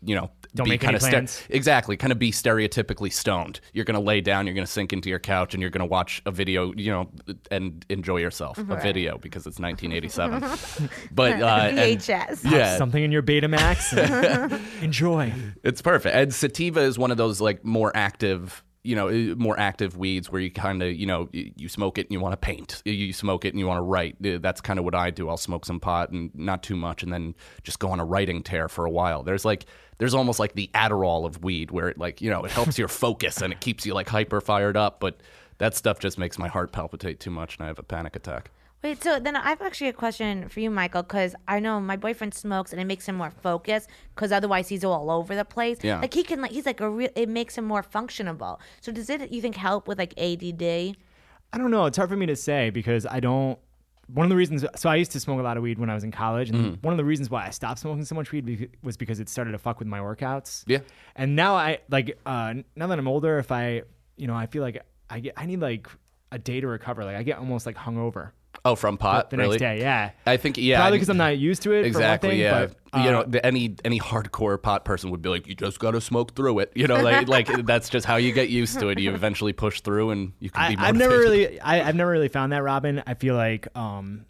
you 0.03 0.15
know, 0.15 0.29
Don't 0.55 0.65
be 0.65 0.71
make 0.71 0.81
kind 0.81 0.95
any 0.95 1.03
of 1.03 1.09
plans. 1.09 1.41
exactly, 1.49 1.97
kind 1.97 2.11
of 2.11 2.19
be 2.19 2.31
stereotypically 2.31 3.11
stoned. 3.11 3.59
You're 3.73 3.85
gonna 3.85 3.99
lay 3.99 4.21
down, 4.21 4.45
you're 4.45 4.53
gonna 4.53 4.67
sink 4.67 4.93
into 4.93 5.09
your 5.09 5.19
couch, 5.19 5.53
and 5.55 5.61
you're 5.61 5.69
gonna 5.71 5.85
watch 5.85 6.21
a 6.25 6.31
video, 6.31 6.71
you 6.75 6.91
know, 6.91 7.09
and 7.49 7.85
enjoy 7.89 8.17
yourself. 8.17 8.57
A 8.59 8.63
video 8.77 9.17
because 9.17 9.47
it's 9.47 9.59
1987. 9.59 10.89
but 11.11 11.41
uh, 11.41 11.45
and- 11.69 11.77
VHS. 11.99 12.51
yeah, 12.51 12.77
Something 12.77 13.03
in 13.03 13.11
your 13.11 13.23
Betamax. 13.23 14.61
enjoy. 14.83 15.33
it's 15.63 15.81
perfect. 15.81 16.15
And 16.15 16.33
sativa 16.33 16.81
is 16.81 16.97
one 16.99 17.11
of 17.11 17.17
those 17.17 17.41
like 17.41 17.63
more 17.65 17.91
active, 17.95 18.63
you 18.83 18.95
know, 18.95 19.07
eh, 19.07 19.33
more 19.37 19.59
active 19.59 19.97
weeds 19.97 20.31
where 20.31 20.41
you 20.41 20.51
kind 20.51 20.83
of, 20.83 20.93
you 20.93 21.05
know, 21.05 21.29
you, 21.31 21.51
you 21.55 21.69
smoke 21.69 21.97
it 21.97 22.01
and 22.07 22.11
you 22.11 22.19
want 22.19 22.33
to 22.33 22.37
paint. 22.37 22.81
You- 22.85 22.93
You 22.93 23.13
smoke 23.13 23.45
it 23.45 23.49
and 23.49 23.59
you 23.59 23.65
want 23.67 23.77
to 23.79 23.83
write. 23.83 24.17
Eh, 24.23 24.37
That's 24.41 24.61
kind 24.61 24.77
of 24.79 24.85
what 24.85 24.93
I 24.95 25.09
do. 25.09 25.29
I'll 25.29 25.37
smoke 25.37 25.65
some 25.65 25.79
pot 25.79 26.11
and 26.11 26.29
not 26.35 26.63
too 26.63 26.75
much, 26.75 27.01
and 27.03 27.11
then 27.11 27.33
just 27.63 27.79
go 27.79 27.89
on 27.89 27.99
a 27.99 28.05
writing 28.05 28.43
tear 28.43 28.67
for 28.69 28.85
a 28.85 28.91
while. 28.91 29.23
There's 29.23 29.45
like, 29.45 29.65
there's 29.97 30.13
almost 30.13 30.39
like 30.39 30.53
the 30.53 30.69
Adderall 30.73 31.25
of 31.25 31.43
weed, 31.43 31.71
where 31.71 31.89
it 31.89 31.97
like, 31.97 32.21
you 32.21 32.29
know, 32.29 32.43
it 32.43 32.51
helps 32.51 32.77
your 32.77 32.87
focus 32.87 33.41
and 33.41 33.53
it 33.53 33.59
keeps 33.59 33.85
you 33.85 33.93
like 33.93 34.09
hyper 34.09 34.41
fired 34.41 34.77
up, 34.77 34.99
but. 34.99 35.19
That 35.59 35.75
stuff 35.75 35.99
just 35.99 36.17
makes 36.17 36.39
my 36.39 36.47
heart 36.47 36.71
palpitate 36.71 37.19
too 37.19 37.29
much, 37.29 37.57
and 37.57 37.63
I 37.63 37.67
have 37.67 37.77
a 37.77 37.83
panic 37.83 38.15
attack. 38.15 38.49
Wait, 38.83 39.01
so 39.01 39.19
then 39.19 39.35
I've 39.35 39.61
actually 39.61 39.87
a 39.87 39.93
question 39.93 40.49
for 40.49 40.59
you, 40.59 40.69
Michael, 40.69 41.03
because 41.03 41.35
I 41.47 41.59
know 41.59 41.79
my 41.79 41.95
boyfriend 41.95 42.33
smokes 42.33 42.73
and 42.73 42.81
it 42.81 42.85
makes 42.85 43.07
him 43.07 43.15
more 43.15 43.29
focused 43.29 43.87
because 44.13 44.31
otherwise 44.33 44.67
he's 44.67 44.83
all 44.83 45.09
over 45.11 45.35
the 45.35 45.45
place. 45.45 45.77
Yeah. 45.81 46.01
Like 46.01 46.13
he 46.13 46.23
can, 46.23 46.41
like 46.41 46.51
he's 46.51 46.65
like 46.65 46.81
a 46.81 46.89
real. 46.89 47.09
It 47.15 47.29
makes 47.29 47.57
him 47.57 47.65
more 47.65 47.83
functionable. 47.83 48.59
So 48.81 48.91
does 48.91 49.09
it? 49.09 49.31
You 49.31 49.41
think 49.41 49.55
help 49.55 49.87
with 49.87 49.99
like 49.99 50.13
ADD? 50.17 50.63
I 51.53 51.57
don't 51.57 51.71
know. 51.71 51.85
It's 51.85 51.97
hard 51.97 52.09
for 52.09 52.17
me 52.17 52.25
to 52.25 52.35
say 52.35 52.71
because 52.71 53.05
I 53.05 53.19
don't. 53.21 53.59
One 54.13 54.25
of 54.25 54.29
the 54.29 54.35
reasons, 54.35 54.63
so 54.75 54.89
I 54.89 54.95
used 54.95 55.11
to 55.13 55.19
smoke 55.19 55.39
a 55.39 55.43
lot 55.43 55.57
of 55.57 55.63
weed 55.63 55.79
when 55.79 55.89
I 55.89 55.95
was 55.95 56.03
in 56.03 56.11
college, 56.11 56.49
and 56.49 56.77
one 56.83 56.93
of 56.93 56.97
the 56.97 57.05
reasons 57.05 57.29
why 57.29 57.47
I 57.47 57.49
stopped 57.49 57.79
smoking 57.79 58.05
so 58.05 58.15
much 58.15 58.31
weed 58.31 58.69
was 58.83 58.95
because 58.95 59.19
it 59.19 59.27
started 59.27 59.53
to 59.53 59.57
fuck 59.57 59.79
with 59.79 59.87
my 59.87 59.99
workouts. 59.99 60.63
Yeah. 60.67 60.79
And 61.15 61.35
now 61.35 61.55
I 61.55 61.79
like 61.89 62.17
uh, 62.25 62.53
now 62.75 62.87
that 62.87 62.99
I'm 62.99 63.07
older, 63.07 63.39
if 63.39 63.51
I, 63.51 63.81
you 64.15 64.27
know, 64.27 64.35
I 64.35 64.45
feel 64.45 64.61
like 64.61 64.83
I 65.09 65.19
get 65.19 65.33
I 65.35 65.45
need 65.45 65.61
like 65.61 65.87
a 66.31 66.37
day 66.37 66.61
to 66.61 66.67
recover. 66.67 67.03
Like 67.03 67.15
I 67.15 67.23
get 67.23 67.39
almost 67.39 67.65
like 67.65 67.75
hungover 67.75 68.31
Oh, 68.65 68.75
from 68.75 68.97
pot, 68.97 69.29
the 69.29 69.37
really? 69.37 69.57
next 69.57 69.61
day. 69.61 69.79
Yeah. 69.79 70.11
I 70.25 70.37
think 70.37 70.57
yeah, 70.57 70.79
Probably 70.79 70.97
because 70.97 71.09
I'm 71.09 71.17
not 71.17 71.37
used 71.37 71.63
to 71.63 71.73
it. 71.73 71.85
Exactly. 71.85 72.29
Thing, 72.29 72.39
yeah. 72.39 72.67
But, 72.67 72.99
uh, 72.99 73.03
you 73.03 73.11
know, 73.11 73.23
the, 73.23 73.45
any 73.45 73.75
any 73.83 73.99
hardcore 73.99 74.61
pot 74.61 74.85
person 74.85 75.11
would 75.11 75.21
be 75.21 75.29
like, 75.29 75.47
you 75.47 75.55
just 75.55 75.79
got 75.79 75.91
to 75.91 76.01
smoke 76.01 76.35
through 76.35 76.59
it. 76.59 76.71
You 76.75 76.87
know, 76.87 77.01
like 77.01 77.27
like 77.27 77.65
that's 77.65 77.89
just 77.89 78.05
how 78.05 78.15
you 78.15 78.31
get 78.31 78.49
used 78.49 78.79
to 78.79 78.87
it. 78.87 78.99
You 78.99 79.13
eventually 79.13 79.51
push 79.51 79.81
through, 79.81 80.11
and 80.11 80.33
you 80.39 80.49
can 80.49 80.61
I, 80.61 80.69
be. 80.69 80.77
I've 80.77 80.95
never 80.95 81.17
really, 81.17 81.59
I, 81.59 81.87
I've 81.87 81.95
never 81.95 82.11
really 82.11 82.29
found 82.29 82.53
that, 82.53 82.63
Robyn. 82.63 83.03
I 83.05 83.15
feel 83.15 83.35
like 83.35 83.67
um, 83.75 84.25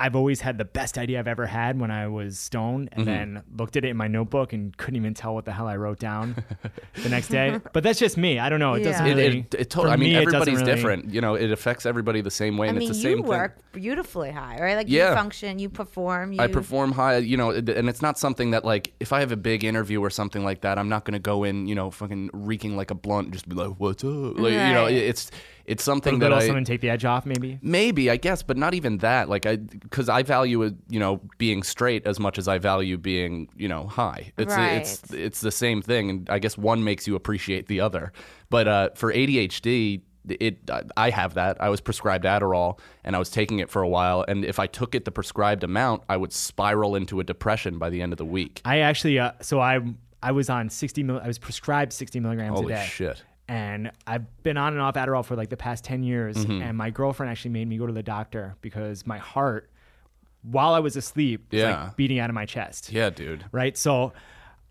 I've 0.00 0.14
always 0.14 0.40
had 0.40 0.58
the 0.58 0.64
best 0.64 0.96
idea 0.96 1.18
I've 1.18 1.26
ever 1.26 1.44
had 1.46 1.80
when 1.80 1.90
I 1.90 2.06
was 2.06 2.38
stoned, 2.38 2.90
Mm-hmm. 2.92 3.00
and 3.00 3.08
then 3.08 3.42
looked 3.56 3.76
at 3.76 3.84
it 3.84 3.88
in 3.88 3.96
my 3.96 4.06
notebook 4.06 4.52
and 4.52 4.76
couldn't 4.76 4.94
even 4.96 5.12
tell 5.14 5.34
what 5.34 5.44
the 5.44 5.52
hell 5.52 5.66
I 5.66 5.76
wrote 5.76 5.98
down 5.98 6.36
the 7.02 7.08
next 7.08 7.28
day. 7.28 7.60
But 7.72 7.82
that's 7.82 7.98
just 7.98 8.16
me. 8.16 8.38
I 8.38 8.48
don't 8.48 8.60
know. 8.60 8.74
It 8.74 8.84
doesn't 8.84 9.04
Yeah. 9.06 9.16
It, 9.16 9.34
it, 9.34 9.54
it 9.54 9.70
totally, 9.70 9.92
I 9.94 9.96
mean, 9.96 10.10
me, 10.12 10.16
everybody's 10.16 10.60
really- 10.60 10.72
different. 10.74 11.10
You 11.12 11.20
know, 11.20 11.34
it 11.34 11.50
affects 11.50 11.84
everybody 11.84 12.20
the 12.20 12.30
same 12.30 12.56
way, 12.56 12.66
I 12.66 12.70
and 12.70 12.78
mean, 12.78 12.88
it's 12.90 13.02
the 13.02 13.08
you 13.10 13.16
same 13.16 13.24
work 13.26 13.56
thing. 13.56 13.82
beautifully 13.82 14.30
high, 14.30 14.58
right? 14.60 14.76
Like 14.76 14.88
Yeah. 14.88 15.08
you 15.10 15.14
function, 15.16 15.58
you 15.58 15.68
perform. 15.68 16.32
You, 16.32 16.40
I 16.40 16.46
perform 16.46 16.92
high, 16.92 17.16
you 17.18 17.36
know, 17.36 17.50
and 17.50 17.88
it's 17.88 18.00
not 18.02 18.18
something 18.18 18.52
that 18.52 18.64
like 18.64 18.92
if 19.00 19.12
I 19.12 19.18
have 19.20 19.32
a 19.32 19.36
big 19.36 19.64
interview 19.64 20.00
or 20.00 20.10
something 20.10 20.44
like 20.44 20.60
that, 20.60 20.78
I'm 20.78 20.88
not 20.88 21.04
going 21.06 21.14
to 21.14 21.18
go 21.18 21.42
in, 21.42 21.66
you 21.66 21.74
know, 21.74 21.90
fucking 21.90 22.30
reeking 22.32 22.76
like 22.76 22.92
a 22.92 22.94
blunt, 22.94 23.26
and 23.26 23.32
just 23.32 23.48
be 23.48 23.56
like, 23.56 23.74
"What's 23.78 24.04
up?" 24.04 24.38
Like, 24.38 24.52
You 24.52 24.58
know, 24.58 24.86
it's 24.86 25.30
it's 25.68 25.84
something 25.84 26.18
little 26.18 26.36
that 26.36 26.44
I 26.44 26.46
something 26.46 26.64
to 26.64 26.72
take 26.72 26.80
the 26.80 26.88
edge 26.88 27.04
off, 27.04 27.26
maybe. 27.26 27.58
Maybe 27.60 28.10
I 28.10 28.16
guess, 28.16 28.42
but 28.42 28.56
not 28.56 28.72
even 28.72 28.98
that. 28.98 29.28
Like 29.28 29.44
I, 29.44 29.56
because 29.56 30.08
I 30.08 30.22
value 30.22 30.64
you 30.88 30.98
know, 30.98 31.20
being 31.36 31.62
straight 31.62 32.06
as 32.06 32.18
much 32.18 32.38
as 32.38 32.48
I 32.48 32.56
value 32.56 32.96
being, 32.96 33.50
you 33.54 33.68
know, 33.68 33.86
high. 33.86 34.32
It's 34.38 34.54
it's 34.56 35.12
it's 35.12 35.40
the 35.42 35.52
same 35.52 35.82
thing, 35.82 36.08
and 36.08 36.30
I 36.30 36.38
guess 36.38 36.56
one 36.56 36.82
makes 36.84 37.06
you 37.06 37.16
appreciate 37.16 37.66
the 37.66 37.80
other. 37.80 38.12
But 38.48 38.66
uh, 38.66 38.90
for 38.94 39.12
ADHD, 39.12 40.00
it 40.26 40.70
I 40.96 41.10
have 41.10 41.34
that. 41.34 41.60
I 41.60 41.68
was 41.68 41.82
prescribed 41.82 42.24
Adderall, 42.24 42.78
and 43.04 43.14
I 43.14 43.18
was 43.18 43.28
taking 43.28 43.58
it 43.58 43.68
for 43.68 43.82
a 43.82 43.88
while. 43.88 44.24
And 44.26 44.46
if 44.46 44.58
I 44.58 44.66
took 44.66 44.94
it 44.94 45.04
the 45.04 45.12
prescribed 45.12 45.64
amount, 45.64 46.02
I 46.08 46.16
would 46.16 46.32
spiral 46.32 46.96
into 46.96 47.20
a 47.20 47.24
depression 47.24 47.78
by 47.78 47.90
the 47.90 48.00
end 48.00 48.14
of 48.14 48.16
the 48.16 48.24
week. 48.24 48.62
I 48.64 48.78
actually, 48.78 49.18
uh, 49.18 49.32
so 49.42 49.60
I, 49.60 49.80
I 50.22 50.32
was 50.32 50.48
on 50.48 50.70
60 50.70 51.02
mil. 51.02 51.20
I 51.22 51.26
was 51.26 51.38
prescribed 51.38 51.92
60 51.92 52.20
milligrams 52.20 52.58
Holy 52.58 52.72
a 52.72 52.76
day. 52.76 52.86
shit! 52.86 53.22
And 53.48 53.90
I've 54.06 54.42
been 54.42 54.56
on 54.58 54.74
and 54.74 54.82
off 54.82 54.94
Adderall 54.94 55.24
for 55.24 55.34
like 55.34 55.48
the 55.48 55.56
past 55.56 55.82
10 55.84 56.02
years. 56.02 56.36
Mm-hmm. 56.36 56.62
And 56.62 56.76
my 56.76 56.90
girlfriend 56.90 57.30
actually 57.30 57.52
made 57.52 57.66
me 57.66 57.78
go 57.78 57.86
to 57.86 57.92
the 57.92 58.02
doctor 58.02 58.56
because 58.60 59.06
my 59.06 59.18
heart, 59.18 59.70
while 60.42 60.74
I 60.74 60.80
was 60.80 60.96
asleep, 60.96 61.46
was 61.50 61.60
Yeah. 61.60 61.84
like 61.84 61.96
beating 61.96 62.18
out 62.18 62.28
of 62.30 62.34
my 62.34 62.44
chest. 62.46 62.92
Yeah, 62.92 63.10
dude. 63.10 63.44
Right. 63.50 63.76
So, 63.76 64.12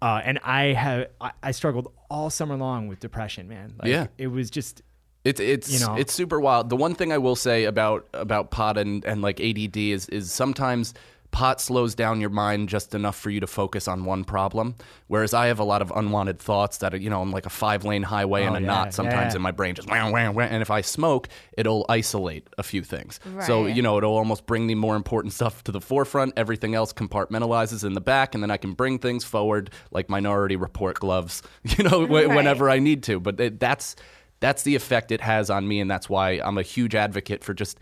uh, 0.02 0.22
and 0.24 0.40
I 0.44 0.74
have, 0.74 1.08
I, 1.20 1.32
I 1.42 1.52
struggled 1.52 1.92
all 2.10 2.30
summer 2.30 2.56
long 2.56 2.88
with 2.88 3.00
depression, 3.00 3.48
man. 3.48 3.74
Like, 3.82 3.90
Yeah. 3.90 4.08
It 4.20 4.28
was 4.28 4.52
just, 4.52 4.84
It's 5.24 5.40
it's 5.42 5.72
You 5.74 5.86
know? 5.86 5.96
it's 5.96 6.14
super 6.14 6.40
wild. 6.40 6.70
The 6.70 6.78
one 6.78 6.94
thing 6.94 7.12
I 7.12 7.18
will 7.18 7.36
say 7.36 7.66
about 7.66 8.08
about 8.14 8.52
pot 8.52 8.78
and, 8.78 9.04
and 9.06 9.22
like 9.24 9.42
ADD 9.42 9.76
is 9.76 10.08
is 10.10 10.32
sometimes 10.32 10.94
pot 11.32 11.62
slows 11.62 11.94
down 11.94 12.20
your 12.22 12.30
mind 12.32 12.68
just 12.70 12.96
enough 12.96 13.16
for 13.16 13.30
you 13.30 13.40
to 13.40 13.48
focus 13.48 13.88
on 13.88 14.06
one 14.06 14.24
problem. 14.24 14.76
Whereas 15.08 15.34
I 15.34 15.48
have 15.48 15.60
a 15.60 15.64
lot 15.64 15.82
of 15.84 15.92
unwanted 15.96 16.40
thoughts 16.40 16.78
that 16.80 16.94
are, 16.94 16.98
you 16.98 17.10
know, 17.10 17.22
I'm 17.22 17.32
like 17.32 17.46
a 17.46 17.50
five 17.52 17.86
lane 17.86 18.02
highway 18.04 18.44
and 18.44 18.56
Oh, 18.56 18.58
a 18.58 18.62
yeah, 18.62 18.66
knot 18.68 18.94
sometimes 18.94 19.34
yeah. 19.34 19.38
in 19.38 19.42
my 19.44 19.52
brain 19.52 19.76
just 19.76 19.88
wham, 19.90 20.12
wham, 20.12 20.34
wham. 20.34 20.50
And 20.52 20.62
if 20.64 20.72
I 20.72 20.82
smoke, 20.82 21.28
it'll 21.58 21.86
isolate 21.90 22.48
a 22.58 22.64
few 22.64 22.82
things. 22.82 23.20
Right. 23.34 23.46
So, 23.46 23.68
you 23.68 23.82
know, 23.82 23.98
it'll 23.98 24.16
almost 24.18 24.46
bring 24.48 24.68
the 24.68 24.76
more 24.76 24.96
important 24.96 25.34
stuff 25.34 25.64
to 25.66 25.72
the 25.72 25.82
forefront. 25.82 26.34
Everything 26.38 26.74
else 26.74 26.92
compartmentalizes 26.94 27.84
in 27.84 27.94
the 27.94 28.02
back, 28.02 28.34
and 28.34 28.42
then 28.42 28.50
I 28.52 28.58
can 28.58 28.74
bring 28.74 28.98
things 28.98 29.24
forward 29.24 29.70
like 29.92 30.10
minority 30.10 30.56
report 30.56 31.00
gloves, 31.00 31.44
you 31.78 31.84
know, 31.84 32.06
wh- 32.08 32.10
Right. 32.12 32.30
whenever 32.30 32.70
I 32.70 32.80
need 32.80 33.04
to. 33.04 33.20
But 33.20 33.40
it, 33.40 33.60
that's 33.60 33.96
that's 34.40 34.64
the 34.64 34.76
effect 34.76 35.12
it 35.12 35.22
has 35.22 35.50
on 35.50 35.68
me, 35.68 35.80
and 35.80 35.90
that's 35.92 36.10
why 36.10 36.40
I'm 36.44 36.58
a 36.58 36.64
huge 36.64 36.96
advocate 36.96 37.44
for 37.44 37.54
just 37.54 37.80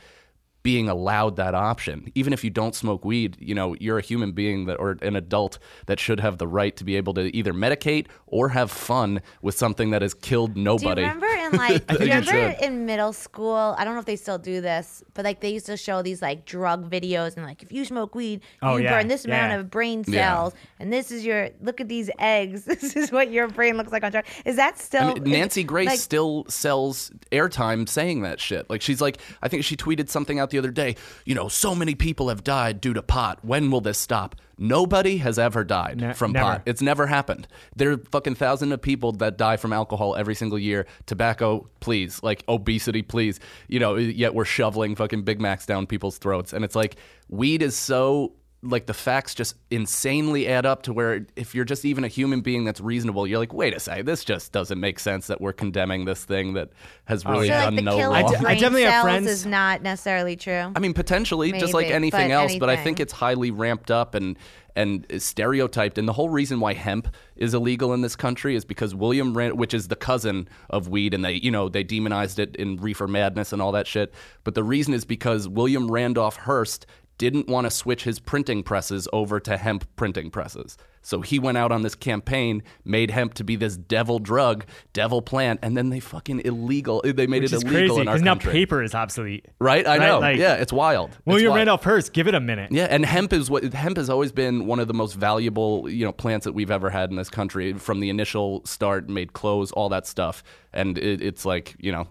being 0.66 0.90
allowed 0.90 1.36
that 1.36 1.54
option. 1.54 2.12
Even 2.16 2.34
if 2.34 2.44
you 2.44 2.50
don't 2.50 2.74
smoke 2.74 3.06
weed, 3.06 3.38
you 3.40 3.54
know, 3.54 3.76
you're 3.80 4.00
a 4.00 4.02
human 4.02 4.32
being 4.32 4.66
that 4.66 4.78
or 4.80 4.98
an 5.04 5.16
adult 5.16 5.60
that 5.86 6.00
should 6.00 6.20
have 6.20 6.40
the 6.40 6.48
right 6.48 6.76
to 6.76 6.84
be 6.84 6.96
able 6.96 7.14
to 7.14 7.34
either 7.38 7.54
medicate 7.54 8.08
or 8.26 8.50
have 8.50 8.72
fun 8.72 9.22
with 9.44 9.56
something 9.56 9.92
that 9.92 10.02
has 10.02 10.16
killed 10.16 10.58
nobody. 10.58 10.96
Do 10.96 11.02
you 11.02 11.14
remember 11.14 11.28
in 11.28 11.52
like? 11.56 11.86
do 12.00 12.04
you 12.04 12.14
remember 12.16 12.56
in 12.64 12.88
middle 12.88 13.14
school? 13.14 13.76
I 13.78 13.86
don't 13.86 13.94
know 13.94 14.00
if 14.00 14.08
they 14.08 14.16
still 14.16 14.40
do 14.40 14.60
this, 14.60 15.04
but 15.14 15.24
like 15.24 15.40
they 15.40 15.52
used 15.52 15.68
to 15.68 15.78
show 15.78 16.02
these 16.02 16.20
like 16.24 16.46
drug 16.46 16.90
videos 16.90 17.38
and 17.38 17.46
like 17.46 17.62
if 17.62 17.72
you 17.72 17.86
smoke 17.86 18.16
weed, 18.16 18.42
Oh, 18.64 18.78
you 18.78 18.86
yeah, 18.86 18.98
burn 18.98 19.08
this 19.08 19.26
amount 19.26 19.54
of 19.54 19.70
brain 19.70 20.04
Yeah. 20.08 20.34
cells, 20.34 20.54
and 20.80 20.92
this 20.92 21.12
is 21.12 21.24
your 21.24 21.52
look 21.62 21.80
at 21.80 21.88
these 21.88 22.10
eggs. 22.18 22.66
This 22.86 22.96
is 22.96 23.12
what 23.12 23.30
your 23.32 23.48
brain 23.48 23.78
looks 23.78 23.92
like 23.92 24.04
on 24.04 24.12
drugs. 24.12 24.28
Is 24.46 24.56
that 24.56 24.80
still? 24.80 25.12
I 25.12 25.14
mean, 25.14 25.32
Nancy 25.32 25.64
Grace 25.64 25.88
like- 25.90 26.00
still 26.00 26.46
sells 26.50 27.12
airtime 27.32 27.88
saying 27.88 28.24
that 28.24 28.40
shit. 28.40 28.68
Like 28.68 28.82
she's 28.82 29.00
like, 29.00 29.20
I 29.44 29.48
think 29.48 29.64
she 29.64 29.76
tweeted 29.78 30.10
something 30.10 30.40
out 30.40 30.50
the 30.56 30.60
other 30.68 30.72
day. 30.72 30.96
You 31.26 31.36
know, 31.36 31.48
so 31.48 31.76
many 31.76 31.96
people 31.96 32.30
have 32.30 32.44
died 32.44 32.82
due 32.82 32.94
to 32.94 33.02
pot. 33.02 33.40
When 33.44 33.70
will 33.72 33.82
this 33.82 33.98
stop? 33.98 34.36
Nobody 34.58 35.18
has 35.18 35.38
ever 35.38 35.64
died 35.66 36.00
Ne- 36.00 36.14
from 36.14 36.32
never. 36.32 36.46
pot. 36.46 36.62
It's 36.66 36.82
never 36.82 37.08
happened. 37.08 37.48
There 37.76 37.92
are 37.92 37.98
fucking 37.98 38.36
thousands 38.36 38.72
of 38.72 38.82
people 38.82 39.12
that 39.14 39.38
die 39.38 39.58
from 39.58 39.74
alcohol 39.74 40.16
every 40.16 40.34
single 40.36 40.58
year. 40.58 40.86
Tobacco, 41.08 41.68
please. 41.82 42.24
Like 42.24 42.44
obesity, 42.48 43.02
please. 43.02 43.40
You 43.68 43.80
know, 43.80 43.96
yet 43.96 44.34
we're 44.34 44.46
shoveling 44.46 44.96
fucking 44.96 45.24
Big 45.24 45.42
Macs 45.42 45.66
down 45.66 45.88
people's 45.88 46.18
throats. 46.18 46.54
And 46.54 46.64
it's 46.64 46.76
like 46.76 46.96
weed 47.28 47.62
is 47.62 47.76
so 47.76 48.32
like 48.62 48.88
the 48.88 48.94
facts 48.94 49.36
just 49.36 49.56
insanely 49.70 50.48
add 50.48 50.66
up 50.66 50.84
to 50.84 50.94
where 50.94 51.26
if 51.36 51.54
you're 51.54 51.66
just 51.66 51.86
even 51.86 52.04
a 52.04 52.08
human 52.08 52.42
being 52.42 52.66
that's 52.66 52.82
reasonable, 52.82 53.28
you're 53.28 53.40
like, 53.40 53.54
wait 53.54 53.76
a 53.76 53.80
second, 53.80 54.06
this 54.06 54.26
just 54.26 54.52
doesn't 54.52 54.80
make 54.80 55.00
sense 55.00 55.28
that 55.28 55.40
we're 55.40 55.54
condemning 55.54 56.06
this 56.06 56.26
thing 56.26 56.54
that 56.54 56.70
has 57.06 57.26
oh, 57.26 57.32
really 57.32 57.48
so 57.48 57.54
like 57.54 57.64
done 57.64 57.76
the 57.76 57.82
no 57.82 57.98
wrong. 58.00 58.32
d- 58.32 58.38
brain 58.38 58.46
I 58.46 58.54
definitely 58.54 58.84
have 58.84 59.04
friends- 59.04 59.28
is 59.28 59.46
not 59.46 59.82
necessarily 59.82 60.36
true. 60.36 60.72
I 60.76 60.80
mean, 60.80 60.94
potentially, 60.94 61.52
just 61.52 61.74
like 61.74 61.88
anything 61.88 62.30
but 62.30 62.34
else, 62.34 62.56
but 62.58 62.70
I 62.70 62.78
think 62.78 63.00
it's 63.00 63.14
highly 63.14 63.52
ramped 63.52 63.92
up 63.92 64.16
and 64.16 64.38
and 64.76 65.06
stereotyped. 65.20 65.98
And 65.98 66.08
the 66.08 66.14
whole 66.14 66.30
reason 66.30 66.60
why 66.60 66.74
hemp 66.74 67.16
is 67.38 67.54
illegal 67.54 67.94
in 67.94 68.02
this 68.02 68.16
country 68.16 68.56
is 68.56 68.66
because 68.66 68.94
William 68.94 69.36
Rand, 69.36 69.58
which 69.58 69.74
is 69.74 69.88
the 69.88 69.96
cousin 69.96 70.50
of 70.70 70.90
weed, 70.90 71.14
and 71.14 71.24
they 71.24 71.34
you 71.34 71.52
know 71.52 71.70
they 71.70 71.84
demonized 71.84 72.40
it 72.40 72.56
in 72.56 72.78
Reefer 72.78 73.08
Madness 73.08 73.54
and 73.54 73.62
all 73.62 73.72
that 73.74 73.88
shit. 73.88 74.14
But 74.44 74.56
the 74.56 74.64
reason 74.64 74.94
is 74.94 75.06
because 75.06 75.48
William 75.48 75.90
Randolph 75.90 76.38
Hearst 76.38 76.86
didn't 77.18 77.48
want 77.48 77.66
to 77.66 77.72
switch 77.72 78.04
his 78.04 78.20
printing 78.20 78.62
presses 78.64 79.08
over 79.14 79.40
to 79.40 79.58
hemp 79.58 79.86
printing 79.96 80.30
presses. 80.32 80.78
So 81.02 81.22
he 81.22 81.38
went 81.38 81.56
out 81.60 81.72
on 81.72 81.84
this 81.84 81.94
campaign, 81.94 82.64
made 82.84 83.12
hemp 83.12 83.36
to 83.36 83.44
be 83.44 83.56
this 83.56 83.78
devil 83.78 84.18
drug, 84.18 84.66
devil 84.92 85.22
plant, 85.22 85.60
and 85.62 85.78
then 85.78 85.92
they 85.92 86.00
fucking 86.00 86.42
illegal. 86.46 87.04
Eh, 87.06 87.12
they 87.12 87.28
made 87.28 87.44
Which 87.44 87.54
it 87.54 87.64
illegal 87.64 87.72
crazy 87.96 88.02
in 88.02 88.08
our 88.08 88.14
because 88.16 88.24
now 88.24 88.32
country. 88.34 88.52
paper 88.52 88.82
is 88.82 88.96
obsolete. 88.96 89.46
Right? 89.60 89.86
I 89.86 90.00
Right, 90.00 90.08
know. 90.08 90.20
like- 90.20 90.38
yeah, 90.40 90.56
it's 90.56 90.74
wild. 90.74 91.12
It's 91.12 91.20
William 91.28 91.52
wild. 91.52 91.58
Randolph 91.58 91.84
Hearst, 91.84 92.12
give 92.12 92.28
it 92.28 92.34
a 92.34 92.40
minute. 92.40 92.72
Yeah, 92.72 92.86
and 92.90 93.06
hemp 93.06 93.34
is 93.34 93.52
what 93.52 93.64
hemp 93.72 93.98
has 93.98 94.10
always 94.10 94.32
been 94.32 94.66
one 94.66 94.80
of 94.80 94.88
the 94.88 94.96
most 94.96 95.14
valuable, 95.14 95.88
you 95.88 96.04
know, 96.06 96.12
plants 96.12 96.44
that 96.46 96.54
we've 96.54 96.72
ever 96.72 96.90
had 96.90 97.12
in 97.12 97.18
this 97.18 97.30
country. 97.30 97.74
From 97.74 98.00
the 98.00 98.10
initial 98.10 98.66
start, 98.66 99.08
made 99.08 99.34
clothes, 99.34 99.72
all 99.74 99.90
that 99.90 100.08
stuff, 100.08 100.44
and 100.74 100.98
it, 100.98 101.22
it's 101.22 101.46
like, 101.46 101.76
you 101.80 101.92
know, 101.92 102.08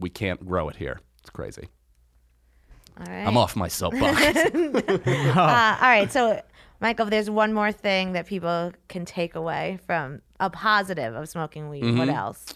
we 0.00 0.10
can't 0.10 0.44
grow 0.46 0.68
it 0.68 0.76
here. 0.76 1.00
It's 1.22 1.30
crazy. 1.30 1.68
All 2.98 3.06
right. 3.12 3.26
I'm 3.26 3.36
off 3.36 3.56
my 3.56 3.68
soapbox. 3.68 4.20
Uh, 4.54 5.76
all 5.80 5.88
right, 5.88 6.10
so 6.12 6.40
Michael, 6.80 7.06
there's 7.06 7.30
one 7.30 7.52
more 7.52 7.72
thing 7.72 8.12
that 8.12 8.26
people 8.26 8.72
can 8.88 9.04
take 9.04 9.34
away 9.34 9.78
from 9.86 10.20
a 10.40 10.50
positive 10.50 11.14
of 11.14 11.28
smoking 11.28 11.68
weed. 11.68 11.82
What 11.84 12.08
Mm-hmm. 12.08 12.10
else? 12.10 12.54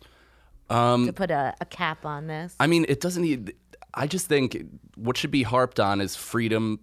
Um, 0.71 1.07
to 1.07 1.13
put 1.13 1.31
a, 1.31 1.55
a 1.61 1.65
cap 1.65 2.05
on 2.05 2.27
this. 2.27 2.55
I 2.61 2.67
mean, 2.67 2.85
it 2.89 3.01
doesn't. 3.01 3.23
Need, 3.23 3.55
I 3.95 4.07
just 4.07 4.27
think 4.27 4.65
what 4.97 5.17
should 5.17 5.31
be 5.31 5.43
harped 5.43 5.81
on 5.81 6.01
is 6.03 6.15
freedom, 6.15 6.79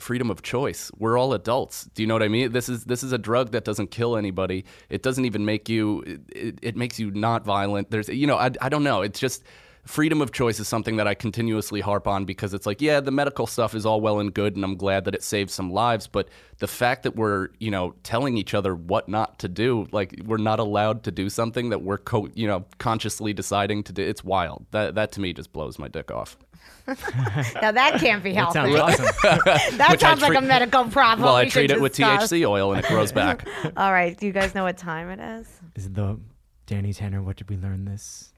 freedom 0.00 0.28
of 0.28 0.42
choice. 0.42 0.90
We're 0.98 1.16
all 1.16 1.32
adults. 1.32 1.84
Do 1.94 2.02
you 2.02 2.08
know 2.08 2.14
what 2.14 2.22
I 2.24 2.28
mean? 2.28 2.50
This 2.50 2.68
is 2.68 2.84
this 2.86 3.04
is 3.04 3.12
a 3.12 3.18
drug 3.18 3.52
that 3.52 3.64
doesn't 3.64 3.92
kill 3.92 4.16
anybody. 4.16 4.64
It 4.88 5.04
doesn't 5.04 5.24
even 5.24 5.44
make 5.44 5.68
you. 5.68 6.02
It, 6.34 6.58
it 6.62 6.76
makes 6.76 6.98
you 6.98 7.12
not 7.12 7.44
violent. 7.44 7.90
There's, 7.92 8.08
you 8.08 8.26
know, 8.26 8.36
I, 8.36 8.50
I 8.60 8.68
don't 8.68 8.82
know. 8.82 9.02
It's 9.02 9.20
just 9.20 9.44
freedom 9.88 10.20
of 10.20 10.30
choice 10.32 10.60
is 10.60 10.68
something 10.68 10.96
that 10.96 11.08
I 11.08 11.14
continuously 11.14 11.80
harp 11.80 12.06
on 12.06 12.24
because 12.26 12.52
it's 12.54 12.66
like, 12.66 12.80
yeah, 12.82 13.00
the 13.00 13.10
medical 13.10 13.46
stuff 13.46 13.74
is 13.74 13.86
all 13.86 14.00
well 14.00 14.20
and 14.20 14.32
good, 14.32 14.54
and 14.54 14.64
I'm 14.64 14.76
glad 14.76 15.04
that 15.06 15.14
it 15.14 15.22
saves 15.22 15.52
some 15.54 15.70
lives. 15.72 16.06
But 16.06 16.28
the 16.58 16.66
fact 16.68 17.02
that 17.04 17.16
we're, 17.16 17.48
you 17.58 17.70
know, 17.70 17.94
telling 18.02 18.36
each 18.36 18.52
other 18.54 18.74
what 18.74 19.08
not 19.08 19.38
to 19.40 19.48
do, 19.48 19.88
like 19.90 20.20
we're 20.24 20.36
not 20.36 20.60
allowed 20.60 21.02
to 21.04 21.10
do 21.10 21.28
something 21.30 21.70
that 21.70 21.82
we're, 21.82 21.98
co- 21.98 22.28
you 22.34 22.46
know, 22.46 22.64
consciously 22.78 23.32
deciding 23.32 23.82
to 23.84 23.92
do, 23.92 24.02
it's 24.02 24.22
wild. 24.22 24.66
That 24.72 24.94
that 24.96 25.12
to 25.12 25.20
me 25.20 25.32
just 25.32 25.52
blows 25.52 25.78
my 25.78 25.88
dick 25.88 26.10
off. 26.10 26.36
now 26.86 27.70
that 27.72 27.98
can't 28.00 28.22
be 28.22 28.32
That 28.32 28.52
healthy. 28.52 28.74
sounds 28.76 29.00
awesome. 29.00 29.06
That 29.78 29.88
Which 29.90 30.02
I 30.04 30.08
sounds 30.08 30.22
like 30.22 30.36
a 30.36 30.40
medical 30.40 30.84
problem. 30.86 31.24
well, 31.24 31.36
I 31.36 31.44
we 31.44 31.50
treat 31.50 31.70
should 31.70 31.78
it 31.78 31.80
with 31.80 31.92
discuss. 31.94 32.30
THC 32.32 32.48
oil 32.48 32.72
and 32.72 32.84
it 32.84 32.88
grows 32.88 33.12
back. 33.12 33.46
All 33.76 33.92
right, 33.92 34.16
do 34.16 34.26
you 34.26 34.32
guys 34.32 34.54
know 34.54 34.64
what 34.64 34.76
time 34.78 35.08
it 35.10 35.20
is? 35.20 35.48
Is 35.76 35.86
it 35.86 35.94
the 35.94 36.18
Danny 36.66 36.92
Tanner? 36.92 37.22
What 37.22 37.36
did 37.36 37.48
we 37.50 37.56
learn 37.56 37.84
this? 37.84 38.32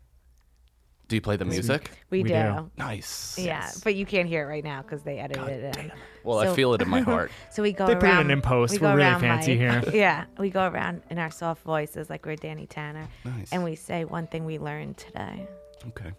Do 1.11 1.17
you 1.17 1.21
play 1.21 1.37
the 1.37 1.45
music? 1.45 1.91
We, 2.09 2.23
We 2.23 2.29
do. 2.29 2.35
do. 2.35 2.71
Nice. 2.79 3.37
Yeah, 3.37 3.69
but 3.83 3.97
you 3.97 4.07
can't 4.07 4.29
hear 4.29 4.45
it 4.45 4.47
right 4.47 4.63
now 4.63 4.81
because 4.83 5.03
they 5.03 5.19
edited 5.19 5.49
it 5.49 5.77
in. 5.77 5.91
Well, 6.23 6.39
I 6.39 6.45
So- 6.47 6.55
feel 6.55 6.73
it 6.75 6.83
in 6.83 6.89
my 6.89 7.01
heart. 7.01 7.33
So 7.51 7.65
we 7.65 7.73
go 7.73 7.85
They 7.87 7.95
around. 7.95 8.01
put 8.01 8.11
it 8.11 8.21
in 8.21 8.31
in 8.31 8.41
post. 8.41 8.75
we 8.75 8.79
We're 8.79 8.95
really 8.95 9.09
around 9.09 9.21
fancy 9.21 9.59
Mike. 9.59 9.85
here. 9.87 9.93
Yeah, 10.01 10.27
we 10.39 10.51
go 10.51 10.69
around 10.69 11.03
in 11.11 11.19
our 11.19 11.33
soft 11.33 11.65
voices 11.65 12.09
like 12.09 12.25
we're 12.25 12.37
Danny 12.37 12.67
Tanner, 12.69 13.09
Nice. 13.25 13.51
and 13.53 13.65
we 13.65 13.75
say 13.75 14.05
one 14.05 14.29
thing 14.29 14.45
we 14.45 14.59
learned 14.61 14.99
today. 14.99 15.49
Okay. 15.89 16.13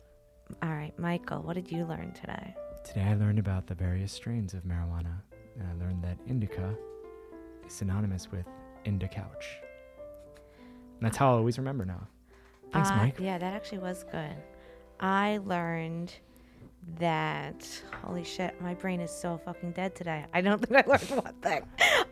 All 0.62 0.70
right, 0.74 0.92
Michael, 1.00 1.42
what 1.42 1.54
did 1.54 1.72
you 1.72 1.86
learn 1.86 2.12
today? 2.12 2.54
Today 2.84 3.04
I 3.04 3.14
learned 3.14 3.40
about 3.40 3.68
the 3.68 3.76
various 3.76 4.12
strains 4.12 4.54
of 4.54 4.64
marijuana, 4.64 5.22
and 5.58 5.66
I 5.70 5.74
learned 5.86 6.04
that 6.04 6.18
indica 6.28 6.76
is 7.66 7.72
synonymous 7.72 8.30
with 8.30 8.46
Inda 8.86 9.10
couch. 9.10 9.46
And 10.98 11.06
that's 11.06 11.16
how 11.16 11.30
I'll 11.32 11.38
always 11.38 11.58
remember 11.58 11.86
now. 11.86 12.06
Thanks, 12.74 12.90
Uh, 12.90 12.98
Mike. 12.98 13.20
Yeah, 13.22 13.38
that 13.38 13.54
actually 13.54 13.78
was 13.80 14.04
good. 14.12 14.36
I 15.02 15.40
learned 15.46 16.14
that 17.00 17.68
holy 18.04 18.24
shit, 18.24 18.60
my 18.62 18.74
brain 18.74 19.00
is 19.02 19.12
so 19.12 19.40
fucking 19.44 19.72
dead 19.72 19.96
today. 19.96 20.26
I 20.34 20.42
don't 20.42 20.66
think 20.66 20.86
I 20.86 20.88
learned 20.90 21.24
one 21.24 21.34
thing. 21.42 21.64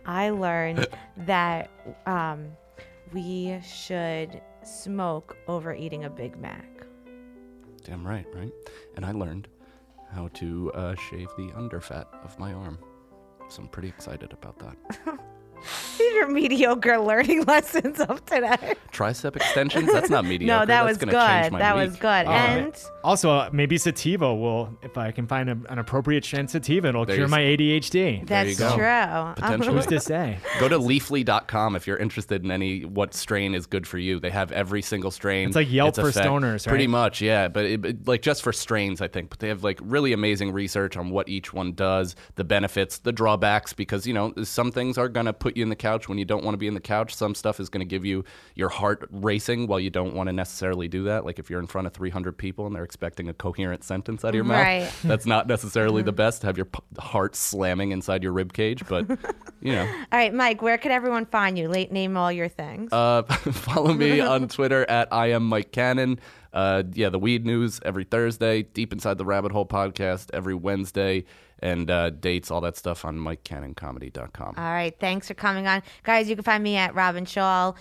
I 0.06 0.30
learned 0.30 0.88
that 1.18 1.70
um, 2.06 2.48
we 3.14 3.60
should 3.64 4.42
smoke 4.64 5.38
over 5.48 5.74
eating 5.74 6.06
a 6.06 6.10
Big 6.10 6.38
Mac. 6.38 6.68
Damn 7.84 8.06
right, 8.06 8.26
right? 8.34 8.52
And 8.96 9.06
I 9.06 9.12
learned 9.12 9.48
how 10.12 10.28
to 10.30 10.72
uh, 10.74 10.96
shave 10.96 11.30
the 11.38 11.48
underfat 11.50 12.06
of 12.24 12.38
my 12.40 12.54
arm. 12.54 12.78
So 13.50 13.62
I'm 13.62 13.68
pretty 13.68 13.88
excited 13.90 14.34
about 14.34 14.60
that. 14.60 15.20
These 15.98 16.16
are 16.18 16.28
mediocre 16.28 16.98
learning 17.00 17.44
lessons 17.48 18.00
of 18.00 18.26
today. 18.26 18.76
Tricep 18.92 19.36
extensions? 19.36 19.92
That's 19.92 20.10
not 20.10 20.26
mediocre. 20.26 20.54
no, 20.54 20.60
that 20.62 20.68
That's 20.68 20.88
was 20.88 20.98
gonna 20.98 21.12
good. 21.12 21.42
change 21.44 21.52
my 21.52 21.60
That 21.60 21.76
week. 21.78 21.90
was 21.90 21.96
good. 21.98 22.26
And 22.28 22.76
Also, 23.04 23.30
uh, 23.32 23.50
maybe 23.52 23.78
sativa 23.78 24.34
will, 24.34 24.70
if 24.82 24.98
I 24.98 25.12
can 25.12 25.28
find 25.28 25.50
a, 25.50 25.58
an 25.70 25.80
appropriate 25.80 26.24
strain 26.26 26.48
sativa, 26.48 26.88
it'll 26.90 27.06
There 27.06 27.16
cure 27.18 27.28
my 27.28 27.40
ADHD. 27.42 28.26
There 28.26 28.46
you 28.46 28.56
that's 28.56 28.60
go. 28.60 28.76
true. 28.76 29.34
Potentially. 29.44 29.76
Who's 29.76 29.86
to 29.88 30.00
say? 30.00 30.38
Go 30.60 30.68
to 30.70 30.78
leafly.com 30.80 31.76
if 31.76 31.88
you're 31.88 31.98
interested 31.98 32.44
in 32.44 32.52
any 32.52 32.86
what 32.86 33.14
strain 33.14 33.54
is 33.54 33.66
good 33.66 33.88
for 33.88 33.98
you. 33.98 34.20
They 34.20 34.30
have 34.30 34.52
every 34.52 34.82
single 34.82 35.12
strain. 35.12 35.48
It's 35.48 35.56
like 35.56 35.72
Yelp 35.72 35.96
for 35.96 36.10
effect. 36.10 36.26
stoners, 36.28 36.68
Pretty 36.68 36.88
much, 36.88 37.22
yeah. 37.22 37.48
But 37.48 37.66
it, 37.66 37.86
it- 37.86 38.08
like 38.08 38.22
just 38.22 38.42
for 38.42 38.54
strains, 38.54 39.02
I 39.02 39.08
think. 39.08 39.30
But 39.30 39.40
they 39.40 39.50
have 39.50 39.64
like 39.64 39.80
really 39.84 40.14
amazing 40.14 40.52
research 40.54 40.98
on 40.98 41.10
what 41.10 41.28
each 41.30 41.54
one 41.54 41.74
does, 41.74 42.16
the 42.36 42.44
benefits, 42.44 43.00
the 43.00 43.12
drawbacks. 43.12 43.74
Because 43.74 44.08
you 44.08 44.14
know 44.14 44.34
some 44.44 44.72
things 44.72 44.98
are 44.98 45.10
gonna 45.10 45.34
put 45.34 45.49
you 45.58 45.64
in 45.64 45.70
the 45.70 45.76
couch 45.76 46.08
when 46.10 46.18
you 46.18 46.26
don't 46.26 46.44
want 46.44 46.54
to 46.54 46.58
be 46.58 46.68
in 46.68 46.74
the 46.74 46.80
couch. 46.80 47.14
Some 47.16 47.36
stuff 47.36 47.60
is 47.60 47.70
gonna 47.70 47.86
give 47.86 48.06
you 48.06 48.24
your 48.56 48.70
heart 48.70 49.08
racing 49.12 49.68
while 49.68 49.80
you 49.80 49.90
don't 49.90 50.14
want 50.16 50.28
to 50.28 50.34
necessarily 50.34 50.88
do 50.88 51.04
that. 51.06 51.26
Like 51.26 51.40
if 51.40 51.50
you're 51.50 51.60
in 51.60 51.68
front 51.68 51.88
of 51.88 51.94
300 51.94 52.38
people 52.38 52.66
and 52.68 52.76
they're 52.76 52.84
expecting 52.84 53.30
a 53.30 53.34
coherent 53.34 53.84
sentence 53.84 54.24
out 54.26 54.30
of 54.30 54.36
your 54.36 54.44
Right. 54.44 54.82
mouth, 54.82 55.02
that's 55.04 55.26
not 55.26 55.48
necessarily 55.48 56.02
the 56.02 56.12
best. 56.12 56.42
to 56.42 56.48
Have 56.48 56.58
your 56.58 56.66
p- 56.66 56.80
heart 57.00 57.36
slamming 57.36 57.92
inside 57.92 58.24
your 58.24 58.32
rib 58.34 58.54
cage, 58.54 58.84
but 58.88 59.08
you 59.62 59.74
know. 59.74 59.86
All 59.86 60.20
right, 60.20 60.34
Mike, 60.34 60.62
where 60.62 60.78
could 60.78 60.92
everyone 60.92 61.26
find 61.26 61.58
you? 61.58 61.68
Late 61.68 61.92
name 61.92 62.18
all 62.18 62.32
your 62.32 62.48
things. 62.50 62.92
Uh, 62.92 63.24
follow 63.24 63.94
me 63.94 64.20
on 64.20 64.48
Twitter 64.48 64.86
at 64.90 65.12
I 65.14 65.28
am 65.32 65.44
Mike 65.48 65.72
Cannon. 65.72 66.20
Uh, 66.52 66.82
yeah, 66.94 67.10
the 67.10 67.20
weed 67.20 67.46
news 67.46 67.80
every 67.86 68.04
Thursday. 68.04 68.64
Deep 68.64 68.92
Inside 68.92 69.18
the 69.20 69.26
Rabbit 69.26 69.52
Hole 69.52 69.68
podcast 69.68 70.30
every 70.34 70.56
Wednesday, 70.56 71.26
and 71.62 71.90
uh, 71.92 72.10
dates 72.10 72.52
all 72.52 72.62
that 72.62 72.78
stuff 72.78 73.06
on 73.06 73.18
MikeCannonComedy.com. 73.18 74.56
All 74.58 74.64
right, 74.64 74.98
thanks 75.00 75.28
for 75.28 75.34
coming 75.34 75.68
on, 75.68 75.82
guys. 76.04 76.30
You 76.30 76.36
can 76.36 76.44
find 76.44 76.64
me 76.64 76.76
at 76.78 76.94
Robyn 76.96 77.26
Schall, 77.26 77.76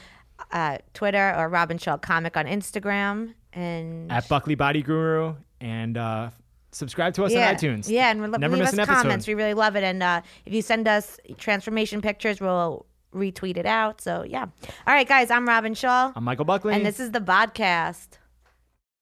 uh, 0.53 0.79
Twitter, 0.95 1.35
or 1.37 1.49
Robyn 1.49 1.79
Schall 1.79 1.99
Comic 1.99 2.37
on 2.37 2.47
Instagram, 2.47 3.35
and 3.53 4.11
At 4.11 4.29
Buckley 4.29 4.55
Body 4.55 4.83
Guru, 4.83 5.35
and 5.61 5.97
uh, 5.97 6.31
subscribe 6.73 7.15
to 7.15 7.25
us 7.25 7.33
yeah, 7.33 7.49
on 7.49 7.55
iTunes. 7.57 7.89
Yeah, 7.89 8.11
and 8.11 8.21
le- 8.21 8.39
Never 8.39 8.55
leave 8.55 8.61
miss 8.61 8.69
us 8.69 8.75
an 8.75 8.81
episode. 8.81 9.03
comments. 9.03 9.27
We 9.27 9.35
really 9.35 9.55
love 9.55 9.77
it. 9.77 9.85
And 9.85 10.03
uh, 10.03 10.23
if 10.47 10.53
you 10.53 10.63
send 10.63 10.87
us 10.87 11.19
transformation 11.39 12.01
pictures, 12.03 12.41
we'll 12.41 12.87
retweet 13.15 13.57
it 13.57 13.67
out. 13.67 14.01
So 14.01 14.23
yeah. 14.23 14.43
All 14.87 14.95
right, 14.95 15.09
guys. 15.09 15.31
I'm 15.31 15.47
Robyn 15.49 15.75
Schall, 15.75 16.13
I'm 16.15 16.25
Michael 16.25 16.45
Buckley. 16.45 16.75
and 16.75 16.85
this 16.85 17.01
is 17.01 17.11
the 17.13 17.21
podcast. 17.21 18.18